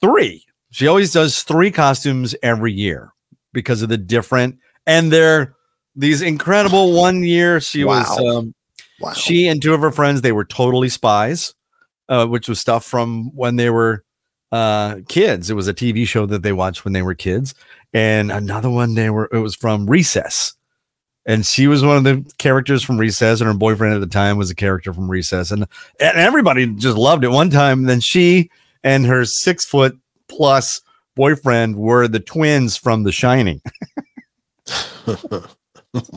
three. 0.00 0.44
She 0.70 0.86
always 0.86 1.12
does 1.12 1.42
three 1.42 1.70
costumes 1.70 2.34
every 2.42 2.72
year 2.72 3.12
because 3.52 3.82
of 3.82 3.90
the 3.90 3.98
different, 3.98 4.58
and 4.86 5.12
they're 5.12 5.54
these 5.94 6.22
incredible. 6.22 6.94
One 6.94 7.22
year 7.22 7.60
she 7.60 7.84
was, 7.84 8.08
um, 8.18 8.54
wow. 9.00 9.12
she 9.12 9.48
and 9.48 9.60
two 9.60 9.74
of 9.74 9.80
her 9.80 9.92
friends, 9.92 10.22
they 10.22 10.32
were 10.32 10.44
totally 10.44 10.88
spies, 10.88 11.54
uh, 12.12 12.26
which 12.26 12.46
was 12.46 12.60
stuff 12.60 12.84
from 12.84 13.34
when 13.34 13.56
they 13.56 13.70
were 13.70 14.04
uh, 14.52 14.96
kids. 15.08 15.48
It 15.48 15.54
was 15.54 15.66
a 15.66 15.72
TV 15.72 16.06
show 16.06 16.26
that 16.26 16.42
they 16.42 16.52
watched 16.52 16.84
when 16.84 16.92
they 16.92 17.00
were 17.00 17.14
kids. 17.14 17.54
And 17.94 18.30
another 18.30 18.68
one, 18.68 18.94
they 18.94 19.08
were, 19.08 19.30
it 19.32 19.38
was 19.38 19.56
from 19.56 19.88
Recess. 19.88 20.52
And 21.24 21.46
she 21.46 21.68
was 21.68 21.82
one 21.82 21.96
of 21.96 22.04
the 22.04 22.30
characters 22.36 22.82
from 22.82 22.98
Recess, 22.98 23.40
and 23.40 23.48
her 23.48 23.54
boyfriend 23.54 23.94
at 23.94 24.00
the 24.00 24.06
time 24.06 24.36
was 24.36 24.50
a 24.50 24.54
character 24.54 24.92
from 24.92 25.10
Recess. 25.10 25.52
And, 25.52 25.66
and 26.00 26.18
everybody 26.18 26.66
just 26.66 26.98
loved 26.98 27.24
it 27.24 27.28
one 27.28 27.48
time. 27.48 27.84
Then 27.84 28.00
she 28.00 28.50
and 28.84 29.06
her 29.06 29.24
six 29.24 29.64
foot 29.64 29.98
plus 30.28 30.82
boyfriend 31.14 31.76
were 31.76 32.08
the 32.08 32.20
twins 32.20 32.76
from 32.76 33.04
The 33.04 33.12
Shining. 33.12 33.62
of 35.94 36.10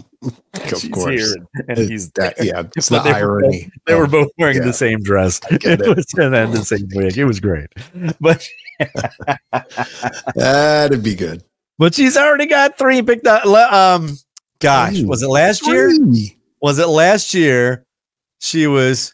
She's 0.69 0.89
course. 0.89 1.35
here 1.35 1.35
and, 1.67 1.77
he's 1.77 2.09
That, 2.11 2.35
yeah, 2.43 2.63
it's 2.77 2.89
the 2.89 2.99
they 2.99 3.11
were 3.11 3.41
irony. 3.43 3.69
They 3.85 3.95
were 3.95 4.07
both 4.07 4.29
wearing 4.37 4.57
yeah. 4.57 4.63
the 4.63 4.73
same 4.73 5.01
dress. 5.01 5.39
It 5.51 5.65
it. 5.81 5.95
was 5.95 6.05
and 6.17 6.53
the 6.53 6.63
same 6.63 6.87
wig. 6.93 7.17
It 7.17 7.25
was 7.25 7.39
great. 7.39 7.67
But 8.21 8.47
That'd 10.35 11.03
be 11.03 11.15
good. 11.15 11.43
but 11.77 11.93
she's 11.93 12.15
already 12.17 12.45
got 12.45 12.77
three 12.77 13.01
picked 13.01 13.27
up. 13.27 13.45
Um, 13.45 14.17
gosh, 14.59 15.01
was 15.01 15.21
it 15.21 15.27
last 15.29 15.65
year? 15.67 15.91
Was 16.61 16.79
it 16.79 16.87
last 16.87 17.33
year? 17.33 17.85
She 18.39 18.67
was 18.67 19.13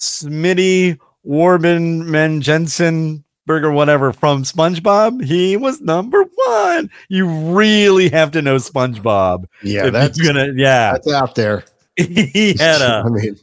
Smitty 0.00 0.98
Warben 1.26 2.04
Men 2.06 2.40
Jensen 2.40 3.24
Burger, 3.48 3.72
whatever 3.72 4.12
from 4.12 4.44
SpongeBob. 4.44 5.24
He 5.24 5.56
was 5.56 5.80
number 5.80 6.24
one. 6.46 6.90
You 7.08 7.26
really 7.26 8.08
have 8.10 8.30
to 8.32 8.42
know 8.42 8.56
SpongeBob. 8.56 9.46
Yeah, 9.64 9.90
that's 9.90 10.20
gonna, 10.20 10.52
yeah. 10.54 10.92
that's 10.92 11.10
out 11.10 11.34
there. 11.34 11.64
he 11.96 12.54
had 12.56 12.80
a 12.80 13.02
I 13.06 13.08
mean, 13.08 13.36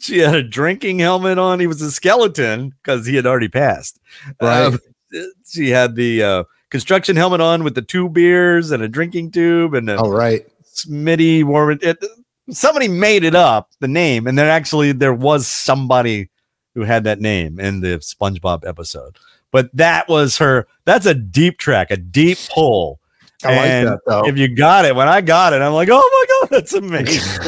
she 0.00 0.18
had 0.18 0.34
a 0.34 0.42
drinking 0.42 0.98
helmet 0.98 1.38
on. 1.38 1.60
He 1.60 1.66
was 1.66 1.80
a 1.80 1.90
skeleton 1.90 2.74
because 2.82 3.06
he 3.06 3.16
had 3.16 3.24
already 3.24 3.48
passed. 3.48 3.98
Right. 4.40 4.66
Um, 4.66 4.78
she 5.48 5.70
had 5.70 5.94
the 5.94 6.22
uh, 6.22 6.44
construction 6.70 7.16
helmet 7.16 7.40
on 7.40 7.64
with 7.64 7.74
the 7.74 7.82
two 7.82 8.08
beers 8.08 8.70
and 8.70 8.82
a 8.82 8.88
drinking 8.88 9.30
tube 9.30 9.74
and 9.74 9.88
a 9.88 9.96
right, 9.96 10.46
Smitty 10.74 11.44
Warren. 11.44 11.78
It, 11.80 12.04
somebody 12.50 12.88
made 12.88 13.24
it 13.24 13.34
up, 13.34 13.70
the 13.80 13.88
name, 13.88 14.26
and 14.26 14.36
then 14.36 14.48
actually 14.48 14.92
there 14.92 15.14
was 15.14 15.46
somebody 15.46 16.30
who 16.74 16.82
had 16.82 17.04
that 17.04 17.20
name 17.20 17.60
in 17.60 17.80
the 17.80 17.98
SpongeBob 17.98 18.66
episode. 18.66 19.18
But 19.52 19.70
that 19.76 20.08
was 20.08 20.38
her. 20.38 20.66
That's 20.84 21.06
a 21.06 21.14
deep 21.14 21.58
track, 21.58 21.90
a 21.90 21.96
deep 21.96 22.38
pull. 22.52 22.98
I 23.44 23.48
like 23.48 23.58
And 23.66 23.88
that 23.88 23.98
though. 24.06 24.26
If 24.26 24.38
you 24.38 24.54
got 24.54 24.84
it, 24.84 24.94
when 24.94 25.08
I 25.08 25.20
got 25.20 25.52
it, 25.52 25.62
I'm 25.62 25.72
like, 25.72 25.88
oh 25.90 26.26
my 26.40 26.48
god, 26.48 26.48
that's 26.56 26.72
amazing. 26.74 27.42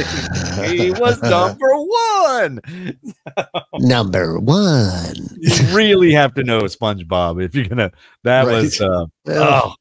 he 0.76 0.90
was 0.90 1.22
number 1.22 1.68
one. 1.72 2.60
Number 3.78 4.38
one. 4.38 5.14
You 5.38 5.76
really 5.76 6.12
have 6.12 6.34
to 6.34 6.42
know 6.44 6.62
SpongeBob 6.62 7.42
if 7.42 7.54
you're 7.54 7.64
gonna. 7.66 7.92
That 8.24 8.46
Right. 8.46 8.62
was 8.62 8.80
uh, 8.80 9.06
oh, 9.28 9.74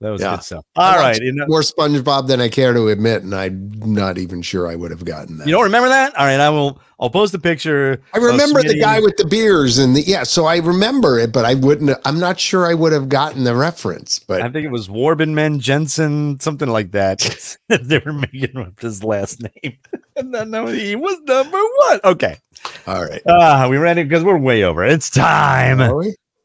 that 0.00 0.10
was 0.10 0.20
Yeah. 0.20 0.36
good 0.36 0.44
stuff. 0.44 0.64
I 0.76 0.80
All 0.96 1.02
watched 1.02 1.18
right, 1.20 1.22
you 1.26 1.32
know, 1.32 1.46
more 1.48 1.62
SpongeBob 1.62 2.26
than 2.28 2.40
I 2.40 2.48
care 2.48 2.72
to 2.72 2.88
admit, 2.88 3.22
and 3.22 3.34
I'm 3.34 3.72
not 3.84 4.18
even 4.18 4.42
sure 4.42 4.66
I 4.68 4.74
would 4.74 4.90
have 4.90 5.04
gotten 5.04 5.38
that. 5.38 5.46
you 5.46 5.52
don't 5.52 5.64
remember 5.64 5.88
that? 5.88 6.16
All 6.16 6.26
right, 6.26 6.40
I 6.40 6.50
will. 6.50 6.80
I'll 6.98 7.10
post 7.10 7.34
a 7.34 7.38
picture. 7.38 8.00
I 8.14 8.18
remember 8.18 8.62
the 8.62 8.78
guy 8.78 9.00
with 9.00 9.16
the 9.18 9.26
beers 9.26 9.76
and 9.76 9.94
the 9.94 10.00
yeah, 10.02 10.22
so 10.22 10.46
I 10.46 10.56
remember 10.58 11.18
it, 11.18 11.30
but 11.30 11.44
I 11.44 11.52
wouldn't. 11.54 11.94
I'm 12.06 12.18
not 12.18 12.40
sure 12.40 12.66
I 12.66 12.72
would 12.74 12.92
have 12.92 13.08
gotten 13.10 13.44
the 13.44 13.54
reference. 13.54 14.18
But 14.18 14.40
I 14.40 14.48
think 14.48 14.64
it 14.64 14.70
was 14.70 14.88
Warbenman 14.88 15.58
Jensen, 15.58 16.40
something 16.40 16.68
like 16.68 16.92
that. 16.92 17.56
they 17.68 17.98
were 17.98 18.12
making 18.14 18.56
up 18.56 18.80
his 18.80 19.04
last 19.04 19.42
name, 19.42 19.76
and 20.16 20.34
then 20.34 20.50
no, 20.50 20.66
he 20.66 20.96
was 20.96 21.18
number 21.26 21.58
one. 21.88 22.00
Okay, 22.04 22.38
all 22.86 23.02
right, 23.04 23.22
ah, 23.28 23.66
we 23.68 23.76
ran 23.76 23.98
it 23.98 24.04
because 24.04 24.24
we're 24.24 24.38
way 24.38 24.62
over. 24.62 24.82
It's 24.84 25.10
time. 25.10 25.78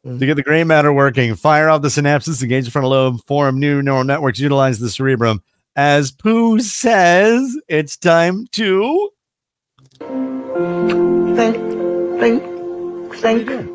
Are 0.05 0.13
we? 0.13 0.19
To 0.19 0.25
get 0.25 0.35
the 0.35 0.43
gray 0.43 0.63
matter 0.63 0.91
working, 0.91 1.35
fire 1.35 1.69
off 1.69 1.83
the 1.83 1.89
synapses, 1.89 2.41
engage 2.41 2.65
the 2.65 2.71
frontal 2.71 2.89
lobe, 2.91 3.23
form 3.25 3.59
new 3.59 3.83
neural 3.83 4.03
networks, 4.03 4.39
utilize 4.39 4.79
the 4.79 4.89
cerebrum. 4.89 5.43
As 5.75 6.11
Pooh 6.11 6.59
says, 6.59 7.55
it's 7.67 7.97
time 7.97 8.47
to. 8.53 9.11
think, 11.35 11.55
think, 12.19 12.43
think. 13.15 13.47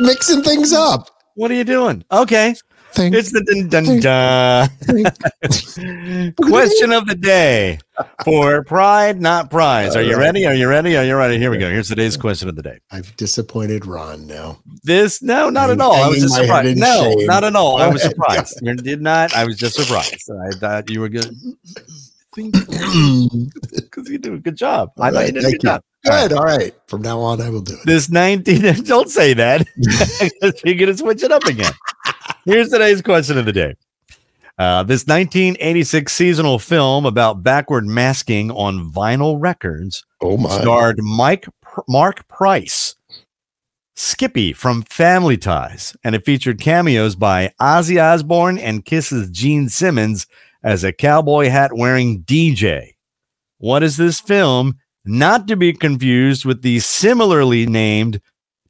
mixing 0.00 0.42
things 0.42 0.72
up. 0.72 1.10
What 1.34 1.50
are 1.50 1.54
you 1.54 1.64
doing? 1.64 2.02
Okay, 2.10 2.54
Think, 2.96 3.14
it's 3.14 3.30
the 3.30 3.44
dun 3.44 3.68
dun 3.68 4.00
dun. 4.00 4.68
Question 6.50 6.92
of 6.92 7.06
the 7.06 7.14
day 7.14 7.78
for 8.24 8.64
pride, 8.64 9.20
not 9.20 9.50
prize. 9.50 9.94
Are 9.94 10.00
you 10.00 10.16
ready? 10.16 10.46
Are 10.46 10.54
you 10.54 10.66
ready? 10.66 10.96
Are 10.96 11.04
you 11.04 11.14
ready? 11.14 11.36
Here 11.36 11.50
we 11.50 11.58
go. 11.58 11.68
Here's 11.68 11.88
today's 11.88 12.16
question 12.16 12.48
of 12.48 12.56
the 12.56 12.62
day. 12.62 12.78
I've 12.90 13.14
disappointed 13.16 13.84
Ron 13.84 14.26
now. 14.26 14.60
This 14.82 15.20
no, 15.22 15.50
not 15.50 15.68
I'm 15.68 15.78
at 15.78 15.84
all. 15.84 15.94
I 15.94 16.08
was 16.08 16.22
just 16.22 16.36
surprised. 16.36 16.78
No, 16.78 17.12
shame. 17.18 17.26
not 17.26 17.44
at 17.44 17.54
all. 17.54 17.76
I 17.82 17.88
was 17.88 18.02
surprised. 18.10 18.58
You 18.62 18.74
did 18.76 19.02
not. 19.02 19.34
I 19.34 19.44
was 19.44 19.56
just 19.58 19.74
surprised. 19.74 20.30
I 20.30 20.52
thought 20.56 20.88
you 20.88 21.02
were 21.02 21.10
good. 21.10 21.30
Because 22.36 24.10
you 24.10 24.18
do 24.18 24.34
a 24.34 24.38
good 24.38 24.56
job. 24.56 24.92
I 25.00 25.10
thought 25.10 25.26
you 25.26 25.32
did 25.32 25.38
a 25.38 25.48
Thank 25.48 25.62
good 25.62 25.62
you. 25.62 25.70
job. 25.70 25.82
Good. 26.04 26.32
All 26.34 26.44
right. 26.44 26.74
From 26.86 27.00
now 27.00 27.18
on, 27.18 27.40
I 27.40 27.48
will 27.48 27.62
do 27.62 27.72
it. 27.74 27.86
This 27.86 28.10
19, 28.10 28.84
don't 28.84 29.08
say 29.08 29.32
that. 29.34 29.66
You're 30.64 30.74
going 30.74 30.88
to 30.90 30.96
switch 30.96 31.22
it 31.22 31.32
up 31.32 31.44
again. 31.44 31.72
Here's 32.46 32.68
today's 32.68 33.02
question 33.02 33.38
of 33.38 33.44
the 33.44 33.52
day. 33.52 33.74
Uh, 34.56 34.84
this 34.84 35.04
1986 35.06 36.12
seasonal 36.12 36.58
film 36.60 37.04
about 37.04 37.42
backward 37.42 37.86
masking 37.86 38.50
on 38.52 38.90
vinyl 38.92 39.36
records 39.38 40.04
Oh 40.22 40.36
my. 40.38 40.48
starred 40.60 40.98
Mike 41.02 41.46
Pr- 41.60 41.80
Mark 41.88 42.26
Price, 42.28 42.94
Skippy 43.96 44.52
from 44.52 44.82
Family 44.82 45.36
Ties, 45.36 45.94
and 46.04 46.14
it 46.14 46.24
featured 46.24 46.60
cameos 46.60 47.16
by 47.16 47.52
Ozzy 47.60 48.00
Osbourne 48.00 48.58
and 48.58 48.84
Kiss's 48.84 49.28
Gene 49.30 49.68
Simmons 49.68 50.26
as 50.62 50.84
a 50.84 50.92
cowboy 50.92 51.48
hat 51.48 51.72
wearing 51.74 52.22
DJ. 52.22 52.92
What 53.58 53.82
is 53.82 53.96
this 53.96 54.20
film? 54.20 54.76
Not 55.04 55.48
to 55.48 55.56
be 55.56 55.72
confused 55.72 56.44
with 56.44 56.62
the 56.62 56.78
similarly 56.80 57.66
named 57.66 58.20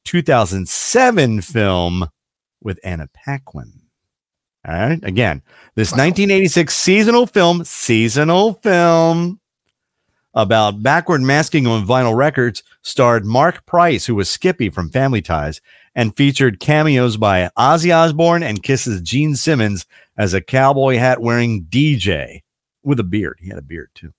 2007 0.04 1.42
film 1.42 2.08
with 2.60 2.80
Anna 2.84 3.08
Paquin. 3.12 3.72
All 4.66 4.74
right. 4.74 5.02
Again, 5.04 5.42
this 5.76 5.92
1986 5.92 6.74
seasonal 6.74 7.26
film, 7.26 7.64
seasonal 7.64 8.54
film 8.54 9.40
about 10.34 10.82
backward 10.82 11.22
masking 11.22 11.66
on 11.66 11.86
vinyl 11.86 12.16
records 12.16 12.62
starred 12.82 13.24
Mark 13.24 13.64
Price, 13.64 14.04
who 14.06 14.14
was 14.14 14.28
Skippy 14.28 14.68
from 14.68 14.90
Family 14.90 15.22
Ties, 15.22 15.60
and 15.94 16.16
featured 16.16 16.60
cameos 16.60 17.16
by 17.16 17.48
Ozzy 17.56 17.94
Osbourne 17.94 18.42
and 18.42 18.62
Kiss's 18.62 19.00
Gene 19.00 19.34
Simmons 19.34 19.86
as 20.18 20.34
a 20.34 20.42
cowboy 20.42 20.96
hat 20.96 21.20
wearing 21.20 21.64
DJ 21.64 22.42
with 22.82 23.00
a 23.00 23.04
beard. 23.04 23.38
He 23.40 23.48
had 23.48 23.58
a 23.58 23.62
beard 23.62 23.90
too. 23.94 24.12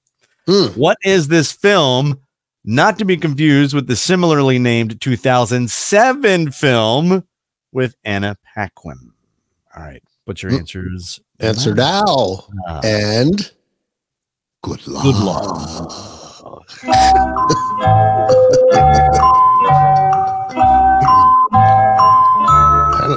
Hmm. 0.48 0.68
What 0.80 0.98
is 1.04 1.28
this 1.28 1.52
film? 1.52 2.20
Not 2.64 2.98
to 3.00 3.06
be 3.06 3.16
confused 3.16 3.74
with 3.74 3.88
the 3.88 3.96
similarly 3.96 4.60
named 4.60 5.00
2007 5.00 6.52
film 6.52 7.24
with 7.78 7.94
Anna 8.04 8.36
Paquin. 8.56 9.12
All 9.78 9.84
right. 9.84 10.02
What's 10.26 10.42
your 10.42 10.52
Hmm. 10.52 10.58
answers? 10.58 11.20
Answer 11.40 11.76
now. 11.76 12.46
Ah. 12.68 12.82
And 12.84 13.52
good 14.64 14.86
luck. 14.88 15.04
Good 15.04 15.16
luck. 15.18 16.84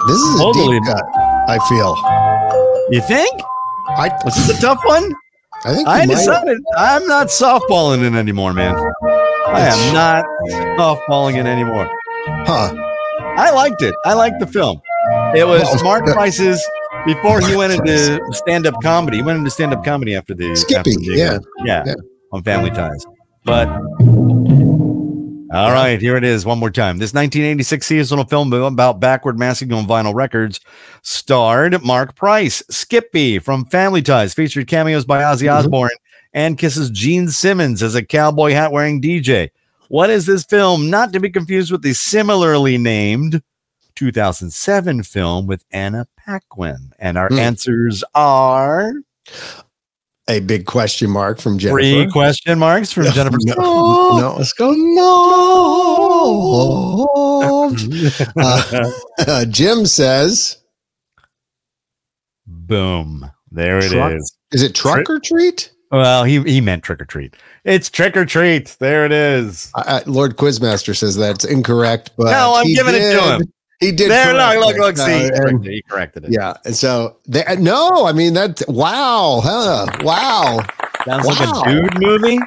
This 0.07 0.19
is 0.21 0.41
a 0.41 0.45
Totally. 0.45 0.79
deep 0.79 0.87
cut. 0.87 1.03
I 1.49 1.59
feel. 1.69 1.97
You 2.91 3.01
think? 3.03 3.41
I, 3.89 4.11
Was 4.25 4.37
this 4.37 4.57
a 4.57 4.61
tough 4.61 4.81
one? 4.85 5.13
I 5.65 5.75
think 5.75 5.89
I 5.89 6.07
decided 6.07 6.59
I'm 6.77 7.07
not 7.07 7.27
softballing 7.27 8.05
it 8.07 8.17
anymore, 8.17 8.53
man. 8.53 8.77
I 9.49 9.61
am 9.63 9.95
not 9.95 10.25
softballing 10.79 11.37
it 11.39 11.47
anymore. 11.47 11.91
Huh. 12.47 12.73
I 13.41 13.51
liked 13.51 13.83
it. 13.83 13.95
I 14.05 14.15
liked 14.15 14.39
the 14.41 14.47
film. 14.47 14.81
It 15.35 15.47
was 15.47 15.63
Well, 15.63 15.85
Mark 15.85 16.05
Price's 16.07 16.63
before 17.07 17.41
he 17.41 17.57
went 17.57 17.73
into 17.73 18.21
stand-up 18.33 18.75
comedy. 18.83 19.19
He 19.19 19.23
went 19.23 19.39
into 19.39 19.51
stand-up 19.51 19.85
comedy 19.85 20.15
after 20.15 20.35
the 20.35 20.55
Skippy, 20.55 20.79
after 20.79 20.91
the, 20.91 21.15
yeah. 21.17 21.39
yeah, 21.65 21.83
Yeah. 21.87 21.95
on 22.33 22.43
Family 22.43 22.71
Ties. 22.71 23.05
But 23.45 23.69
all 25.53 25.73
right, 25.73 25.99
here 26.01 26.17
it 26.17 26.23
is 26.25 26.45
one 26.45 26.59
more 26.59 26.71
time. 26.71 26.99
This 26.99 27.13
1986 27.15 27.87
seasonal 27.87 28.25
film 28.25 28.53
about 28.53 29.01
backward 29.01 29.39
masking 29.39 29.73
on 29.73 29.87
vinyl 29.87 30.15
records 30.15 30.61
starred 31.03 31.83
Mark 31.83 32.15
Price, 32.15 32.63
Skippy 32.71 33.39
from 33.39 33.65
Family 33.65 34.03
Ties, 34.03 34.35
featured 34.35 34.69
cameos 34.69 35.05
by 35.05 35.23
Ozzy 35.23 35.49
Mhm. 35.49 35.59
Osbourne 35.59 35.91
and 36.35 36.57
kisses 36.59 36.91
Gene 36.91 37.29
Simmons 37.29 37.83
as 37.83 37.95
a 37.97 38.05
cowboy 38.05 38.53
hat 38.53 38.71
wearing 38.71 39.01
DJ. 39.01 39.51
What 39.91 40.09
is 40.09 40.25
this 40.25 40.45
film? 40.45 40.89
Not 40.89 41.13
to 41.15 41.21
be 41.21 41.31
confused 41.31 41.73
with 41.73 41.83
the 41.83 41.95
similarly 41.95 42.79
named 42.79 43.43
2007 43.97 45.03
film 45.03 45.49
with 45.49 45.65
Anna 45.73 46.07
Paquin. 46.17 46.93
And 47.01 47.19
our 47.19 47.27
Hmm. 47.29 47.41
answers 47.41 48.05
are 48.15 48.93
A 50.29 50.39
big 50.39 50.65
question 50.65 51.11
mark 51.11 51.41
from 51.41 51.59
Jennifer. 51.59 51.81
three 51.81 52.07
question 52.09 52.57
marks 52.61 52.93
from 52.93 53.03
Jennifer. 53.13 53.37
No, 53.41 53.55
no, 54.17 54.35
let's 54.39 54.53
go. 54.53 54.71
No. 54.77 55.57
Uh, 59.27 59.45
Jim 59.47 59.87
says, 59.87 60.59
Boom. 62.47 63.29
There 63.51 63.79
it 63.79 63.85
is. 63.87 63.91
Truck- 63.93 64.13
"Is 64.53 64.63
it 64.63 64.75
truck 64.75 65.11
or 65.11 65.19
treat?" 65.19 65.73
Well, 65.91 66.25
he, 66.25 66.41
he 66.43 66.61
meant 66.61 66.85
trick 66.85 67.01
or 67.01 67.05
treat. 67.05 67.35
It's 67.65 67.91
trick 67.91 68.17
or 68.17 68.25
treat. 68.25 68.77
There 68.79 69.05
it 69.05 69.13
is. 69.13 69.71
I, 69.75 69.99
I- 69.99 70.03
Lord 70.07 70.37
Quizmaster 70.37 70.97
says 70.97 71.17
that's 71.17 71.45
incorrect, 71.45 72.11
but 72.17 72.27
No, 72.31 72.55
I'm 72.57 72.67
giving 72.67 72.95
it 72.95 73.13
to 73.15 73.23
him. 73.37 73.53
He 73.81 73.93
did. 73.93 74.11
There, 74.11 74.35
look, 74.35 74.77
look, 74.77 74.77
look. 74.77 74.97
See, 74.99 75.03
Uh, 75.03 75.09
he 75.19 75.25
and- 75.25 75.35
corrected 75.35 75.65
it. 75.67 75.73
He 75.73 75.83
corrected 75.83 76.25
it. 76.27 76.33
yeah, 76.33 76.55
and 76.65 76.77
so 76.77 77.17
they, 77.27 77.43
no, 77.59 78.05
I 78.07 78.13
mean 78.13 78.35
that. 78.35 78.63
Wow, 78.69 79.41
huh? 79.43 79.87
Wow. 80.03 80.61
Sounds 81.07 81.27
Wow. 81.27 81.33
like 81.33 81.67
a 81.67 81.71
dude 81.71 82.01
movie. 82.01 82.39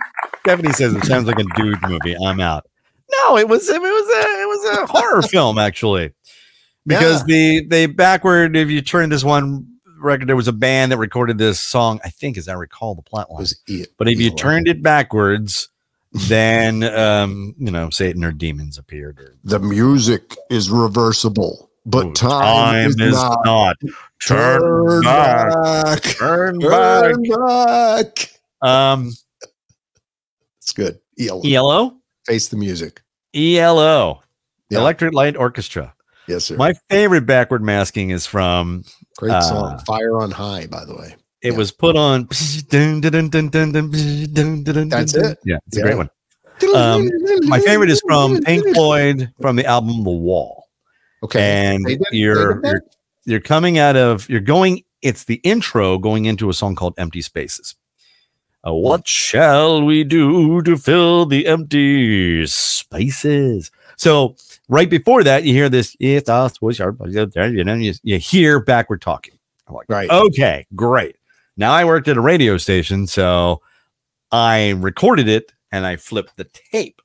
Stephanie 0.42 0.74
says 0.74 0.94
it 0.94 1.04
sounds 1.06 1.26
like 1.26 1.40
a 1.40 1.46
dude 1.56 1.80
movie. 1.88 2.16
I'm 2.24 2.40
out. 2.40 2.68
No, 3.20 3.38
it 3.38 3.48
was 3.50 3.68
it 3.68 3.82
was 3.82 4.08
a 4.16 4.42
it 4.42 4.48
was 4.48 4.78
a 4.78 4.86
horror 4.88 5.22
film 5.28 5.58
actually. 5.58 6.12
Because 6.86 7.24
the 7.26 7.66
they 7.66 7.88
backward, 7.88 8.56
if 8.56 8.70
you 8.70 8.82
turn 8.82 9.10
this 9.10 9.24
one 9.24 9.68
record, 10.04 10.28
there 10.28 10.36
was 10.36 10.48
a 10.48 10.54
band 10.54 10.92
that 10.92 10.98
recorded 10.98 11.38
this 11.38 11.60
song. 11.60 12.00
I 12.04 12.10
think, 12.10 12.38
as 12.38 12.48
I 12.48 12.54
recall, 12.54 12.96
the 12.96 13.02
plot 13.02 13.30
line. 13.32 13.40
was 13.42 13.60
E- 13.68 13.86
But 13.98 14.08
if 14.10 14.20
you 14.20 14.28
Elon. 14.28 14.38
turned 14.38 14.68
it 14.68 14.82
backwards, 14.84 15.70
then 16.28 16.84
um, 16.84 17.56
you 17.58 17.72
know, 17.72 17.90
Satan 17.90 18.24
or 18.24 18.32
demons 18.32 18.78
appeared. 18.78 19.20
Or, 19.20 19.36
the 19.44 19.60
music 19.60 20.36
is 20.50 20.70
reversible, 20.70 21.70
but 21.86 22.06
Ooh, 22.08 22.14
time, 22.14 22.90
is, 22.90 22.98
not. 22.98 23.40
not. 23.46 23.78
Turn 24.26 25.02
back. 25.02 25.54
back. 25.84 26.02
Turn 26.04 26.60
back. 26.60 27.14
Turn 27.16 27.24
back. 27.46 28.30
Um, 28.62 29.12
It's 30.62 30.72
good. 30.74 31.00
ELO. 31.20 31.42
ELO, 31.44 31.98
Face 32.26 32.48
the 32.48 32.56
music. 32.58 33.02
ELO, 33.34 34.22
Yeah. 34.70 34.80
Electric 34.80 35.14
Light 35.14 35.36
Orchestra. 35.36 35.94
Yes, 36.28 36.46
sir. 36.46 36.56
My 36.56 36.74
favorite 36.90 37.26
backward 37.26 37.64
masking 37.64 38.10
is 38.12 38.26
from 38.26 38.84
Great 39.18 39.32
uh, 39.34 39.42
song. 39.42 39.80
Fire 39.86 40.20
on 40.20 40.32
High, 40.32 40.68
by 40.68 40.86
the 40.86 40.96
way. 40.96 41.16
it 41.42 41.52
Yeah. 41.52 41.58
was 41.58 41.72
put 41.72 41.96
on. 41.98 42.28
That's 42.30 42.64
it? 45.16 45.40
Yeah, 45.46 45.58
it's 45.68 45.78
a 45.78 45.80
Yeah. 45.80 45.84
great 45.84 45.98
one. 45.98 46.10
Um, 46.76 47.10
My 47.48 47.60
favorite 47.60 47.90
is 47.90 48.02
from 48.08 48.42
Pink 48.44 48.66
Floyd 48.74 49.32
from 49.42 49.56
the 49.58 49.66
album 49.66 50.04
The 50.04 50.12
Wall. 50.12 50.64
Okay. 51.24 51.42
and 51.76 51.86
did- 51.86 52.02
you're, 52.12 52.62
you're 52.66 52.82
you're 53.26 53.40
coming 53.40 53.78
out 53.78 53.96
of 53.96 54.28
you're 54.30 54.42
going 54.42 54.84
it's 55.02 55.24
the 55.24 55.36
intro 55.44 55.98
going 55.98 56.26
into 56.26 56.50
a 56.50 56.54
song 56.54 56.76
called 56.76 56.94
empty 56.98 57.22
spaces 57.22 57.76
Uh, 58.68 58.74
what 58.74 59.08
shall 59.08 59.82
we 59.82 60.04
do 60.04 60.62
to 60.64 60.76
fill 60.76 61.26
the 61.26 61.48
empty 61.48 62.46
spaces 62.46 63.72
so 63.96 64.36
right 64.70 64.90
before 64.90 65.24
that 65.24 65.44
you 65.44 65.54
hear 65.54 65.70
this 65.70 65.96
it's 66.00 66.30
us 66.30 66.62
was 66.62 66.80
our 66.80 66.96
you 67.50 67.64
know 67.64 67.74
you, 67.76 67.94
you 68.04 68.18
hear 68.18 68.60
backward 68.60 69.02
talking 69.02 69.34
I'm 69.68 69.76
like 69.76 69.86
Right. 69.90 70.10
okay 70.10 70.66
great 70.76 71.18
now 71.58 71.72
i 71.72 71.84
worked 71.86 72.08
at 72.08 72.18
a 72.18 72.22
radio 72.22 72.58
station 72.58 73.06
so 73.08 73.62
i 74.32 74.72
recorded 74.72 75.28
it 75.28 75.52
and 75.72 75.86
i 75.86 75.96
flipped 75.96 76.38
the 76.38 76.46
tape 76.46 77.02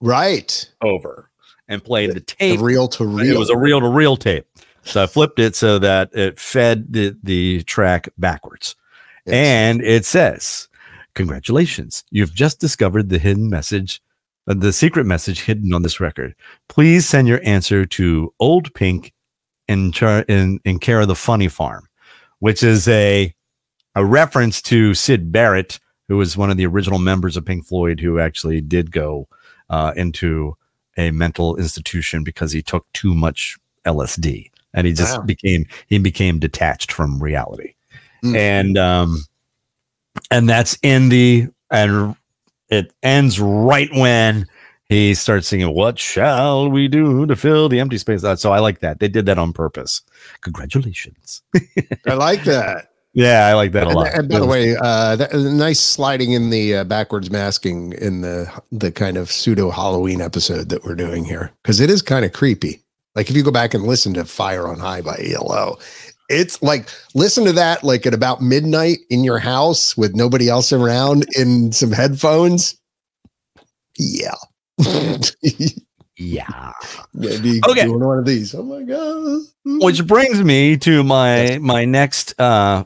Right. 0.00 0.70
over 0.82 1.30
and 1.68 1.82
played 1.82 2.10
the 2.10 2.14
The 2.14 2.20
tape 2.20 2.60
reel 2.60 2.88
to 2.88 3.06
reel. 3.06 3.34
it 3.34 3.38
was 3.38 3.48
a 3.48 3.56
reel 3.56 3.80
to 3.80 3.88
reel 3.88 4.16
tape. 4.18 4.46
So 4.82 5.02
I 5.02 5.06
flipped 5.06 5.38
it 5.38 5.56
so 5.56 5.78
that 5.78 6.10
it 6.14 6.38
fed 6.38 6.92
the, 6.92 7.16
the 7.22 7.62
track 7.62 8.10
backwards. 8.18 8.76
Yes. 9.24 9.34
And 9.34 9.80
it 9.82 10.04
says, 10.04 10.68
Congratulations, 11.14 12.04
you've 12.10 12.34
just 12.34 12.60
discovered 12.60 13.08
the 13.08 13.18
hidden 13.18 13.48
message, 13.48 14.02
the 14.46 14.72
secret 14.72 15.04
message 15.06 15.42
hidden 15.42 15.72
on 15.72 15.82
this 15.82 16.00
record. 16.00 16.34
Please 16.68 17.08
send 17.08 17.28
your 17.28 17.40
answer 17.44 17.84
to 17.86 18.32
Old 18.40 18.72
Pink 18.74 19.12
in, 19.68 19.92
char- 19.92 20.24
in, 20.28 20.60
in 20.64 20.78
care 20.78 21.00
of 21.00 21.08
the 21.08 21.14
Funny 21.14 21.48
Farm, 21.48 21.88
which 22.40 22.62
is 22.62 22.86
a, 22.88 23.32
a 23.94 24.04
reference 24.04 24.60
to 24.62 24.94
Syd 24.94 25.32
Barrett, 25.32 25.78
who 26.08 26.16
was 26.18 26.36
one 26.36 26.50
of 26.50 26.56
the 26.56 26.66
original 26.66 26.98
members 26.98 27.36
of 27.36 27.44
Pink 27.46 27.64
Floyd, 27.66 28.00
who 28.00 28.18
actually 28.18 28.60
did 28.60 28.92
go 28.92 29.26
uh, 29.70 29.92
into 29.96 30.56
a 30.96 31.10
mental 31.10 31.56
institution 31.56 32.22
because 32.22 32.52
he 32.52 32.62
took 32.62 32.86
too 32.92 33.14
much 33.14 33.56
LSD 33.84 34.50
and 34.74 34.86
he 34.86 34.92
just 34.92 35.18
Wow. 35.18 35.24
became 35.24 35.66
he 35.88 35.98
became 35.98 36.38
detached 36.38 36.92
from 36.92 37.22
reality. 37.22 37.74
Mm. 38.24 38.36
And 38.36 38.78
um 38.78 39.24
and 40.30 40.48
that's 40.48 40.78
in 40.82 41.08
the 41.08 41.48
and 41.70 42.16
it 42.74 42.92
ends 43.02 43.40
right 43.40 43.88
when 43.94 44.46
he 44.88 45.14
starts 45.14 45.48
singing 45.48 45.74
what 45.74 45.98
shall 45.98 46.68
we 46.70 46.88
do 46.88 47.24
to 47.26 47.34
fill 47.36 47.68
the 47.70 47.80
empty 47.80 47.96
space? 47.98 48.22
Uh, 48.22 48.36
so 48.36 48.52
i 48.52 48.58
like 48.58 48.80
that. 48.80 49.00
They 49.00 49.08
did 49.08 49.24
that 49.26 49.38
on 49.38 49.52
purpose. 49.52 50.02
Congratulations. 50.42 51.42
I 52.06 52.14
like 52.14 52.44
that. 52.44 52.90
yeah 53.14 53.46
i 53.46 53.54
like 53.54 53.72
that 53.72 53.84
a 53.84 53.86
And, 53.86 53.94
lot. 53.96 54.08
and 54.14 54.28
by 54.28 54.40
the 54.40 54.46
way, 54.46 54.76
uh, 54.76 55.16
that, 55.16 55.32
nice 55.34 55.80
sliding 55.80 56.32
in 56.32 56.50
the 56.50 56.76
uh, 56.76 56.84
backwards 56.84 57.30
masking 57.30 57.92
in 57.94 58.20
the 58.20 58.50
the 58.72 58.92
kind 58.92 59.16
of 59.16 59.30
pseudo 59.30 59.70
Halloween 59.70 60.20
episode 60.20 60.68
that 60.70 60.84
we're 60.84 60.96
doing 60.96 61.24
here. 61.24 61.50
Because 61.62 61.80
it 61.80 61.90
is 61.90 62.02
kind 62.02 62.24
of 62.24 62.32
creepy. 62.32 62.82
Like 63.14 63.30
if 63.30 63.36
you 63.36 63.44
go 63.44 63.52
back 63.52 63.72
and 63.74 63.84
listen 63.84 64.12
to 64.14 64.24
"Fire 64.24 64.66
on 64.66 64.78
High" 64.80 65.00
by 65.00 65.16
ELO, 65.32 65.78
it's 66.28 66.62
like 66.62 66.88
listen 67.14 67.44
to 67.44 67.52
that 67.52 67.84
like 67.84 68.06
at 68.06 68.14
about 68.14 68.40
midnight 68.42 68.98
in 69.10 69.24
your 69.24 69.38
house 69.38 69.96
with 69.96 70.14
nobody 70.14 70.48
else 70.48 70.72
around 70.72 71.26
in 71.36 71.72
some 71.72 71.92
headphones. 71.92 72.76
Yeah. 73.98 74.34
yeah 76.16 76.72
Maybe 77.12 77.60
Okay. 77.68 77.84
doing 77.84 78.04
one 78.04 78.18
of 78.18 78.24
these. 78.24 78.54
Oh 78.54 78.62
my 78.62 78.82
god! 78.82 79.42
which 79.64 80.06
brings 80.06 80.42
me 80.42 80.76
to 80.78 81.02
my 81.04 81.58
my 81.60 81.84
next 81.84 82.38
uh 82.40 82.84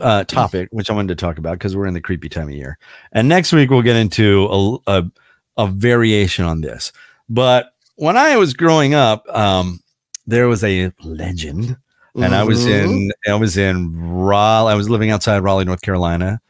uh 0.00 0.24
topic 0.24 0.68
which 0.72 0.88
i 0.90 0.94
wanted 0.94 1.08
to 1.08 1.14
talk 1.20 1.36
about 1.38 1.52
because 1.54 1.76
we're 1.76 1.86
in 1.86 1.94
the 1.94 2.00
creepy 2.00 2.28
time 2.28 2.48
of 2.48 2.54
year 2.54 2.78
and 3.12 3.28
next 3.28 3.52
week 3.52 3.70
we'll 3.70 3.82
get 3.82 3.96
into 3.96 4.46
a, 4.50 4.78
a 4.98 5.10
a 5.58 5.66
variation 5.66 6.44
on 6.46 6.60
this 6.62 6.92
but 7.28 7.74
when 7.96 8.16
i 8.16 8.36
was 8.36 8.54
growing 8.54 8.94
up 8.94 9.24
um 9.34 9.80
there 10.26 10.48
was 10.48 10.64
a 10.64 10.90
legend 11.02 11.76
and 12.16 12.34
I 12.34 12.42
was 12.44 12.66
Mhm. 12.66 12.68
in 12.68 13.12
I 13.28 13.34
was 13.34 13.56
in 13.56 13.96
Raleigh. 13.98 14.72
I 14.72 14.74
was 14.76 14.88
living 14.90 15.10
outside 15.10 15.38
Raleigh, 15.40 15.64
North 15.64 15.82
Carolina, 15.82 16.40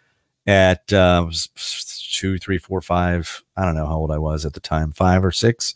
at 0.46 0.92
uh, 0.92 1.24
was 1.26 1.48
two, 2.12 2.38
three, 2.38 2.58
four, 2.58 2.80
five. 2.80 3.42
I 3.56 3.64
don't 3.64 3.74
know 3.74 3.86
how 3.86 3.96
old 3.96 4.10
I 4.10 4.18
was 4.18 4.44
at 4.44 4.52
the 4.54 4.60
time, 4.60 4.92
five 4.92 5.24
or 5.24 5.30
six. 5.32 5.74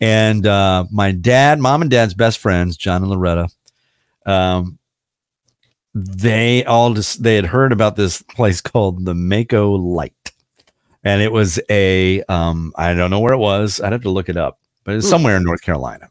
And 0.00 0.46
uh, 0.46 0.84
my 0.90 1.12
dad, 1.12 1.60
mom, 1.60 1.80
and 1.82 1.90
dad's 1.90 2.14
best 2.14 2.38
friends, 2.38 2.76
John 2.76 3.02
and 3.02 3.10
Loretta, 3.10 3.48
um, 4.26 4.78
they 5.94 6.64
all 6.64 6.92
just 6.94 7.22
they 7.22 7.36
had 7.36 7.46
heard 7.46 7.72
about 7.72 7.96
this 7.96 8.20
place 8.22 8.60
called 8.72 9.04
the 9.04 9.14
Maco 9.14 9.70
Light, 9.72 10.32
and 11.04 11.22
it 11.22 11.30
was 11.32 11.60
a 11.70 12.22
um, 12.24 12.72
I 12.76 12.94
don't 12.94 13.10
know 13.10 13.20
where 13.20 13.32
it 13.34 13.38
was. 13.38 13.80
I'd 13.80 13.92
have 13.92 14.02
to 14.02 14.10
look 14.10 14.28
it 14.28 14.36
up, 14.36 14.58
but 14.82 14.96
it's 14.96 15.06
Hmm. 15.06 15.10
somewhere 15.10 15.36
in 15.36 15.44
North 15.44 15.62
Carolina 15.62 16.10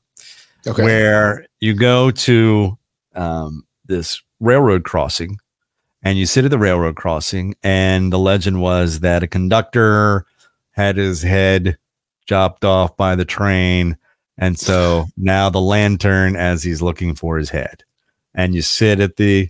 Okay. 0.66 0.82
where 0.82 1.46
you 1.60 1.74
go 1.74 2.10
to 2.12 2.78
um, 3.16 3.66
this 3.86 4.22
railroad 4.40 4.84
crossing 4.84 5.38
and 6.04 6.18
you 6.18 6.26
sit 6.26 6.46
at 6.46 6.52
the 6.52 6.58
railroad 6.58 6.96
crossing 6.96 7.56
and 7.64 8.12
the 8.12 8.20
legend 8.20 8.62
was 8.62 9.00
that 9.00 9.24
a 9.24 9.28
conductor 9.28 10.26
had 10.72 10.98
his 10.98 11.22
head 11.22 11.78
chopped 12.28 12.66
off 12.66 12.96
by 12.98 13.16
the 13.16 13.26
train 13.26 13.98
and 14.38 14.60
so 14.60 15.06
now 15.18 15.50
the 15.50 15.62
lantern 15.62 16.36
as 16.36 16.64
he's 16.64 16.82
looking 16.82 17.16
for 17.16 17.38
his 17.38 17.50
head 17.50 17.84
and 18.34 18.54
you 18.54 18.62
sit 18.62 19.00
at 19.00 19.16
the 19.16 19.50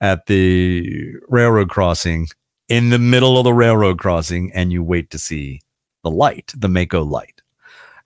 at 0.00 0.26
the 0.26 1.14
railroad 1.28 1.68
crossing 1.68 2.26
in 2.68 2.90
the 2.90 2.98
middle 2.98 3.36
of 3.36 3.44
the 3.44 3.52
railroad 3.52 3.98
crossing 3.98 4.50
and 4.52 4.72
you 4.72 4.82
wait 4.82 5.10
to 5.10 5.18
see 5.18 5.60
the 6.02 6.10
light 6.10 6.52
the 6.56 6.68
Maco 6.68 7.02
light 7.02 7.40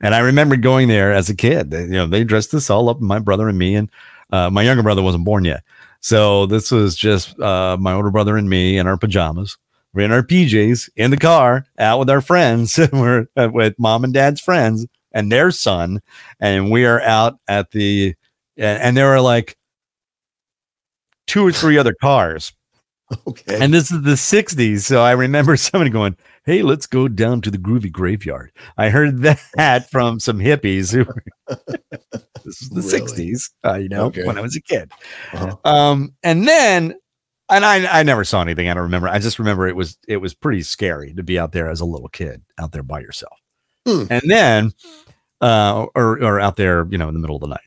and 0.00 0.14
I 0.14 0.18
remember 0.18 0.56
going 0.56 0.88
there 0.88 1.12
as 1.12 1.30
a 1.30 1.34
kid. 1.34 1.70
They, 1.70 1.84
you 1.84 1.92
know, 1.92 2.06
they 2.06 2.24
dressed 2.24 2.52
us 2.52 2.68
all 2.68 2.90
up, 2.90 3.00
my 3.00 3.18
brother 3.18 3.48
and 3.48 3.56
me, 3.56 3.74
and 3.74 3.90
uh, 4.34 4.50
my 4.50 4.62
younger 4.62 4.82
brother 4.82 5.02
wasn't 5.02 5.24
born 5.24 5.44
yet. 5.44 5.62
So 6.00 6.46
this 6.46 6.72
was 6.72 6.96
just 6.96 7.38
uh, 7.38 7.76
my 7.78 7.92
older 7.92 8.10
brother 8.10 8.36
and 8.36 8.50
me 8.50 8.76
in 8.76 8.86
our 8.88 8.98
pajamas. 8.98 9.56
We're 9.92 10.06
in 10.06 10.12
our 10.12 10.24
PJs 10.24 10.90
in 10.96 11.12
the 11.12 11.16
car, 11.16 11.66
out 11.78 12.00
with 12.00 12.10
our 12.10 12.20
friends. 12.20 12.78
We're 12.92 13.26
uh, 13.36 13.50
with 13.52 13.74
mom 13.78 14.02
and 14.02 14.12
dad's 14.12 14.40
friends 14.40 14.86
and 15.12 15.30
their 15.30 15.52
son, 15.52 16.02
and 16.40 16.72
we 16.72 16.84
are 16.84 17.00
out 17.02 17.38
at 17.46 17.70
the, 17.70 18.16
and, 18.56 18.82
and 18.82 18.96
there 18.96 19.10
were 19.10 19.20
like 19.20 19.56
two 21.28 21.46
or 21.46 21.52
three 21.52 21.78
other 21.78 21.94
cars 21.94 22.52
okay. 23.26 23.58
and 23.60 23.72
this 23.72 23.90
is 23.90 24.02
the 24.02 24.12
60s. 24.12 24.80
So 24.80 25.02
I 25.02 25.12
remember 25.12 25.56
somebody 25.58 25.90
going, 25.90 26.16
Hey, 26.44 26.62
let's 26.62 26.86
go 26.86 27.08
down 27.08 27.40
to 27.42 27.50
the 27.50 27.58
groovy 27.58 27.90
graveyard. 27.90 28.52
I 28.76 28.90
heard 28.90 29.22
that 29.22 29.88
from 29.90 30.20
some 30.20 30.38
hippies 30.38 30.92
who 30.92 31.04
this 32.44 32.60
is 32.62 32.68
the 32.70 32.82
Really? 32.82 33.00
60s, 33.32 33.50
uh, 33.64 33.74
you 33.74 33.88
know, 33.88 34.06
Okay. 34.06 34.24
when 34.26 34.36
I 34.38 34.40
was 34.42 34.56
a 34.56 34.60
kid. 34.60 34.92
Uh-huh. 35.32 35.56
Um, 35.64 36.14
and 36.22 36.46
then 36.46 36.94
and 37.50 37.64
I 37.64 38.00
I 38.00 38.02
never 38.02 38.24
saw 38.24 38.40
anything. 38.40 38.68
I 38.68 38.74
don't 38.74 38.82
remember. 38.84 39.08
I 39.08 39.18
just 39.18 39.38
remember 39.38 39.68
it 39.68 39.76
was 39.76 39.98
it 40.08 40.16
was 40.18 40.34
pretty 40.34 40.62
scary 40.62 41.12
to 41.14 41.22
be 41.22 41.38
out 41.38 41.52
there 41.52 41.68
as 41.68 41.80
a 41.80 41.84
little 41.84 42.08
kid, 42.08 42.42
out 42.58 42.72
there 42.72 42.82
by 42.82 43.00
yourself. 43.00 43.38
Hmm. 43.86 44.04
And 44.10 44.22
then 44.26 44.72
uh 45.42 45.86
or 45.94 46.22
or 46.22 46.40
out 46.40 46.56
there, 46.56 46.86
you 46.90 46.96
know, 46.98 47.08
in 47.08 47.14
the 47.14 47.20
middle 47.20 47.36
of 47.36 47.42
the 47.42 47.48
night. 47.48 47.60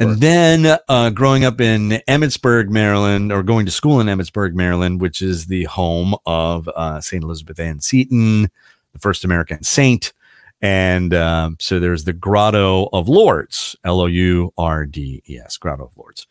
And 0.00 0.16
then 0.16 0.78
uh, 0.88 1.10
growing 1.10 1.44
up 1.44 1.60
in 1.60 1.90
Emmitsburg, 2.08 2.70
Maryland, 2.70 3.30
or 3.30 3.42
going 3.42 3.66
to 3.66 3.72
school 3.72 4.00
in 4.00 4.06
Emmitsburg, 4.06 4.54
Maryland, 4.54 5.00
which 5.00 5.20
is 5.20 5.46
the 5.46 5.64
home 5.64 6.14
of 6.24 6.68
uh, 6.68 7.00
St. 7.02 7.22
Elizabeth 7.22 7.60
Ann 7.60 7.80
Seton, 7.80 8.50
the 8.92 8.98
first 8.98 9.24
American 9.24 9.62
saint. 9.62 10.14
And 10.62 11.12
um, 11.14 11.56
so 11.60 11.80
there's 11.80 12.04
the 12.04 12.12
Grotto 12.12 12.88
of 12.92 13.08
Lourdes, 13.08 13.76
L 13.84 14.00
O 14.00 14.06
U 14.06 14.52
R 14.56 14.86
D 14.86 15.22
E 15.28 15.38
S, 15.38 15.58
Grotto 15.58 15.84
of 15.84 15.96
Lourdes. 15.96 16.26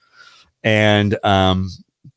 And 0.63 1.23
um, 1.23 1.69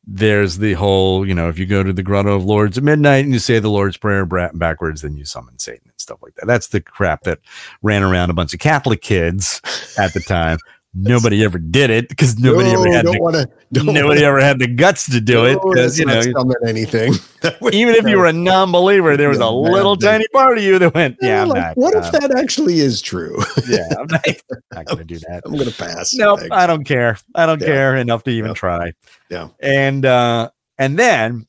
there's 0.05 0.57
the 0.57 0.73
whole, 0.73 1.25
you 1.25 1.33
know, 1.33 1.49
if 1.49 1.57
you 1.57 1.65
go 1.65 1.83
to 1.83 1.93
the 1.93 2.03
Grotto 2.03 2.35
of 2.35 2.45
Lourdes 2.45 2.77
at 2.77 2.83
midnight 2.83 3.25
and 3.25 3.33
you 3.33 3.39
say 3.39 3.59
the 3.59 3.69
Lord's 3.69 3.97
Prayer 3.97 4.25
backwards, 4.25 5.01
then 5.01 5.15
you 5.15 5.25
summon 5.25 5.59
Satan 5.59 5.89
and 5.89 5.99
stuff 5.99 6.21
like 6.21 6.35
that. 6.35 6.45
That's 6.45 6.67
the 6.67 6.81
crap 6.81 7.23
that 7.23 7.39
ran 7.81 8.03
around 8.03 8.29
a 8.29 8.33
bunch 8.33 8.53
of 8.53 8.59
Catholic 8.59 9.01
kids 9.01 9.61
at 9.97 10.13
the 10.13 10.19
time. 10.19 10.57
Nobody 10.95 11.43
ever 11.43 11.57
did 11.57 11.89
it 11.89 12.07
because 12.07 12.37
nobody 12.37 12.69
ever 12.69 12.87
had 12.91 13.07
the, 13.07 13.17
want 13.19 13.35
to. 13.35 13.83
nobody 13.83 14.23
ever 14.23 14.39
had 14.39 14.59
the 14.59 14.67
guts 14.67 15.07
to 15.09 15.19
do 15.19 15.43
it 15.45 15.57
because 15.63 15.97
you 15.97 16.05
know 16.05 16.21
anything. 16.67 17.13
Even 17.73 17.95
if 17.95 18.07
you 18.07 18.19
were 18.19 18.27
a 18.27 18.33
non-believer, 18.33 19.17
there 19.17 19.29
was 19.29 19.39
a 19.39 19.49
little 19.49 19.95
man. 19.95 20.11
tiny 20.19 20.27
part 20.31 20.59
of 20.59 20.63
you 20.63 20.77
that 20.77 20.93
went, 20.93 21.17
Yeah, 21.19 21.29
"Yeah, 21.29 21.41
I'm 21.41 21.47
like, 21.49 21.57
not, 21.57 21.77
what 21.77 21.95
if 21.95 22.11
that 22.11 22.37
actually 22.37 22.79
is 22.79 23.01
true? 23.01 23.35
yeah, 23.67 23.87
I'm 23.99 24.05
not, 24.05 24.21
not 24.71 24.85
going 24.85 24.99
to 24.99 25.03
do 25.03 25.17
that." 25.19 25.41
I'm 25.45 25.57
gonna 25.57 25.71
pass. 25.71 26.13
Nope, 26.13 26.41
Thanks. 26.41 26.55
I 26.55 26.67
don't 26.67 26.83
care. 26.83 27.17
I 27.33 27.47
don't 27.47 27.59
Yeah. 27.59 27.67
care 27.67 27.95
enough 27.95 28.23
to 28.25 28.29
even 28.31 28.49
Yeah. 28.51 28.53
try. 28.55 28.93
Yeah. 29.29 29.47
And 29.61 30.05
uh 30.05 30.51
and 30.77 30.99
then 30.99 31.47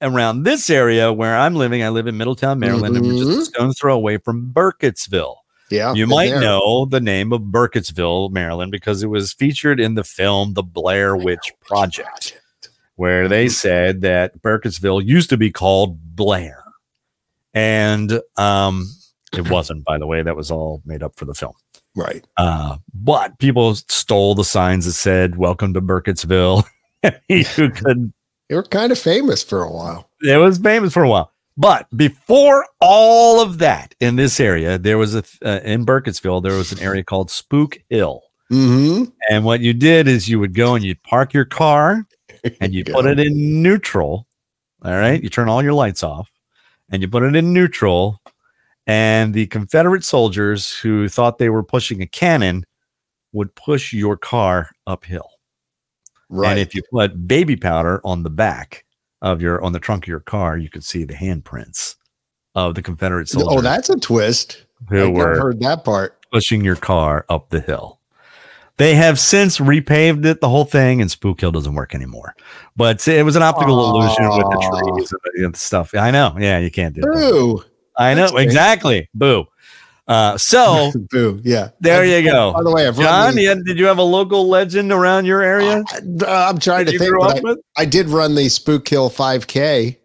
around 0.00 0.44
this 0.44 0.70
area 0.70 1.12
where 1.12 1.36
I'm 1.36 1.54
living, 1.54 1.82
I 1.82 1.90
live 1.90 2.06
in 2.06 2.16
Middletown, 2.16 2.58
Maryland, 2.60 2.96
and 2.96 3.06
we're 3.06 3.22
just 3.24 3.40
a 3.40 3.44
stone's 3.44 3.78
throw 3.78 3.94
away 3.94 4.16
from 4.16 4.50
Burkittsville. 4.54 5.36
Yeah, 5.70 5.94
you 5.94 6.06
might 6.06 6.30
there. 6.30 6.40
know 6.40 6.84
the 6.84 7.00
name 7.00 7.32
of 7.32 7.42
Burkittsville, 7.42 8.30
Maryland, 8.30 8.70
because 8.70 9.02
it 9.02 9.08
was 9.08 9.32
featured 9.32 9.80
in 9.80 9.94
the 9.94 10.04
film 10.04 10.54
The 10.54 10.62
Blair 10.62 11.16
Witch 11.16 11.52
Project, 11.60 12.40
where 12.94 13.26
they 13.26 13.48
said 13.48 14.00
that 14.02 14.40
Burkittsville 14.42 15.04
used 15.04 15.30
to 15.30 15.36
be 15.36 15.50
called 15.50 16.14
Blair. 16.14 16.62
And 17.52 18.20
um, 18.36 18.88
it 19.32 19.50
wasn't, 19.50 19.84
by 19.84 19.98
the 19.98 20.06
way, 20.06 20.22
that 20.22 20.36
was 20.36 20.50
all 20.50 20.82
made 20.84 21.02
up 21.02 21.16
for 21.16 21.24
the 21.24 21.34
film. 21.34 21.54
Right. 21.96 22.24
Uh, 22.36 22.76
but 22.94 23.38
people 23.38 23.74
stole 23.74 24.34
the 24.34 24.44
signs 24.44 24.84
that 24.84 24.92
said 24.92 25.36
"Welcome 25.36 25.72
to 25.74 25.80
Burkittsville." 25.80 26.64
you 27.28 27.44
could. 27.70 28.12
They 28.48 28.54
were 28.54 28.62
kind 28.62 28.92
of 28.92 28.98
famous 28.98 29.42
for 29.42 29.62
a 29.62 29.72
while. 29.72 30.08
It 30.22 30.36
was 30.36 30.58
famous 30.58 30.92
for 30.92 31.02
a 31.02 31.08
while. 31.08 31.32
But 31.56 31.86
before 31.96 32.66
all 32.80 33.40
of 33.40 33.58
that, 33.58 33.94
in 34.00 34.16
this 34.16 34.40
area, 34.40 34.78
there 34.78 34.98
was 34.98 35.14
a 35.14 35.24
uh, 35.44 35.60
in 35.64 35.86
Burkittsville, 35.86 36.42
there 36.42 36.56
was 36.56 36.72
an 36.72 36.80
area 36.80 37.02
called 37.02 37.30
Spook 37.30 37.78
Hill. 37.88 38.22
Mm-hmm. 38.52 39.04
And 39.30 39.44
what 39.44 39.60
you 39.60 39.72
did 39.72 40.06
is 40.06 40.28
you 40.28 40.38
would 40.38 40.54
go 40.54 40.74
and 40.74 40.84
you'd 40.84 41.02
park 41.02 41.32
your 41.32 41.44
car 41.44 42.06
and 42.60 42.72
you 42.72 42.84
put 42.84 43.06
it 43.06 43.18
in 43.18 43.62
neutral. 43.62 44.26
All 44.84 44.92
right. 44.92 45.22
You 45.22 45.28
turn 45.28 45.48
all 45.48 45.62
your 45.62 45.72
lights 45.72 46.02
off 46.02 46.30
and 46.90 47.02
you 47.02 47.08
put 47.08 47.24
it 47.24 47.34
in 47.34 47.52
neutral. 47.52 48.20
And 48.86 49.34
the 49.34 49.46
Confederate 49.48 50.04
soldiers 50.04 50.72
who 50.78 51.08
thought 51.08 51.38
they 51.38 51.48
were 51.48 51.64
pushing 51.64 52.02
a 52.02 52.06
cannon 52.06 52.64
would 53.32 53.54
push 53.56 53.92
your 53.92 54.16
car 54.16 54.70
uphill. 54.86 55.28
Right. 56.28 56.50
And 56.50 56.60
if 56.60 56.74
you 56.74 56.82
put 56.92 57.26
baby 57.26 57.56
powder 57.56 58.00
on 58.04 58.22
the 58.22 58.30
back 58.30 58.84
of 59.26 59.42
your 59.42 59.62
on 59.62 59.72
the 59.72 59.80
trunk 59.80 60.04
of 60.04 60.08
your 60.08 60.20
car, 60.20 60.56
you 60.56 60.70
could 60.70 60.84
see 60.84 61.04
the 61.04 61.14
handprints 61.14 61.96
of 62.54 62.74
the 62.74 62.82
Confederate 62.82 63.28
oh, 63.34 63.40
soldiers 63.40 63.58
oh, 63.58 63.60
that's 63.60 63.90
a 63.90 63.98
twist. 63.98 64.64
I 64.90 64.94
who 64.94 64.96
never 64.96 65.12
were 65.12 65.40
heard 65.40 65.60
that 65.60 65.84
part. 65.84 66.24
pushing 66.30 66.64
your 66.64 66.76
car 66.76 67.24
up 67.28 67.50
the 67.50 67.60
hill. 67.60 68.00
They 68.78 68.94
have 68.94 69.18
since 69.18 69.58
repaved 69.58 70.26
it, 70.26 70.42
the 70.42 70.50
whole 70.50 70.66
thing, 70.66 71.00
and 71.00 71.10
Spook 71.10 71.40
Hill 71.40 71.50
doesn't 71.50 71.74
work 71.74 71.94
anymore. 71.94 72.34
But 72.76 73.08
it 73.08 73.24
was 73.24 73.34
an 73.34 73.42
optical 73.42 73.88
illusion 73.88 74.28
with 74.28 74.36
the 74.36 74.94
trees 74.96 75.12
and 75.12 75.20
the, 75.24 75.44
and 75.46 75.54
the 75.54 75.58
stuff. 75.58 75.94
I 75.94 76.10
know. 76.10 76.36
Yeah, 76.38 76.58
you 76.58 76.70
can't 76.70 76.94
do. 76.94 77.00
Boo. 77.00 77.64
I 77.96 78.12
know 78.12 78.28
That's 78.28 78.44
exactly. 78.44 79.08
Boo. 79.14 79.46
Uh, 80.08 80.38
so 80.38 80.92
Boo. 81.10 81.40
Yeah. 81.44 81.70
there 81.80 82.02
I've- 82.02 82.10
you 82.10 82.30
go. 82.30 82.52
By 82.52 82.62
the 82.62 82.70
way, 82.70 82.86
I've 82.86 82.96
run 82.98 83.06
John, 83.06 83.34
these- 83.34 83.48
had- 83.48 83.64
did 83.64 83.78
you 83.78 83.86
have 83.86 83.98
a 83.98 84.02
local 84.02 84.48
legend 84.48 84.92
around 84.92 85.24
your 85.26 85.42
area? 85.42 85.82
Uh, 85.92 86.26
I'm 86.26 86.58
trying 86.58 86.86
that 86.86 86.92
to 86.92 86.98
think. 86.98 87.12
I, 87.22 87.40
with? 87.42 87.58
I 87.76 87.84
did 87.84 88.08
run 88.08 88.34
the 88.34 88.48
Spook 88.48 88.88
Hill 88.88 89.10
5K 89.10 89.96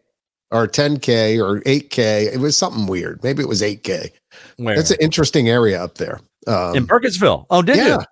or 0.51 0.67
10K 0.67 1.39
or 1.39 1.61
8K. 1.61 2.33
It 2.33 2.39
was 2.39 2.57
something 2.57 2.87
weird. 2.87 3.23
Maybe 3.23 3.41
it 3.43 3.47
was 3.49 3.61
8K. 3.61 4.09
Where? 4.57 4.77
It's 4.79 4.91
an 4.91 4.97
interesting 4.99 5.49
area 5.49 5.81
up 5.83 5.95
there. 5.95 6.19
Um, 6.47 6.75
in 6.75 6.87
Burkittsville. 6.87 7.45
Oh, 7.51 7.61
did 7.61 7.77
yeah, 7.77 7.85
you? 7.85 7.89
yeah, 7.89 8.05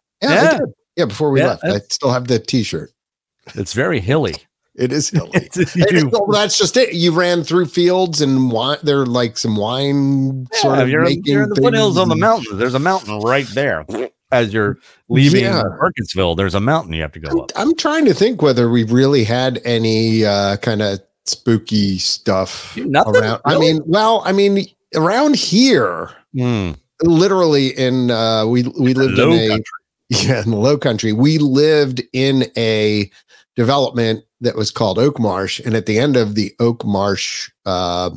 Yeah. 0.44 0.50
I 0.50 0.58
did. 0.60 0.70
yeah. 0.98 1.06
Before 1.06 1.32
we 1.32 1.40
Yeah, 1.40 1.48
left, 1.48 1.64
I 1.66 1.80
still 1.90 2.12
have 2.12 2.28
the 2.28 2.38
T-shirt. 2.40 2.92
It's 3.56 3.74
very 3.74 4.00
hilly. 4.00 4.36
It 4.80 4.92
is 4.94 5.10
hilly. 5.14 5.30
It's- 5.34 6.04
well, 6.12 6.26
that's 6.32 6.58
just 6.58 6.78
it. 6.78 6.94
You 6.94 7.12
ran 7.12 7.44
through 7.44 7.66
fields 7.68 8.22
and 8.22 8.52
wine. 8.52 8.78
There 8.84 9.02
are 9.02 9.06
like 9.06 9.38
some 9.38 9.56
wine 9.56 10.48
sort 10.54 10.80
of 10.80 10.90
you're, 10.90 11.04
making 11.04 11.24
you're 11.26 11.44
in 11.44 11.50
the 11.50 11.56
foothills 11.62 11.98
on 11.98 12.10
the 12.10 12.16
mountain. 12.16 12.58
There's 12.58 12.74
a 12.76 12.80
mountain 12.80 13.20
right 13.20 13.48
there. 13.54 13.86
As 14.32 14.54
you're 14.54 14.78
leaving 15.10 15.44
Yeah. 15.44 15.64
Burkittsville, 15.64 16.38
there's 16.38 16.54
a 16.56 16.60
mountain 16.60 16.94
you 16.94 17.02
have 17.02 17.12
to 17.14 17.20
go 17.20 17.42
up. 17.42 17.52
I'm 17.56 17.76
trying 17.76 18.06
to 18.06 18.14
think 18.14 18.42
whether 18.42 18.70
we 18.70 18.84
really 18.84 19.24
had 19.24 19.60
any 19.66 20.24
uh, 20.24 20.58
kind 20.58 20.82
of 20.84 21.00
spooky 21.26 21.98
stuff 21.98 22.78
Nothing. 22.78 23.16
around. 23.18 23.42
I 23.46 23.58
mean, 23.58 23.82
well, 23.86 24.22
I 24.26 24.32
mean, 24.32 24.66
around 24.96 25.36
here, 25.36 26.12
Hmm. 26.36 26.72
literally 27.02 27.70
in 27.70 28.12
uh, 28.12 28.46
we 28.46 28.64
we 28.80 28.94
lived 28.94 29.18
in 29.18 29.32
a 29.34 29.48
country. 29.50 29.64
yeah 30.10 30.44
in 30.44 30.52
the 30.52 30.58
Low 30.58 30.78
Country. 30.78 31.12
We 31.12 31.38
lived 31.40 32.02
in 32.14 32.46
a 32.56 33.10
development 33.60 34.24
that 34.40 34.56
was 34.56 34.72
called 34.72 34.98
Oak 34.98 35.20
Marsh, 35.20 35.60
and 35.60 35.76
at 35.76 35.86
the 35.86 36.00
end 36.00 36.16
of 36.16 36.34
the 36.36 36.56
Oak 36.60 36.86
Marsh, 36.86 37.52
uh, 37.66 38.10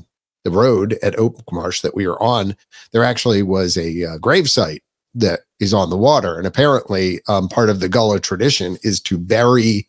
the 0.44 0.52
road 0.52 0.96
at 1.02 1.18
Oak 1.18 1.42
Marsh 1.50 1.80
that 1.80 1.96
we 1.96 2.06
were 2.06 2.22
on, 2.22 2.56
there 2.92 3.02
actually 3.02 3.42
was 3.42 3.76
a 3.76 4.04
uh, 4.04 4.18
grave 4.18 4.48
site 4.48 4.84
that 5.14 5.40
is 5.58 5.74
on 5.74 5.90
the 5.90 5.96
water. 5.96 6.38
And 6.38 6.46
apparently, 6.46 7.20
um, 7.28 7.48
part 7.48 7.70
of 7.70 7.80
the 7.80 7.88
Gullah 7.88 8.20
tradition 8.20 8.78
is 8.84 9.00
to 9.00 9.18
bury 9.18 9.88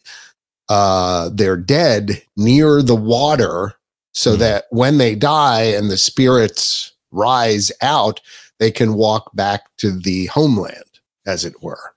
uh, 0.69 1.29
their 1.31 1.55
dead 1.55 2.23
near 2.35 2.81
the 2.81 2.95
water 2.95 3.73
so 4.13 4.35
Mhm. 4.35 4.39
that 4.39 4.65
when 4.71 4.97
they 4.97 5.13
die 5.13 5.63
and 5.63 5.91
the 5.91 5.97
spirits 5.97 6.93
rise 7.11 7.71
out, 7.81 8.19
they 8.59 8.71
can 8.71 8.95
walk 8.95 9.29
back 9.35 9.65
to 9.77 9.91
the 9.91 10.27
homeland, 10.27 10.99
as 11.27 11.45
it 11.45 11.61
were. 11.61 11.93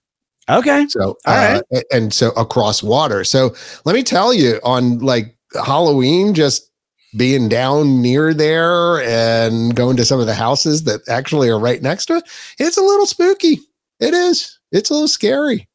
Okay. 0.49 0.87
So, 0.89 1.17
All 1.27 1.35
uh, 1.35 1.61
a- 1.73 1.95
and 1.95 2.13
so 2.13 2.31
across 2.31 2.83
water. 2.83 3.25
So 3.25 3.55
let 3.85 3.95
me 3.95 4.03
tell 4.03 4.33
you, 4.33 4.61
on 4.63 4.99
like 5.01 5.37
Halloween, 5.65 6.35
just 6.35 6.71
being 7.17 7.49
down 7.49 8.03
near 8.03 8.35
there 8.35 9.01
and 9.03 9.75
going 9.75 9.97
to 9.97 10.05
some 10.05 10.21
of 10.21 10.27
the 10.27 10.35
houses 10.35 10.85
that 10.85 11.01
actually 11.09 11.49
are 11.49 11.59
right 11.59 11.83
next 11.83 12.07
to 12.07 12.17
it, 12.17 12.25
it's 12.59 12.77
a 12.77 12.83
little 12.83 13.07
spooky. 13.07 13.61
It 14.01 14.13
is. 14.13 14.59
It's 14.73 14.91
a 14.91 14.93
little 14.93 15.09
scary. 15.09 15.69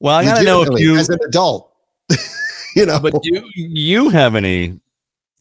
Well, 0.00 0.16
I 0.16 0.24
gotta 0.24 0.44
know 0.44 0.62
if 0.62 0.80
you, 0.80 0.96
as 0.96 1.08
an 1.08 1.20
adult, 1.24 1.72
you 2.76 2.84
know, 2.84 2.98
but 2.98 3.14
you, 3.24 3.42
you 3.54 4.08
have 4.10 4.34
any 4.34 4.80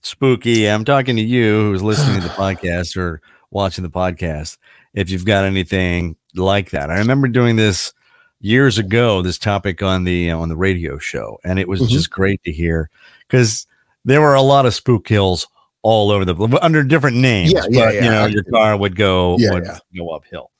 spooky. 0.03 0.69
I'm 0.69 0.85
talking 0.85 1.15
to 1.15 1.21
you 1.21 1.61
who's 1.61 1.81
listening 1.81 2.21
to 2.21 2.27
the 2.27 2.33
podcast 2.35 2.95
or 2.95 3.21
watching 3.49 3.83
the 3.83 3.89
podcast. 3.89 4.57
If 4.93 5.09
you've 5.09 5.25
got 5.25 5.45
anything 5.45 6.15
like 6.35 6.69
that, 6.71 6.89
I 6.89 6.99
remember 6.99 7.27
doing 7.27 7.55
this 7.55 7.93
years 8.41 8.77
ago. 8.77 9.21
This 9.21 9.37
topic 9.37 9.81
on 9.81 10.03
the 10.03 10.31
on 10.31 10.49
the 10.49 10.57
radio 10.57 10.97
show, 10.97 11.39
and 11.43 11.57
it 11.59 11.67
was 11.67 11.81
Mhm. 11.81 11.89
just 11.89 12.09
great 12.11 12.43
to 12.43 12.51
hear 12.51 12.89
because 13.27 13.65
there 14.03 14.21
were 14.21 14.33
a 14.35 14.41
lot 14.41 14.65
of 14.65 14.73
spook 14.73 15.07
hills 15.07 15.47
all 15.83 16.11
over 16.11 16.25
the 16.25 16.59
under 16.61 16.83
different 16.83 17.17
names. 17.17 17.53
Yeah, 17.53 17.63
yeah, 17.69 17.85
but, 17.85 17.95
yeah, 17.95 18.03
You 18.03 18.11
know, 18.11 18.25
your 18.27 18.43
car 18.43 18.77
would 18.77 18.95
go 18.95 19.37
Yeah, 19.39 19.53
would 19.53 19.67
go 19.97 20.09
uphill, 20.09 20.51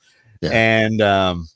and 0.41 1.01
um, 1.01 1.47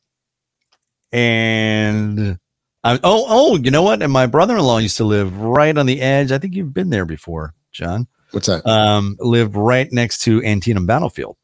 and 1.12 2.38
I, 2.84 3.00
oh 3.04 3.26
oh, 3.28 3.58
you 3.58 3.72
know 3.72 3.82
what? 3.82 4.02
And 4.02 4.12
my 4.12 4.28
brother-in-law 4.28 4.80
used 4.80 4.98
to 4.98 5.06
live 5.06 5.36
right 5.38 5.76
on 5.78 5.86
the 5.86 6.02
edge. 6.02 6.32
I 6.32 6.38
think 6.38 6.54
you've 6.54 6.74
been 6.74 6.90
there 6.90 7.06
before, 7.06 7.54
John. 7.72 8.08
what's 8.32 8.48
that? 8.48 8.66
Um, 8.68 9.16
lived 9.20 9.56
right 9.56 9.92
next 9.92 10.20
to 10.24 10.44
Antietam 10.44 10.86
Battlefield, 10.86 11.38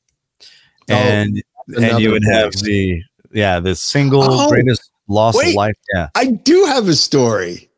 Oh, 0.89 0.93
and 0.93 1.41
and 1.77 1.99
you 1.99 2.11
would 2.11 2.23
have 2.25 2.51
place. 2.51 2.61
the 2.63 3.01
yeah 3.33 3.59
the 3.59 3.75
single 3.75 4.23
Oh, 4.23 4.49
greatest 4.49 4.89
loss 5.07 5.35
wait. 5.37 5.49
of 5.49 5.55
life. 5.55 5.75
Yeah. 5.93 6.07
I 6.15 6.25
do 6.27 6.63
have 6.65 6.87
a 6.87 6.93
story. 6.95 7.69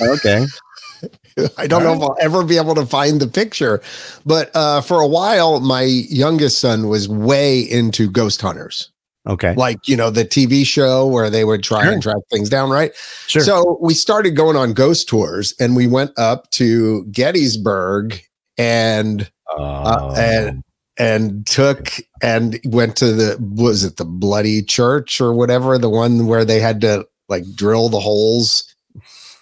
Okay. 0.00 0.44
I 1.58 1.66
don't 1.66 1.82
know 1.82 1.94
if 1.94 2.02
I'll 2.02 2.16
ever 2.20 2.44
be 2.44 2.56
able 2.58 2.74
to 2.74 2.84
find 2.86 3.20
the 3.20 3.26
picture, 3.26 3.80
but 4.26 4.50
uh, 4.54 4.80
for 4.82 5.00
a 5.00 5.06
while, 5.06 5.58
my 5.60 5.82
youngest 5.82 6.58
son 6.60 6.88
was 6.88 7.08
way 7.08 7.60
into 7.60 8.08
ghost 8.10 8.40
hunters, 8.42 8.90
Okay. 9.26 9.54
like 9.56 9.88
you 9.88 9.96
know 9.96 10.10
the 10.10 10.24
TV 10.24 10.64
show 10.66 11.06
where 11.06 11.30
they 11.30 11.44
would 11.44 11.62
try 11.62 11.84
Sure. 11.84 11.92
and 11.92 12.02
track 12.02 12.18
things 12.30 12.48
down, 12.50 12.70
right? 12.70 12.92
Sure. 13.26 13.42
So 13.42 13.78
we 13.80 13.94
started 13.94 14.32
going 14.36 14.56
on 14.56 14.74
ghost 14.74 15.08
tours, 15.08 15.54
and 15.58 15.74
we 15.74 15.86
went 15.86 16.10
up 16.18 16.50
to 16.52 17.04
Gettysburg 17.06 18.20
and 18.58 19.30
Oh. 19.56 20.14
and 20.16 20.62
and 21.02 21.44
took 21.48 21.90
and 22.22 22.60
went 22.64 22.94
to 22.96 23.12
the 23.12 23.36
was 23.40 23.82
it 23.82 23.96
the 23.96 24.04
bloody 24.04 24.62
church 24.62 25.20
or 25.20 25.34
whatever 25.34 25.76
the 25.76 25.90
one 25.90 26.26
where 26.26 26.44
they 26.44 26.60
had 26.60 26.80
to 26.80 27.04
like 27.28 27.44
drill 27.56 27.88
the 27.88 27.98
holes 27.98 28.72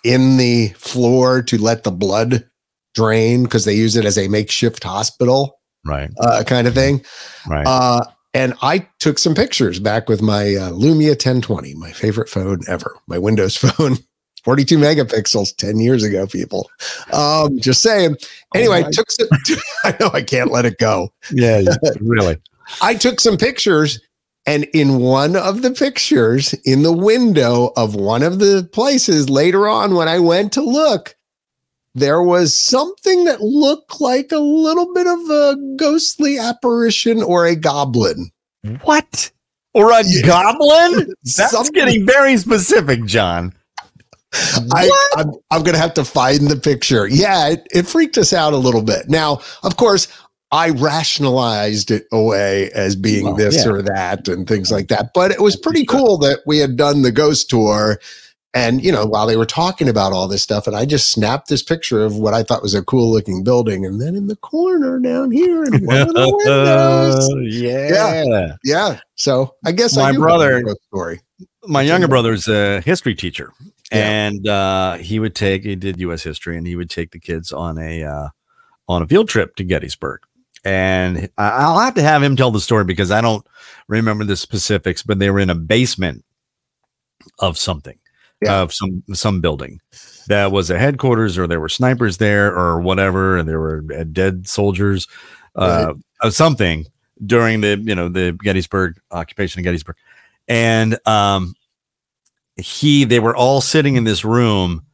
in 0.02 0.38
the 0.38 0.68
floor 0.78 1.42
to 1.42 1.58
let 1.60 1.84
the 1.84 1.90
blood 1.90 2.48
drain 2.94 3.42
because 3.42 3.66
they 3.66 3.74
use 3.74 3.94
it 3.94 4.06
as 4.06 4.16
a 4.16 4.28
makeshift 4.28 4.82
hospital 4.82 5.60
right. 5.84 6.10
uh, 6.20 6.42
kind 6.46 6.66
of 6.66 6.74
thing 6.74 7.04
Right. 7.46 7.66
uh, 7.66 8.04
and 8.32 8.54
I 8.62 8.86
took 8.98 9.18
some 9.18 9.34
pictures 9.34 9.80
back 9.80 10.08
with 10.08 10.22
my 10.22 10.54
uh, 10.54 10.70
Lumia 10.70 11.10
1020, 11.10 11.74
my 11.74 11.90
favorite 11.90 12.28
phone 12.28 12.60
ever, 12.68 12.96
my 13.08 13.18
Windows 13.18 13.56
phone, 13.56 13.98
42 14.44 14.78
megapixels 14.78 15.54
10 15.56 15.78
years 15.80 16.02
ago, 16.02 16.26
people. 16.26 16.70
Um, 17.12 17.58
just 17.58 17.82
saying. 17.82 18.16
Anyway, 18.54 18.84
I 18.84 18.90
took 18.90 19.10
some, 19.10 19.28
I 19.84 19.96
know 20.00 20.10
I 20.12 20.22
can't 20.22 20.50
let 20.50 20.64
it 20.66 20.78
go. 20.78 21.12
yeah. 21.32 21.62
Really. 22.00 22.36
I 22.82 22.94
took 22.94 23.20
some 23.20 23.36
pictures, 23.36 24.00
and 24.46 24.64
in 24.72 24.98
one 24.98 25.34
of 25.36 25.62
the 25.62 25.70
pictures, 25.72 26.54
in 26.64 26.82
the 26.82 26.92
window 26.92 27.72
of 27.76 27.94
one 27.96 28.22
of 28.22 28.38
the 28.38 28.68
places 28.72 29.28
later 29.28 29.68
on, 29.68 29.94
when 29.94 30.08
I 30.08 30.18
went 30.20 30.52
to 30.54 30.62
look, 30.62 31.16
there 31.96 32.22
was 32.22 32.56
something 32.56 33.24
that 33.24 33.40
looked 33.40 34.00
like 34.00 34.30
a 34.30 34.38
little 34.38 34.94
bit 34.94 35.06
of 35.08 35.18
a 35.30 35.56
ghostly 35.76 36.38
apparition 36.38 37.22
or 37.22 37.44
a 37.46 37.56
goblin. 37.56 38.30
What? 38.82 39.32
Or 39.74 39.90
a 39.90 40.02
Yeah. 40.04 40.26
goblin? 40.26 41.12
That's 41.24 41.50
Something- 41.50 41.72
getting 41.74 42.06
very 42.06 42.36
specific, 42.36 43.04
John. 43.06 43.52
I, 44.32 44.90
I'm, 45.16 45.30
I'm 45.50 45.62
going 45.62 45.74
to 45.74 45.80
have 45.80 45.94
to 45.94 46.04
find 46.04 46.48
the 46.48 46.56
picture. 46.56 47.06
Yeah, 47.08 47.48
it, 47.48 47.66
it 47.72 47.86
freaked 47.86 48.16
us 48.18 48.32
out 48.32 48.52
a 48.52 48.56
little 48.58 48.82
bit. 48.82 49.08
Now, 49.08 49.40
of 49.62 49.76
course, 49.76 50.06
I 50.52 50.70
rationalized 50.70 51.90
it 51.90 52.06
away 52.12 52.70
as 52.72 52.96
being 52.96 53.24
Well, 53.26 53.34
this 53.36 53.64
yeah. 53.64 53.70
or 53.72 53.82
that 53.82 54.28
and 54.28 54.46
things 54.48 54.70
like 54.70 54.88
that. 54.88 55.10
But 55.14 55.30
it 55.30 55.40
was 55.40 55.56
pretty 55.56 55.84
cool 55.84 56.18
that 56.18 56.40
we 56.46 56.58
had 56.58 56.76
done 56.76 57.02
the 57.02 57.12
ghost 57.12 57.50
tour. 57.50 58.00
And, 58.52 58.82
you 58.84 58.90
know, 58.90 59.06
while 59.06 59.28
they 59.28 59.36
were 59.36 59.46
talking 59.46 59.88
about 59.88 60.12
all 60.12 60.26
this 60.26 60.42
stuff, 60.42 60.66
and 60.66 60.74
I 60.74 60.84
just 60.84 61.12
snapped 61.12 61.48
this 61.48 61.62
picture 61.62 62.04
of 62.04 62.16
what 62.16 62.34
I 62.34 62.42
thought 62.42 62.62
was 62.62 62.74
a 62.74 62.82
cool 62.82 63.08
looking 63.10 63.44
building. 63.44 63.86
And 63.86 64.00
then 64.00 64.16
in 64.16 64.26
the 64.26 64.34
corner 64.34 64.98
down 64.98 65.30
here 65.30 65.62
in 65.64 65.86
one 65.86 66.00
of 66.00 66.14
the 66.14 66.36
windows. 66.36 67.30
yeah. 67.54 68.56
Yeah. 68.64 68.98
So 69.14 69.54
I 69.64 69.70
guess 69.70 69.96
My 69.96 70.10
a 70.10 70.14
brother- 70.14 70.64
story. 70.88 71.20
My 71.64 71.82
younger 71.82 72.08
brother's 72.08 72.48
a 72.48 72.80
history 72.80 73.14
teacher. 73.14 73.52
Yeah. 73.92 73.98
And 74.26 74.48
uh, 74.48 74.96
he 74.98 75.18
would 75.18 75.34
take 75.34 75.64
he 75.64 75.74
did 75.76 75.98
US 76.00 76.22
history 76.22 76.56
and 76.56 76.66
he 76.66 76.76
would 76.76 76.90
take 76.90 77.10
the 77.10 77.18
kids 77.18 77.52
on 77.52 77.76
a 77.78 78.04
uh, 78.04 78.28
on 78.88 79.02
a 79.02 79.06
field 79.06 79.28
trip 79.28 79.56
to 79.56 79.64
Gettysburg. 79.64 80.20
And 80.64 81.28
I'll 81.38 81.78
have 81.78 81.94
to 81.94 82.02
have 82.02 82.22
him 82.22 82.36
tell 82.36 82.50
the 82.50 82.60
story 82.60 82.84
because 82.84 83.10
I 83.10 83.20
don't 83.22 83.46
remember 83.88 84.24
the 84.24 84.36
specifics, 84.36 85.02
but 85.02 85.18
they 85.18 85.30
were 85.30 85.40
in 85.40 85.48
a 85.50 85.54
basement 85.54 86.22
of 87.38 87.56
something, 87.56 87.98
Yeah. 88.42 88.60
of 88.60 88.72
some 88.72 89.02
some 89.14 89.40
building 89.40 89.80
that 90.28 90.52
was 90.52 90.68
a 90.70 90.78
headquarters, 90.78 91.38
or 91.38 91.46
there 91.46 91.60
were 91.60 91.68
snipers 91.70 92.18
there, 92.18 92.54
or 92.54 92.80
whatever, 92.80 93.38
and 93.38 93.48
there 93.48 93.58
were 93.58 93.84
uh, 93.98 94.04
dead 94.04 94.46
soldiers, 94.46 95.08
uh, 95.56 95.94
of 96.20 96.34
something 96.34 96.84
during 97.24 97.62
the 97.62 97.78
you 97.82 97.94
know 97.94 98.08
the 98.10 98.32
Gettysburg 98.42 99.00
occupation 99.12 99.60
of 99.60 99.64
Gettysburg, 99.64 99.96
and 100.46 100.98
um, 101.08 101.54
he 102.60 103.04
they 103.04 103.20
were 103.20 103.36
all 103.36 103.60
sitting 103.60 103.96
in 103.96 104.04
this 104.04 104.24
room, 104.24 104.84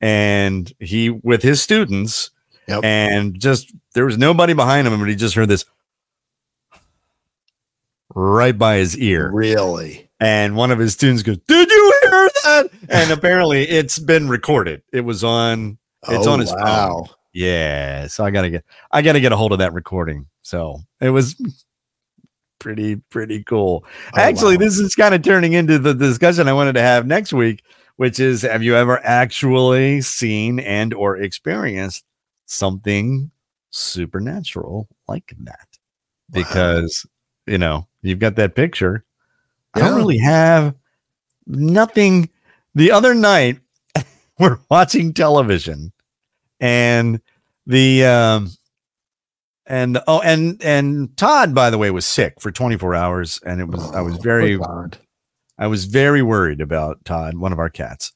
and 0.00 0.72
he 0.78 1.10
with 1.10 1.42
his 1.42 1.62
students, 1.62 2.30
Yep. 2.68 2.84
and 2.84 3.38
just 3.40 3.72
there 3.94 4.04
was 4.06 4.18
nobody 4.18 4.52
behind 4.52 4.86
him, 4.86 4.98
but 4.98 5.08
he 5.08 5.16
just 5.16 5.34
heard 5.34 5.48
this 5.48 5.64
right 8.14 8.56
by 8.56 8.76
his 8.76 8.96
ear. 8.98 9.30
Really? 9.30 10.08
And 10.20 10.54
one 10.54 10.70
of 10.70 10.78
his 10.78 10.92
students 10.92 11.22
goes, 11.22 11.38
Did 11.48 11.70
you 11.70 11.94
hear 12.02 12.30
that? 12.44 12.70
And 12.88 13.10
apparently 13.18 13.62
it's 13.62 13.98
been 13.98 14.28
recorded. 14.28 14.82
It 14.92 15.00
was 15.00 15.24
on, 15.24 15.78
It's 16.08 16.26
oh, 16.26 16.32
on 16.32 16.40
his 16.40 16.50
phone. 16.50 16.60
Wow. 16.62 17.06
Yeah. 17.32 18.06
So 18.08 18.24
I 18.24 18.30
gotta 18.30 18.50
get 18.50 18.64
I 18.90 19.02
gotta 19.02 19.20
get 19.20 19.32
a 19.32 19.36
hold 19.36 19.52
of 19.52 19.60
that 19.60 19.72
recording. 19.72 20.26
So 20.42 20.80
it 21.00 21.10
was 21.10 21.36
pretty, 22.60 22.96
pretty 22.96 23.42
cool. 23.42 23.84
Oh, 24.14 24.20
Actually, 24.20 24.56
wow. 24.56 24.60
this 24.64 24.78
is 24.78 24.94
kind 24.94 25.14
of 25.14 25.22
turning 25.22 25.54
into 25.54 25.80
the 25.80 25.94
discussion 25.94 26.46
I 26.46 26.52
wanted 26.52 26.74
to 26.74 26.82
have 26.82 27.06
next 27.06 27.32
week, 27.32 27.64
which 27.96 28.20
is 28.20 28.42
have 28.42 28.62
you 28.62 28.76
ever 28.76 29.04
actually 29.04 30.00
seen 30.02 30.60
and 30.60 30.94
or 30.94 31.16
experienced 31.16 32.04
something 32.46 33.32
supernatural 33.70 34.86
like 35.08 35.34
that? 35.40 35.66
Wow. 36.32 36.42
Because 36.42 37.04
you 37.46 37.58
know, 37.58 37.88
you've 38.02 38.20
got 38.20 38.36
that 38.36 38.54
picture. 38.54 39.04
I 39.74 39.80
don't 39.80 39.96
really 39.96 40.18
have 40.18 40.74
nothing. 41.46 42.30
The 42.74 42.92
other 42.92 43.14
night, 43.14 43.58
we're 44.38 44.58
watching 44.70 45.12
television, 45.12 45.92
and 46.60 47.20
the 47.66 48.04
um, 48.04 48.50
and 49.70 49.98
oh, 50.06 50.20
and 50.20 50.62
and 50.62 51.16
Todd, 51.16 51.54
by 51.54 51.70
the 51.70 51.78
way, 51.78 51.90
was 51.90 52.04
sick 52.04 52.34
for 52.40 52.50
24 52.50 52.94
hours, 52.94 53.40
and 53.46 53.60
it 53.60 53.68
was 53.68 53.80
I 53.92 54.00
was 54.02 54.16
Oh, 54.16 54.20
very. 54.20 54.58
I 55.58 55.66
was 55.66 55.84
very 55.84 56.22
worried 56.22 56.60
about 56.60 57.04
Todd, 57.04 57.36
one 57.38 57.52
of 57.52 57.58
our 57.58 57.68
cats. 57.70 58.12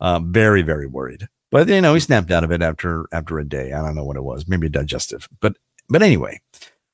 Um, 0.00 0.32
very, 0.32 0.62
very 0.62 0.86
worried. 0.86 1.28
But 1.50 1.68
you 1.68 1.80
know, 1.80 1.94
he 1.94 2.00
snapped 2.00 2.30
out 2.30 2.44
of 2.44 2.50
it 2.52 2.60
after 2.62 3.06
after 3.12 3.38
a 3.38 3.44
day. 3.48 3.72
I 3.72 3.80
don't 3.82 3.94
know 3.94 4.04
what 4.04 4.16
it 4.16 4.22
was, 4.24 4.46
maybe 4.48 4.68
digestive. 4.68 5.28
But 5.40 5.56
but 5.88 6.02
anyway, 6.02 6.40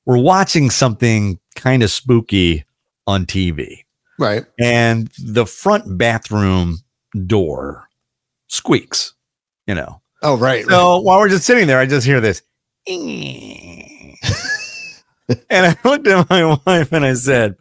we're 0.04 0.18
watching 0.18 0.70
something 0.70 1.38
kind 1.56 1.82
of 1.82 1.90
spooky 1.90 2.64
on 3.06 3.26
TV, 3.26 3.84
Right. 4.18 4.44
and 4.58 5.10
the 5.18 5.46
front 5.46 5.98
bathroom 5.98 6.78
door 7.26 7.88
squeaks. 8.48 9.14
You 9.66 9.74
know, 9.74 10.00
Oh, 10.22 10.36
right. 10.36 10.64
so 10.66 10.98
while 11.00 11.18
we're 11.20 11.28
just 11.28 11.44
sitting 11.46 11.66
there, 11.66 11.78
I 11.78 11.86
just 11.86 12.06
hear 12.06 12.20
this. 12.20 12.42
and 15.50 15.66
I 15.66 15.76
looked 15.88 16.06
at 16.06 16.28
my 16.30 16.58
wife 16.66 16.92
and 16.92 17.04
I 17.04 17.14
said, 17.14 17.56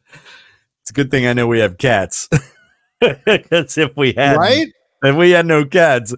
It's 0.82 0.90
a 0.92 0.94
good 0.94 1.12
thing 1.12 1.26
I 1.28 1.34
know 1.34 1.48
we 1.48 1.60
have 1.60 1.78
cats. 1.78 2.28
Because 3.26 3.78
if 3.78 3.98
we 3.98 4.14
had 4.14 4.38
right? 4.38 4.68
if 5.04 5.16
we 5.18 5.32
had 5.32 5.46
no 5.46 5.66
cats, 5.66 6.16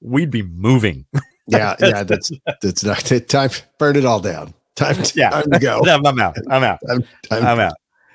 we'd 0.00 0.30
be 0.30 0.42
moving. 0.42 1.04
Yeah, 1.50 1.74
yeah. 1.80 2.02
That's 2.02 2.30
that's 2.62 2.84
not 2.84 2.98
time. 3.26 3.50
Burn 3.78 3.96
it 3.96 4.04
all 4.04 4.20
down. 4.20 4.52
Time 4.76 5.02
to, 5.02 5.12
Yeah. 5.18 5.30
time 5.30 5.50
to 5.50 5.58
go. 5.58 5.80
I'm 5.86 6.20
out. 6.20 6.36
I'm 6.50 6.62
out. 6.62 6.78
Time, 6.86 7.04
time 7.28 7.46
I'm 7.46 7.58
out. 7.58 7.72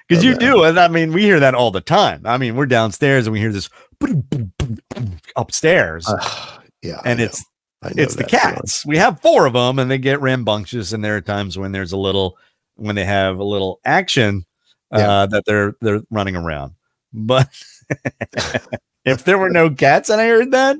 Because 0.08 0.24
you 0.24 0.36
do, 0.36 0.64
and 0.66 0.80
I 0.80 0.88
mean, 0.88 1.12
we 1.14 1.24
hear 1.24 1.40
that 1.40 1.56
all 1.56 1.72
the 1.72 1.82
time. 1.82 2.22
I 2.26 2.38
mean, 2.38 2.56
we're 2.56 2.68
downstairs 2.68 3.26
and 3.26 3.34
we 3.34 3.40
hear 3.40 3.52
this 3.52 3.70
upstairs, 5.36 6.06
Uh, 6.08 6.60
yeah, 6.82 7.02
and 7.06 7.20
it's 7.20 7.40
know. 7.82 7.90
I 7.90 7.94
know 7.94 8.04
it's 8.04 8.16
the 8.16 8.24
that 8.24 8.32
feeling. 8.32 8.56
cats. 8.56 8.86
We 8.86 8.98
have 8.98 9.20
four 9.22 9.46
of 9.46 9.54
them, 9.54 9.80
and 9.80 9.90
they 9.90 9.98
get 9.98 10.22
rambunctious. 10.22 10.94
And 10.94 11.04
there 11.04 11.16
are 11.18 11.22
times 11.22 11.58
when 11.58 11.72
there's 11.72 11.92
a 11.92 11.98
little, 11.98 12.38
when 12.76 12.96
they 12.96 13.06
have 13.06 13.38
a 13.40 13.44
little 13.44 13.80
action 13.86 14.46
uh, 14.92 15.00
Yeah. 15.00 15.26
that 15.28 15.44
they're 15.46 15.76
they're 15.82 16.02
running 16.10 16.36
around. 16.36 16.74
But 17.14 17.50
if 19.06 19.24
there 19.24 19.38
were 19.38 19.50
no 19.50 19.70
cats, 19.70 20.10
and 20.10 20.20
I 20.22 20.28
heard 20.28 20.52
that, 20.52 20.78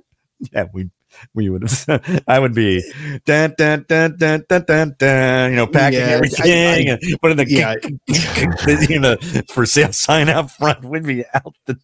yeah, 0.52 0.66
we 0.74 0.90
we 1.36 1.50
would 1.50 1.62
have. 1.64 2.24
I 2.28 2.40
would 2.40 2.54
be 2.56 2.82
dun, 3.26 3.54
dun, 3.58 3.86
dun, 3.88 4.18
dun, 4.18 4.44
dun, 4.50 4.64
dun, 4.66 4.96
dun, 4.98 5.50
you 5.52 5.56
know, 5.58 5.68
packing 5.68 6.00
Yeah, 6.00 6.06
everything 6.08 6.90
I- 6.90 6.92
and 6.94 7.22
putting 7.22 7.38
the 7.38 7.48
Yeah, 7.48 7.76
you 8.90 9.00
know 9.00 9.16
for 9.52 9.66
sale 9.66 9.94
sign 9.94 10.30
out 10.30 10.52
front. 10.52 10.84
We'd 10.84 11.04
be 11.04 11.24
out 11.34 11.56
the 11.66 11.80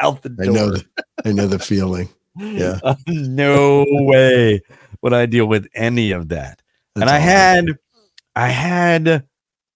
out 0.00 0.22
the 0.22 0.30
door. 0.30 0.44
I 0.46 0.48
know. 0.48 0.70
The, 0.70 0.84
I 1.26 1.32
know 1.32 1.46
the 1.46 1.58
feeling. 1.58 2.08
Yeah. 2.36 2.80
Uh, 2.82 2.96
no 3.06 3.84
way 3.88 4.60
would 5.02 5.12
I 5.12 5.26
deal 5.26 5.46
with 5.46 5.68
any 5.74 6.10
of 6.10 6.30
that. 6.30 6.60
and 6.96 7.02
That's 7.02 7.12
I 7.12 7.16
all. 7.16 7.20
had, 7.22 7.66
I 8.34 8.48
had. 8.48 9.24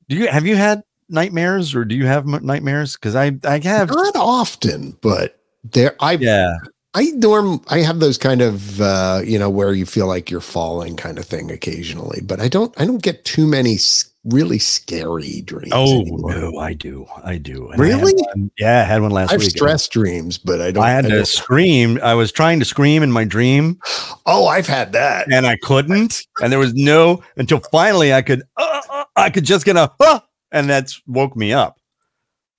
Do 0.08 0.16
you 0.16 0.28
have 0.28 0.46
you 0.46 0.56
had 0.56 0.82
nightmares 1.08 1.74
or 1.74 1.84
do 1.84 1.94
you 1.94 2.06
have 2.06 2.24
m- 2.32 2.44
nightmares? 2.44 2.94
Because 2.94 3.14
I 3.14 3.32
I 3.44 3.58
have. 3.60 3.90
not 3.90 4.16
often, 4.16 4.96
but 5.00 5.38
there. 5.64 5.94
I 6.00 6.12
Yeah. 6.12 6.56
I 6.94 7.10
norm. 7.16 7.60
I 7.68 7.80
have 7.80 8.00
those 8.00 8.16
kind 8.18 8.40
of 8.40 8.80
uh, 8.80 9.20
you 9.24 9.38
know 9.38 9.50
where 9.50 9.72
you 9.74 9.84
feel 9.86 10.06
like 10.06 10.30
you're 10.30 10.40
falling 10.40 10.96
kind 10.96 11.18
of 11.18 11.26
thing 11.26 11.50
occasionally, 11.50 12.20
but 12.22 12.40
I 12.40 12.48
don't. 12.48 12.74
I 12.80 12.86
don't 12.86 13.02
get 13.02 13.24
too 13.26 13.46
many 13.46 13.74
s- 13.74 14.07
really 14.24 14.58
scary 14.58 15.40
dreams. 15.42 15.72
Oh 15.72 16.00
anymore. 16.00 16.34
no, 16.34 16.58
I 16.58 16.72
do. 16.74 17.06
I 17.24 17.38
do. 17.38 17.68
And 17.70 17.80
I 17.80 17.84
Really? 17.84 18.14
one- 18.14 18.50
yeah, 18.58 18.80
I 18.80 18.84
had 18.84 19.02
one 19.02 19.10
last 19.10 19.30
I 19.30 19.34
have 19.34 19.40
week. 19.40 19.50
stress 19.50 19.88
dreams, 19.88 20.38
but 20.38 20.60
I 20.60 20.70
don't. 20.70 20.84
I 20.84 20.90
had 20.90 21.06
I 21.06 21.10
to 21.10 21.26
scream. 21.26 21.98
I 22.02 22.14
was 22.14 22.32
trying 22.32 22.58
to 22.58 22.64
scream 22.64 23.02
in 23.02 23.10
my 23.12 23.24
dream 23.24 23.78
oh, 24.26 24.46
I've 24.46 24.66
had 24.66 24.92
that. 24.92 25.32
and 25.32 25.46
I 25.46 25.56
couldn't. 25.62 26.26
And 26.40 26.52
there 26.52 26.58
was 26.58 26.74
no 26.74 27.22
until 27.36 27.60
finally 27.72 28.12
I 28.12 28.22
could. 28.22 28.42
Uh, 28.56 28.80
uh, 28.90 29.04
I 29.16 29.30
could 29.30 29.44
just 29.44 29.64
get 29.64 29.76
a. 29.76 29.90
Uh, 30.00 30.20
and 30.52 30.68
that's 30.68 31.00
woke 31.06 31.36
me 31.36 31.52
up. 31.52 31.78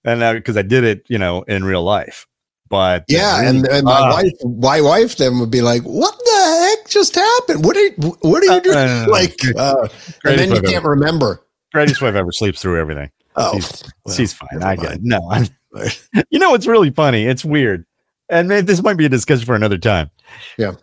And 0.05 0.21
because 0.35 0.57
I 0.57 0.61
did 0.61 0.83
it, 0.83 1.05
you 1.07 1.17
know, 1.17 1.43
in 1.43 1.63
real 1.65 1.83
life. 1.83 2.25
But 2.69 3.05
Yeah, 3.07 3.41
and, 3.41 3.67
and 3.67 3.83
my 3.83 3.99
uh, 3.99 4.13
wife, 4.13 4.33
my 4.59 4.81
wife, 4.81 5.17
then 5.17 5.39
would 5.39 5.49
be 5.49 5.61
like, 5.61 5.81
"What 5.81 6.15
the 6.17 6.75
heck 6.77 6.87
just 6.87 7.15
happened? 7.15 7.65
What 7.65 7.75
are 7.75 7.89
what 8.21 8.43
are 8.43 8.55
you 8.55 8.61
doing?" 8.61 8.77
uh, 8.77 9.07
like, 9.09 9.39
uh, 9.57 9.87
and 10.23 10.39
then 10.39 10.53
you 10.53 10.61
can't 10.61 10.85
remember. 10.85 11.41
Greatest 11.71 12.01
wife 12.01 12.15
ever 12.15 12.31
sleeps 12.31 12.61
through 12.61 12.79
everything. 12.79 13.11
Oh, 13.35 13.53
she's, 13.53 13.83
well, 14.05 14.15
she's 14.15 14.33
fine. 14.33 14.63
I 14.63 14.75
get 14.75 14.93
it. 14.93 14.99
No, 15.03 15.29
I'm, 15.31 15.47
you 16.29 16.39
know 16.39 16.51
what's 16.51 16.67
really 16.67 16.89
funny? 16.89 17.25
It's 17.25 17.45
weird, 17.45 17.85
and 18.29 18.49
this 18.49 18.81
might 18.83 18.97
be 18.97 19.05
a 19.05 19.09
discussion 19.09 19.45
for 19.45 19.55
another 19.55 19.77
time. 19.77 20.09
Yeah. 20.57 20.73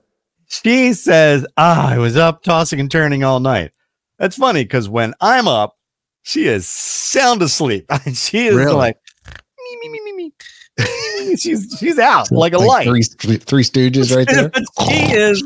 She 0.49 0.93
says, 0.93 1.47
"Ah, 1.57 1.91
I 1.91 1.99
was 1.99 2.17
up 2.17 2.43
tossing 2.43 2.79
and 2.81 2.91
turning 2.91 3.25
all 3.25 3.41
night." 3.41 3.73
That's 4.19 4.37
funny 4.37 4.63
because 4.63 4.89
when 4.89 5.13
I'm 5.21 5.49
up, 5.49 5.77
she 6.23 6.47
is 6.47 6.67
sound 6.67 7.43
asleep. 7.43 7.91
she 8.15 8.47
is 8.47 8.55
Really? 8.55 8.73
like, 8.73 8.97
me, 9.27 9.79
me, 9.81 9.89
me, 9.89 10.01
me, 10.05 10.13
me. 10.13 10.33
she's 11.37 11.77
she's 11.79 11.99
out 11.99 12.31
like 12.31 12.53
a 12.53 12.59
light. 12.59 12.87
Three, 12.87 13.03
three 13.03 13.65
Stooges 13.65 14.15
right 14.15 14.27
there. 14.29 14.51
She 14.87 15.13
is 15.13 15.43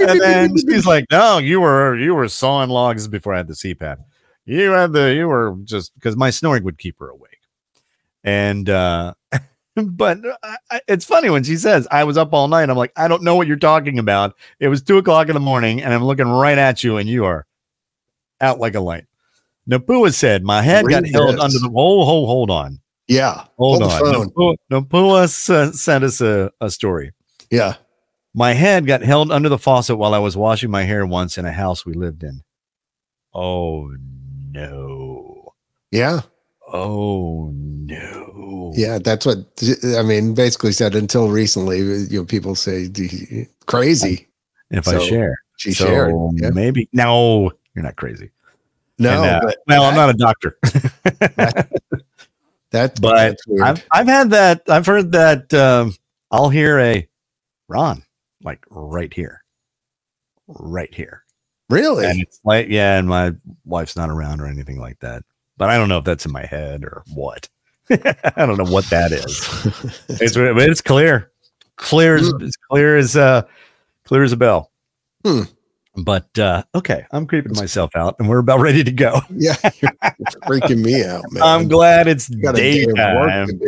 and 0.00 0.20
then 0.20 0.56
she's 0.56 0.86
like, 0.86 1.06
"No, 1.10 1.38
you 1.38 1.60
were 1.60 1.96
you 1.96 2.14
were 2.14 2.28
sawing 2.28 2.70
logs 2.70 3.08
before 3.08 3.34
I 3.34 3.38
had 3.38 3.48
the 3.48 3.54
CPAP. 3.54 3.98
You 4.46 4.70
had 4.72 4.92
the 4.92 5.14
you 5.14 5.26
were 5.28 5.56
just 5.64 5.94
because 5.94 6.16
my 6.16 6.30
snoring 6.30 6.64
would 6.64 6.78
keep 6.78 6.98
her 7.00 7.08
awake." 7.08 7.38
And 8.22 8.68
uh 8.68 9.14
but 9.76 10.18
I, 10.42 10.56
I- 10.70 10.80
it's 10.88 11.04
funny 11.04 11.30
when 11.30 11.44
she 11.44 11.56
says, 11.56 11.86
"I 11.90 12.04
was 12.04 12.16
up 12.18 12.32
all 12.32 12.48
night." 12.48 12.68
I'm 12.70 12.76
like, 12.76 12.92
"I 12.96 13.08
don't 13.08 13.22
know 13.22 13.36
what 13.36 13.46
you're 13.46 13.56
talking 13.56 13.98
about." 13.98 14.34
It 14.60 14.68
was 14.68 14.82
two 14.82 14.98
o'clock 14.98 15.28
in 15.28 15.34
the 15.34 15.40
morning, 15.40 15.82
and 15.82 15.92
I'm 15.94 16.04
looking 16.04 16.28
right 16.28 16.58
at 16.58 16.84
you, 16.84 16.96
and 16.98 17.08
you 17.08 17.24
are 17.24 17.46
out 18.40 18.58
like 18.60 18.74
a 18.74 18.80
light. 18.80 19.04
Napua 19.68 20.12
said, 20.12 20.44
"My 20.44 20.60
head 20.62 20.84
got 20.88 21.02
Read 21.04 21.12
held 21.12 21.38
under 21.40 21.58
the 21.58 21.70
hold 21.70 22.06
hold 22.06 22.28
hold 22.28 22.50
on." 22.50 22.80
Yeah. 23.06 23.44
Hold, 23.58 23.82
Hold 23.82 24.14
on. 24.14 24.30
Napua, 24.30 24.54
Napua 24.70 25.24
s- 25.24 25.80
sent 25.80 26.04
us 26.04 26.20
a, 26.22 26.50
a 26.60 26.70
story. 26.70 27.12
Yeah. 27.50 27.74
My 28.32 28.52
head 28.54 28.86
got 28.86 29.02
held 29.02 29.30
under 29.30 29.48
the 29.50 29.58
faucet 29.58 29.98
while 29.98 30.14
I 30.14 30.18
was 30.18 30.36
washing 30.38 30.70
my 30.70 30.84
hair 30.84 31.04
once 31.06 31.36
in 31.38 31.44
a 31.44 31.52
house 31.52 31.84
we 31.84 31.92
lived 31.92 32.22
in. 32.24 32.40
Oh 33.34 33.90
no. 34.54 35.52
Yeah. 35.90 36.20
Oh 36.72 37.50
no. 37.52 38.72
Yeah. 38.74 38.98
That's 38.98 39.26
what 39.26 39.38
I 39.96 40.02
mean. 40.02 40.34
Basically 40.34 40.72
said 40.72 40.94
until 40.94 41.28
recently, 41.28 41.78
you 41.78 42.20
know, 42.20 42.24
people 42.24 42.54
say 42.54 42.88
crazy. 43.66 44.28
If 44.70 44.88
I 44.88 44.98
share. 44.98 45.36
She 45.56 45.72
So 45.72 45.86
shared. 45.86 46.14
Yeah. 46.34 46.50
maybe 46.50 46.88
no, 46.92 47.52
you're 47.74 47.84
not 47.84 47.96
crazy. 47.96 48.30
No, 48.98 49.22
And, 49.22 49.30
uh, 49.30 49.40
but 49.42 49.56
well, 49.66 49.84
I'm 49.84 49.96
not 49.96 50.10
a 50.10 50.14
doctor. 50.14 50.56
that, 52.70 53.00
but 53.00 53.00
that's 53.00 53.46
weird. 53.46 53.62
I've 53.62 53.86
I've 53.90 54.06
had 54.06 54.30
that. 54.30 54.62
I've 54.68 54.86
heard 54.86 55.10
that 55.12 55.52
um, 55.52 55.94
I'll 56.30 56.48
hear 56.48 56.78
a 56.78 57.08
Ron 57.68 58.04
like 58.42 58.64
right 58.70 59.12
here. 59.12 59.42
Right 60.46 60.94
here. 60.94 61.23
Really? 61.70 62.06
And 62.06 62.20
it's 62.20 62.40
like, 62.44 62.68
yeah, 62.68 62.98
and 62.98 63.08
my 63.08 63.34
wife's 63.64 63.96
not 63.96 64.10
around 64.10 64.40
or 64.40 64.46
anything 64.46 64.80
like 64.80 65.00
that. 65.00 65.24
But 65.56 65.70
I 65.70 65.76
don't 65.76 65.88
know 65.88 65.98
if 65.98 66.04
that's 66.04 66.26
in 66.26 66.32
my 66.32 66.44
head 66.44 66.84
or 66.84 67.02
what. 67.14 67.48
I 67.90 68.46
don't 68.46 68.56
know 68.56 68.70
what 68.70 68.86
that 68.86 69.12
is. 69.12 69.40
It's 70.20 70.36
it's 70.36 70.80
clear, 70.80 71.30
clear 71.76 72.16
as 72.16 72.32
as 72.42 72.56
clear 72.70 72.96
as 72.96 73.16
uh, 73.16 73.42
clear 74.04 74.22
as 74.22 74.32
a 74.32 74.36
bell. 74.36 74.70
Hmm. 75.24 75.42
But 75.96 76.36
uh, 76.38 76.64
okay, 76.74 77.06
I'm 77.12 77.26
creeping 77.26 77.52
myself 77.54 77.94
out, 77.94 78.16
and 78.18 78.28
we're 78.28 78.38
about 78.38 78.60
ready 78.60 78.82
to 78.82 78.90
go. 78.90 79.20
yeah. 79.30 79.56
You're 79.80 79.92
freaking 80.42 80.82
me 80.82 81.04
out, 81.04 81.24
man. 81.30 81.42
I'm 81.42 81.68
glad 81.68 82.08
it's 82.08 82.26
day 82.26 82.84
daytime. 82.86 83.60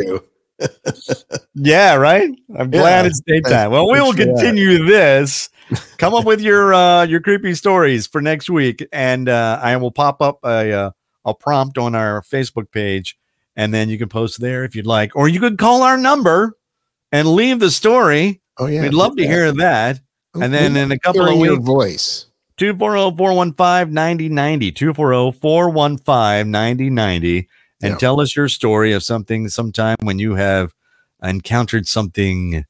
Yeah, 1.53 1.95
right. 1.95 2.29
I'm 2.57 2.69
glad 2.69 3.03
Yeah, 3.03 3.07
it's 3.07 3.21
daytime. 3.21 3.71
Well, 3.71 3.89
we 3.89 4.01
will 4.01 4.13
continue 4.13 4.85
this. 4.85 5.49
Come 5.97 6.13
up 6.13 6.25
with 6.25 6.41
your 6.41 6.73
uh 6.73 7.03
your 7.05 7.19
creepy 7.19 7.53
stories 7.53 8.07
for 8.07 8.21
next 8.21 8.49
week, 8.49 8.85
and 8.91 9.27
uh, 9.27 9.59
I 9.61 9.75
will 9.77 9.91
pop 9.91 10.21
up 10.21 10.39
a 10.43 10.71
uh, 10.71 10.91
a 11.25 11.33
prompt 11.33 11.77
on 11.77 11.95
our 11.95 12.21
Facebook 12.21 12.71
page, 12.71 13.17
and 13.55 13.73
then 13.73 13.89
you 13.89 13.97
can 13.97 14.09
post 14.09 14.39
there 14.39 14.63
if 14.63 14.75
you'd 14.75 14.85
like, 14.85 15.15
or 15.15 15.27
you 15.27 15.39
could 15.39 15.57
call 15.57 15.83
our 15.83 15.97
number 15.97 16.55
and 17.11 17.27
leave 17.27 17.59
the 17.59 17.71
story. 17.71 18.41
Oh 18.57 18.67
yeah. 18.67 18.81
We'd 18.81 18.93
love 18.93 19.15
to 19.17 19.27
hear 19.27 19.51
that. 19.51 19.99
And 20.35 20.53
then 20.53 20.77
in 20.77 20.91
a 20.91 20.99
couple 20.99 21.27
of 21.27 21.37
your 21.37 21.55
weeks, 21.55 21.65
voice. 21.65 22.25
240-415-9090, 22.57 24.73
240-415-9090, 24.73 27.47
and 27.81 27.91
Yeah. 27.91 27.97
tell 27.97 28.19
us 28.19 28.35
your 28.35 28.49
story 28.49 28.93
of 28.93 29.03
something 29.03 29.47
sometime 29.49 29.95
when 30.01 30.17
you 30.19 30.35
have 30.35 30.73
encountered 31.23 31.87
something 31.87 32.65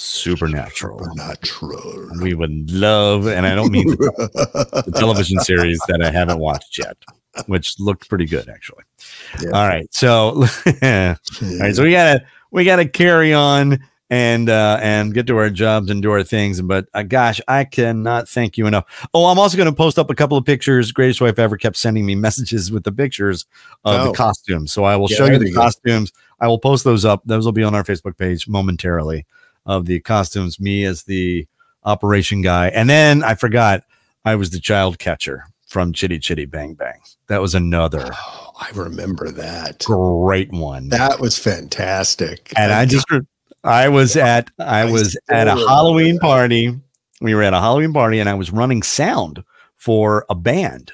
supernatural. 0.00 0.98
Supernatural. 0.98 2.08
We 2.22 2.34
would 2.34 2.70
love, 2.70 3.26
and 3.26 3.46
I 3.46 3.54
don't 3.54 3.70
mean 3.70 3.88
the, 3.88 4.82
the 4.86 4.98
television 4.98 5.38
series 5.40 5.80
that 5.88 6.02
I 6.02 6.10
haven't 6.10 6.38
watched 6.38 6.78
yet, 6.78 6.96
which 7.46 7.78
looked 7.78 8.08
pretty 8.08 8.26
good 8.26 8.48
actually. 8.48 8.84
Yeah. 9.42 9.50
All 9.50 9.68
right, 9.68 9.86
so 9.92 10.08
all 10.82 10.82
right, 10.82 11.74
so 11.74 11.82
we 11.82 11.92
gotta 11.92 12.24
we 12.50 12.64
gotta 12.64 12.88
carry 12.88 13.32
on 13.34 13.78
and 14.12 14.48
uh 14.50 14.76
and 14.82 15.14
get 15.14 15.26
to 15.28 15.36
our 15.36 15.50
jobs 15.50 15.90
and 15.90 16.02
do 16.02 16.10
our 16.10 16.24
things. 16.24 16.60
But 16.62 16.88
uh, 16.94 17.02
gosh, 17.04 17.40
I 17.46 17.64
cannot 17.64 18.28
thank 18.28 18.56
you 18.58 18.66
enough. 18.66 19.08
Oh, 19.14 19.26
I'm 19.26 19.38
also 19.38 19.56
gonna 19.56 19.72
post 19.72 19.98
up 19.98 20.10
a 20.10 20.14
couple 20.14 20.36
of 20.36 20.44
pictures. 20.44 20.90
Greatest 20.92 21.20
wife 21.20 21.38
ever 21.38 21.56
kept 21.56 21.76
sending 21.76 22.06
me 22.06 22.14
messages 22.26 22.72
with 22.72 22.84
the 22.84 22.92
pictures 22.92 23.44
of 23.84 24.00
Oh. 24.00 24.04
the 24.06 24.12
costumes, 24.16 24.72
so 24.72 24.84
I 24.84 24.96
will 24.96 25.08
Yeah, 25.10 25.16
show 25.18 25.24
you 25.26 25.38
the 25.38 25.48
you 25.48 25.54
go. 25.54 25.60
costumes. 25.60 26.12
I 26.40 26.48
will 26.48 26.58
post 26.58 26.84
those 26.84 27.04
up. 27.04 27.22
Those 27.26 27.44
will 27.44 27.52
be 27.52 27.62
on 27.62 27.74
our 27.74 27.84
Facebook 27.84 28.16
page 28.16 28.48
momentarily 28.48 29.26
of 29.66 29.86
the 29.86 30.00
costumes. 30.00 30.58
Me 30.60 30.84
as 30.84 31.04
the 31.04 31.46
operation 31.84 32.42
guy, 32.42 32.68
and 32.68 32.88
then 32.90 33.22
I 33.22 33.34
forgot 33.34 33.82
I 34.24 34.34
was 34.34 34.50
the 34.50 34.60
child 34.60 34.98
catcher 34.98 35.44
from 35.66 35.92
Chitty 35.92 36.18
Chitty 36.18 36.46
Bang 36.46 36.74
Bang. 36.74 37.00
That 37.28 37.40
was 37.40 37.54
another 37.54 38.08
Oh, 38.12 38.52
I 38.60 38.70
remember 38.74 39.30
that. 39.30 39.84
great 39.84 40.50
one. 40.52 40.88
That 40.88 41.20
was 41.20 41.38
fantastic. 41.38 42.52
and 42.56 42.72
I 42.72 42.84
just 42.86 43.06
I 43.64 43.88
was 43.88 44.16
at 44.16 44.50
I 44.58 44.80
I 44.80 44.84
was 44.86 45.16
at 45.30 45.46
a 45.48 45.52
Halloween 45.54 46.14
that. 46.16 46.22
party. 46.22 46.76
We 47.20 47.34
were 47.34 47.42
at 47.42 47.52
a 47.54 47.60
Halloween 47.60 47.92
party 47.92 48.18
and 48.18 48.28
I 48.28 48.34
was 48.34 48.50
running 48.50 48.82
sound 48.82 49.44
for 49.76 50.24
a 50.28 50.34
band 50.34 50.92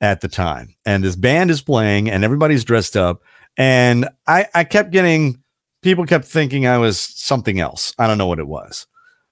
at 0.00 0.20
the 0.20 0.28
time. 0.28 0.74
And 0.84 1.02
this 1.02 1.16
band 1.16 1.50
is 1.50 1.62
playing 1.62 2.10
and 2.10 2.24
everybody's 2.24 2.64
dressed 2.64 2.96
up 2.96 3.22
and 3.56 4.08
I 4.26 4.46
I 4.54 4.64
kept 4.64 4.90
getting 4.92 5.42
people 5.86 6.04
kept 6.04 6.24
thinking 6.24 6.66
I 6.66 6.78
was 6.78 6.98
something 6.98 7.60
else. 7.60 7.94
I 7.96 8.08
don't 8.08 8.18
know 8.18 8.26
what 8.26 8.40
it 8.40 8.48
was. 8.48 8.88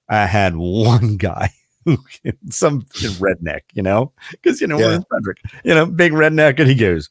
I 0.07 0.25
had 0.25 0.55
one 0.55 1.17
guy 1.29 1.49
who 1.83 1.97
some 2.49 2.83
redneck, 2.83 3.61
you 3.73 3.83
know, 3.83 4.13
because 4.31 4.61
you 4.61 4.67
know 4.67 4.79
Yeah. 4.79 4.99
Frederick, 5.09 5.39
you 5.65 5.75
know, 5.75 5.85
big 5.85 6.13
redneck, 6.13 6.57
and 6.57 6.69
he 6.69 6.75
goes, 6.75 7.09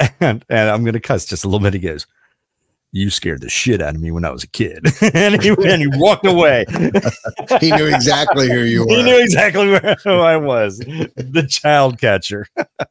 and 0.20 0.44
and 0.48 0.70
I'm 0.70 0.82
gonna 0.82 0.98
cuss 0.98 1.24
just 1.24 1.44
a 1.44 1.48
little 1.48 1.62
bit. 1.62 1.72
He 1.74 1.78
goes, 1.78 2.04
"You 2.92 3.10
scared 3.10 3.40
the 3.40 3.48
shit 3.48 3.80
out 3.80 3.94
of 3.94 4.00
me 4.00 4.10
when 4.10 4.24
I 4.24 4.30
was 4.30 4.42
a 4.44 4.48
kid," 4.48 4.86
and 5.14 5.42
he 5.42 5.48
and 5.66 5.80
he 5.82 5.86
walked 5.94 6.26
away. 6.26 6.64
He 7.60 7.70
knew 7.72 7.86
exactly 7.86 8.48
who 8.48 8.60
you 8.60 8.86
were. 8.86 8.94
He 8.94 9.02
knew 9.02 9.18
exactly 9.22 9.68
where 9.68 9.96
who 10.04 10.10
I 10.18 10.36
was, 10.36 10.78
the 10.78 11.46
child 11.48 11.98
catcher. 12.00 12.46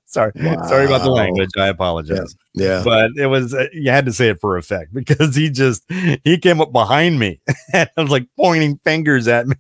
sorry, 0.06 0.32
sorry 0.68 0.86
about 0.86 1.02
the 1.04 1.12
language. 1.12 1.50
I 1.58 1.68
apologize, 1.68 2.36
Yeah. 2.54 2.82
but 2.84 3.12
it 3.18 3.28
was 3.28 3.54
uh, 3.54 3.68
you 3.74 3.92
had 3.92 4.06
to 4.06 4.14
say 4.14 4.30
it 4.30 4.40
for 4.42 4.58
effect 4.58 4.94
because 4.94 5.36
he 5.36 5.50
just 5.50 5.84
he 6.24 6.38
came 6.38 6.62
up 6.62 6.72
behind 6.72 7.20
me 7.20 7.42
and 7.74 7.90
was 7.98 8.10
like 8.10 8.28
pointing 8.38 8.80
fingers 8.84 9.28
at 9.28 9.48
me. 9.48 9.56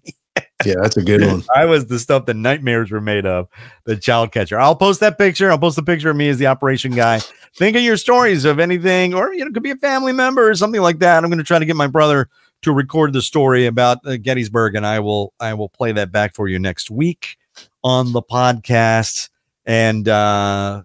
Yeah, 0.66 0.76
that's 0.82 0.97
a 0.97 1.01
good 1.01 1.26
one. 1.26 1.43
I 1.55 1.66
was 1.66 1.86
the 1.86 1.99
stuff 1.99 2.26
that 2.26 2.36
nightmares 2.36 2.91
were 2.91 2.99
made 3.01 3.26
of. 3.26 3.47
The 3.86 3.95
child 3.95 4.32
catcher. 4.32 4.60
I'll 4.60 4.76
post 4.76 4.99
that 4.99 5.18
picture. 5.18 5.49
I'll 5.49 5.57
post 5.57 5.78
a 5.78 5.84
picture 5.84 6.10
of 6.10 6.18
me 6.18 6.30
as 6.30 6.38
the 6.38 6.47
operation 6.47 6.91
guy. 6.91 7.22
Think 7.55 7.78
of 7.78 7.82
your 7.82 7.97
stories 7.97 8.45
of 8.45 8.60
anything, 8.60 9.14
or 9.14 9.34
you 9.34 9.39
know, 9.39 9.47
it 9.47 9.53
could 9.53 9.64
be 9.64 9.72
a 9.72 9.78
family 9.78 10.12
member 10.12 10.49
or 10.49 10.55
something 10.55 10.82
like 10.82 10.99
that. 10.99 11.24
I'm 11.24 11.30
going 11.30 11.38
to 11.38 11.43
try 11.43 11.60
to 11.60 11.66
get 11.66 11.76
my 11.76 11.88
brother 11.88 12.30
to 12.62 12.74
record 12.74 13.14
the 13.14 13.22
story 13.22 13.66
about 13.68 13.99
uh, 14.05 14.18
Gettysburg, 14.18 14.76
and 14.76 14.86
I 14.86 14.99
will 14.99 15.34
I 15.39 15.53
will 15.53 15.70
play 15.70 15.91
that 15.93 16.12
back 16.12 16.36
for 16.36 16.47
you 16.47 16.60
next 16.60 16.91
week 16.91 17.38
on 17.84 18.12
the 18.12 18.22
podcast. 18.22 19.30
And 19.66 20.07
uh 20.07 20.84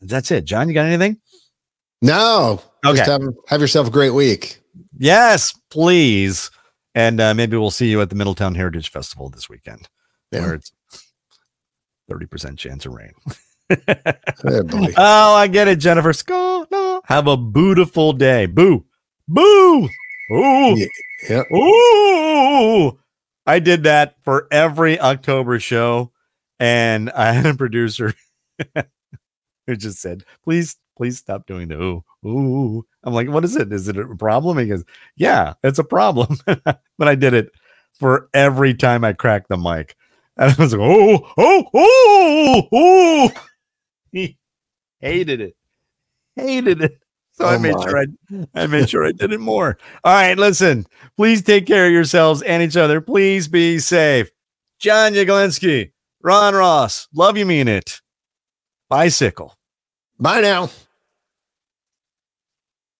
that's 0.00 0.30
it. 0.30 0.44
John, 0.44 0.68
you 0.68 0.74
got 0.74 0.86
anything? 0.86 1.20
No. 2.00 2.60
Okay. 2.84 2.96
Just 2.96 3.10
have, 3.10 3.22
have 3.46 3.60
yourself 3.60 3.86
a 3.86 3.90
great 3.90 4.10
week. 4.10 4.60
Yes, 4.98 5.56
please. 5.70 6.50
And 6.94 7.20
uh, 7.20 7.34
maybe 7.34 7.56
we'll 7.56 7.70
see 7.70 7.90
you 7.90 8.00
at 8.02 8.10
the 8.10 8.16
Middletown 8.16 8.54
Heritage 8.54 8.90
Festival 8.90 9.28
this 9.30 9.48
weekend, 9.48 9.88
Yeah. 10.30 10.40
where 10.40 10.54
it's 10.54 10.72
thirty 12.08 12.26
percent 12.26 12.58
chance 12.58 12.86
of 12.86 12.92
rain. 12.94 13.12
Oh. 14.98 15.34
I 15.34 15.46
get 15.46 15.66
it, 15.68 15.76
Jennifer. 15.78 16.12
No. 16.28 17.00
Have 17.06 17.26
a 17.26 17.36
beautiful 17.38 18.12
day. 18.12 18.44
Boo. 18.44 18.84
Boo. 19.26 19.88
Ooh. 20.30 20.76
Yeah. 20.76 20.86
Yep. 21.30 21.46
Ooh. 21.52 22.98
I 23.46 23.58
did 23.60 23.84
that 23.84 24.16
for 24.22 24.46
every 24.50 25.00
October 25.00 25.58
show. 25.58 26.12
And 26.60 27.08
I 27.10 27.32
had 27.32 27.46
a 27.46 27.54
producer 27.54 28.12
who 29.66 29.76
just 29.76 30.00
said, 30.00 30.24
please, 30.44 30.76
please 30.96 31.16
stop 31.18 31.46
doing 31.46 31.68
the 31.68 31.80
ooh. 31.80 32.04
Ooh. 32.26 32.84
I'm 33.04 33.14
like, 33.14 33.28
what 33.28 33.44
is 33.44 33.56
it? 33.56 33.72
Is 33.72 33.88
it 33.88 33.98
a 33.98 34.16
problem? 34.16 34.58
He 34.58 34.66
goes, 34.66 34.84
Yeah, 35.16 35.54
it's 35.64 35.78
a 35.78 35.84
problem. 35.84 36.38
but 36.46 37.08
I 37.08 37.14
did 37.14 37.34
it 37.34 37.50
for 37.98 38.28
every 38.34 38.74
time 38.74 39.04
I 39.04 39.12
cracked 39.12 39.48
the 39.48 39.56
mic. 39.56 39.96
And 40.36 40.50
I 40.52 40.62
was 40.62 40.72
like, 40.72 40.80
oh, 40.82 41.32
oh, 41.36 41.64
oh, 41.74 42.68
oh. 42.72 43.30
He 44.12 44.38
hated 45.00 45.40
it. 45.40 45.56
Hated 46.36 46.82
it. 46.82 46.98
So 47.32 47.46
I 47.46 47.56
Oh 47.56 47.58
made 47.58 47.80
my. 47.80 47.82
sure 47.82 47.98
I 47.98 48.06
I 48.54 48.66
made 48.66 48.90
sure 48.90 49.06
I 49.06 49.12
did 49.12 49.32
it 49.32 49.40
more. 49.40 49.78
All 50.04 50.12
right, 50.14 50.38
listen. 50.38 50.86
Please 51.16 51.42
take 51.42 51.66
care 51.66 51.86
of 51.86 51.92
yourselves 51.92 52.42
and 52.42 52.62
each 52.62 52.76
other. 52.76 53.00
Please 53.00 53.48
be 53.48 53.78
safe. 53.78 54.30
John 54.78 55.12
Yaglinski, 55.14 55.92
Ron 56.22 56.54
Ross, 56.54 57.08
love 57.14 57.36
you 57.36 57.46
mean 57.46 57.68
it. 57.68 58.00
Bicycle. 58.88 59.56
Bye 60.18 60.40
now. 60.42 60.70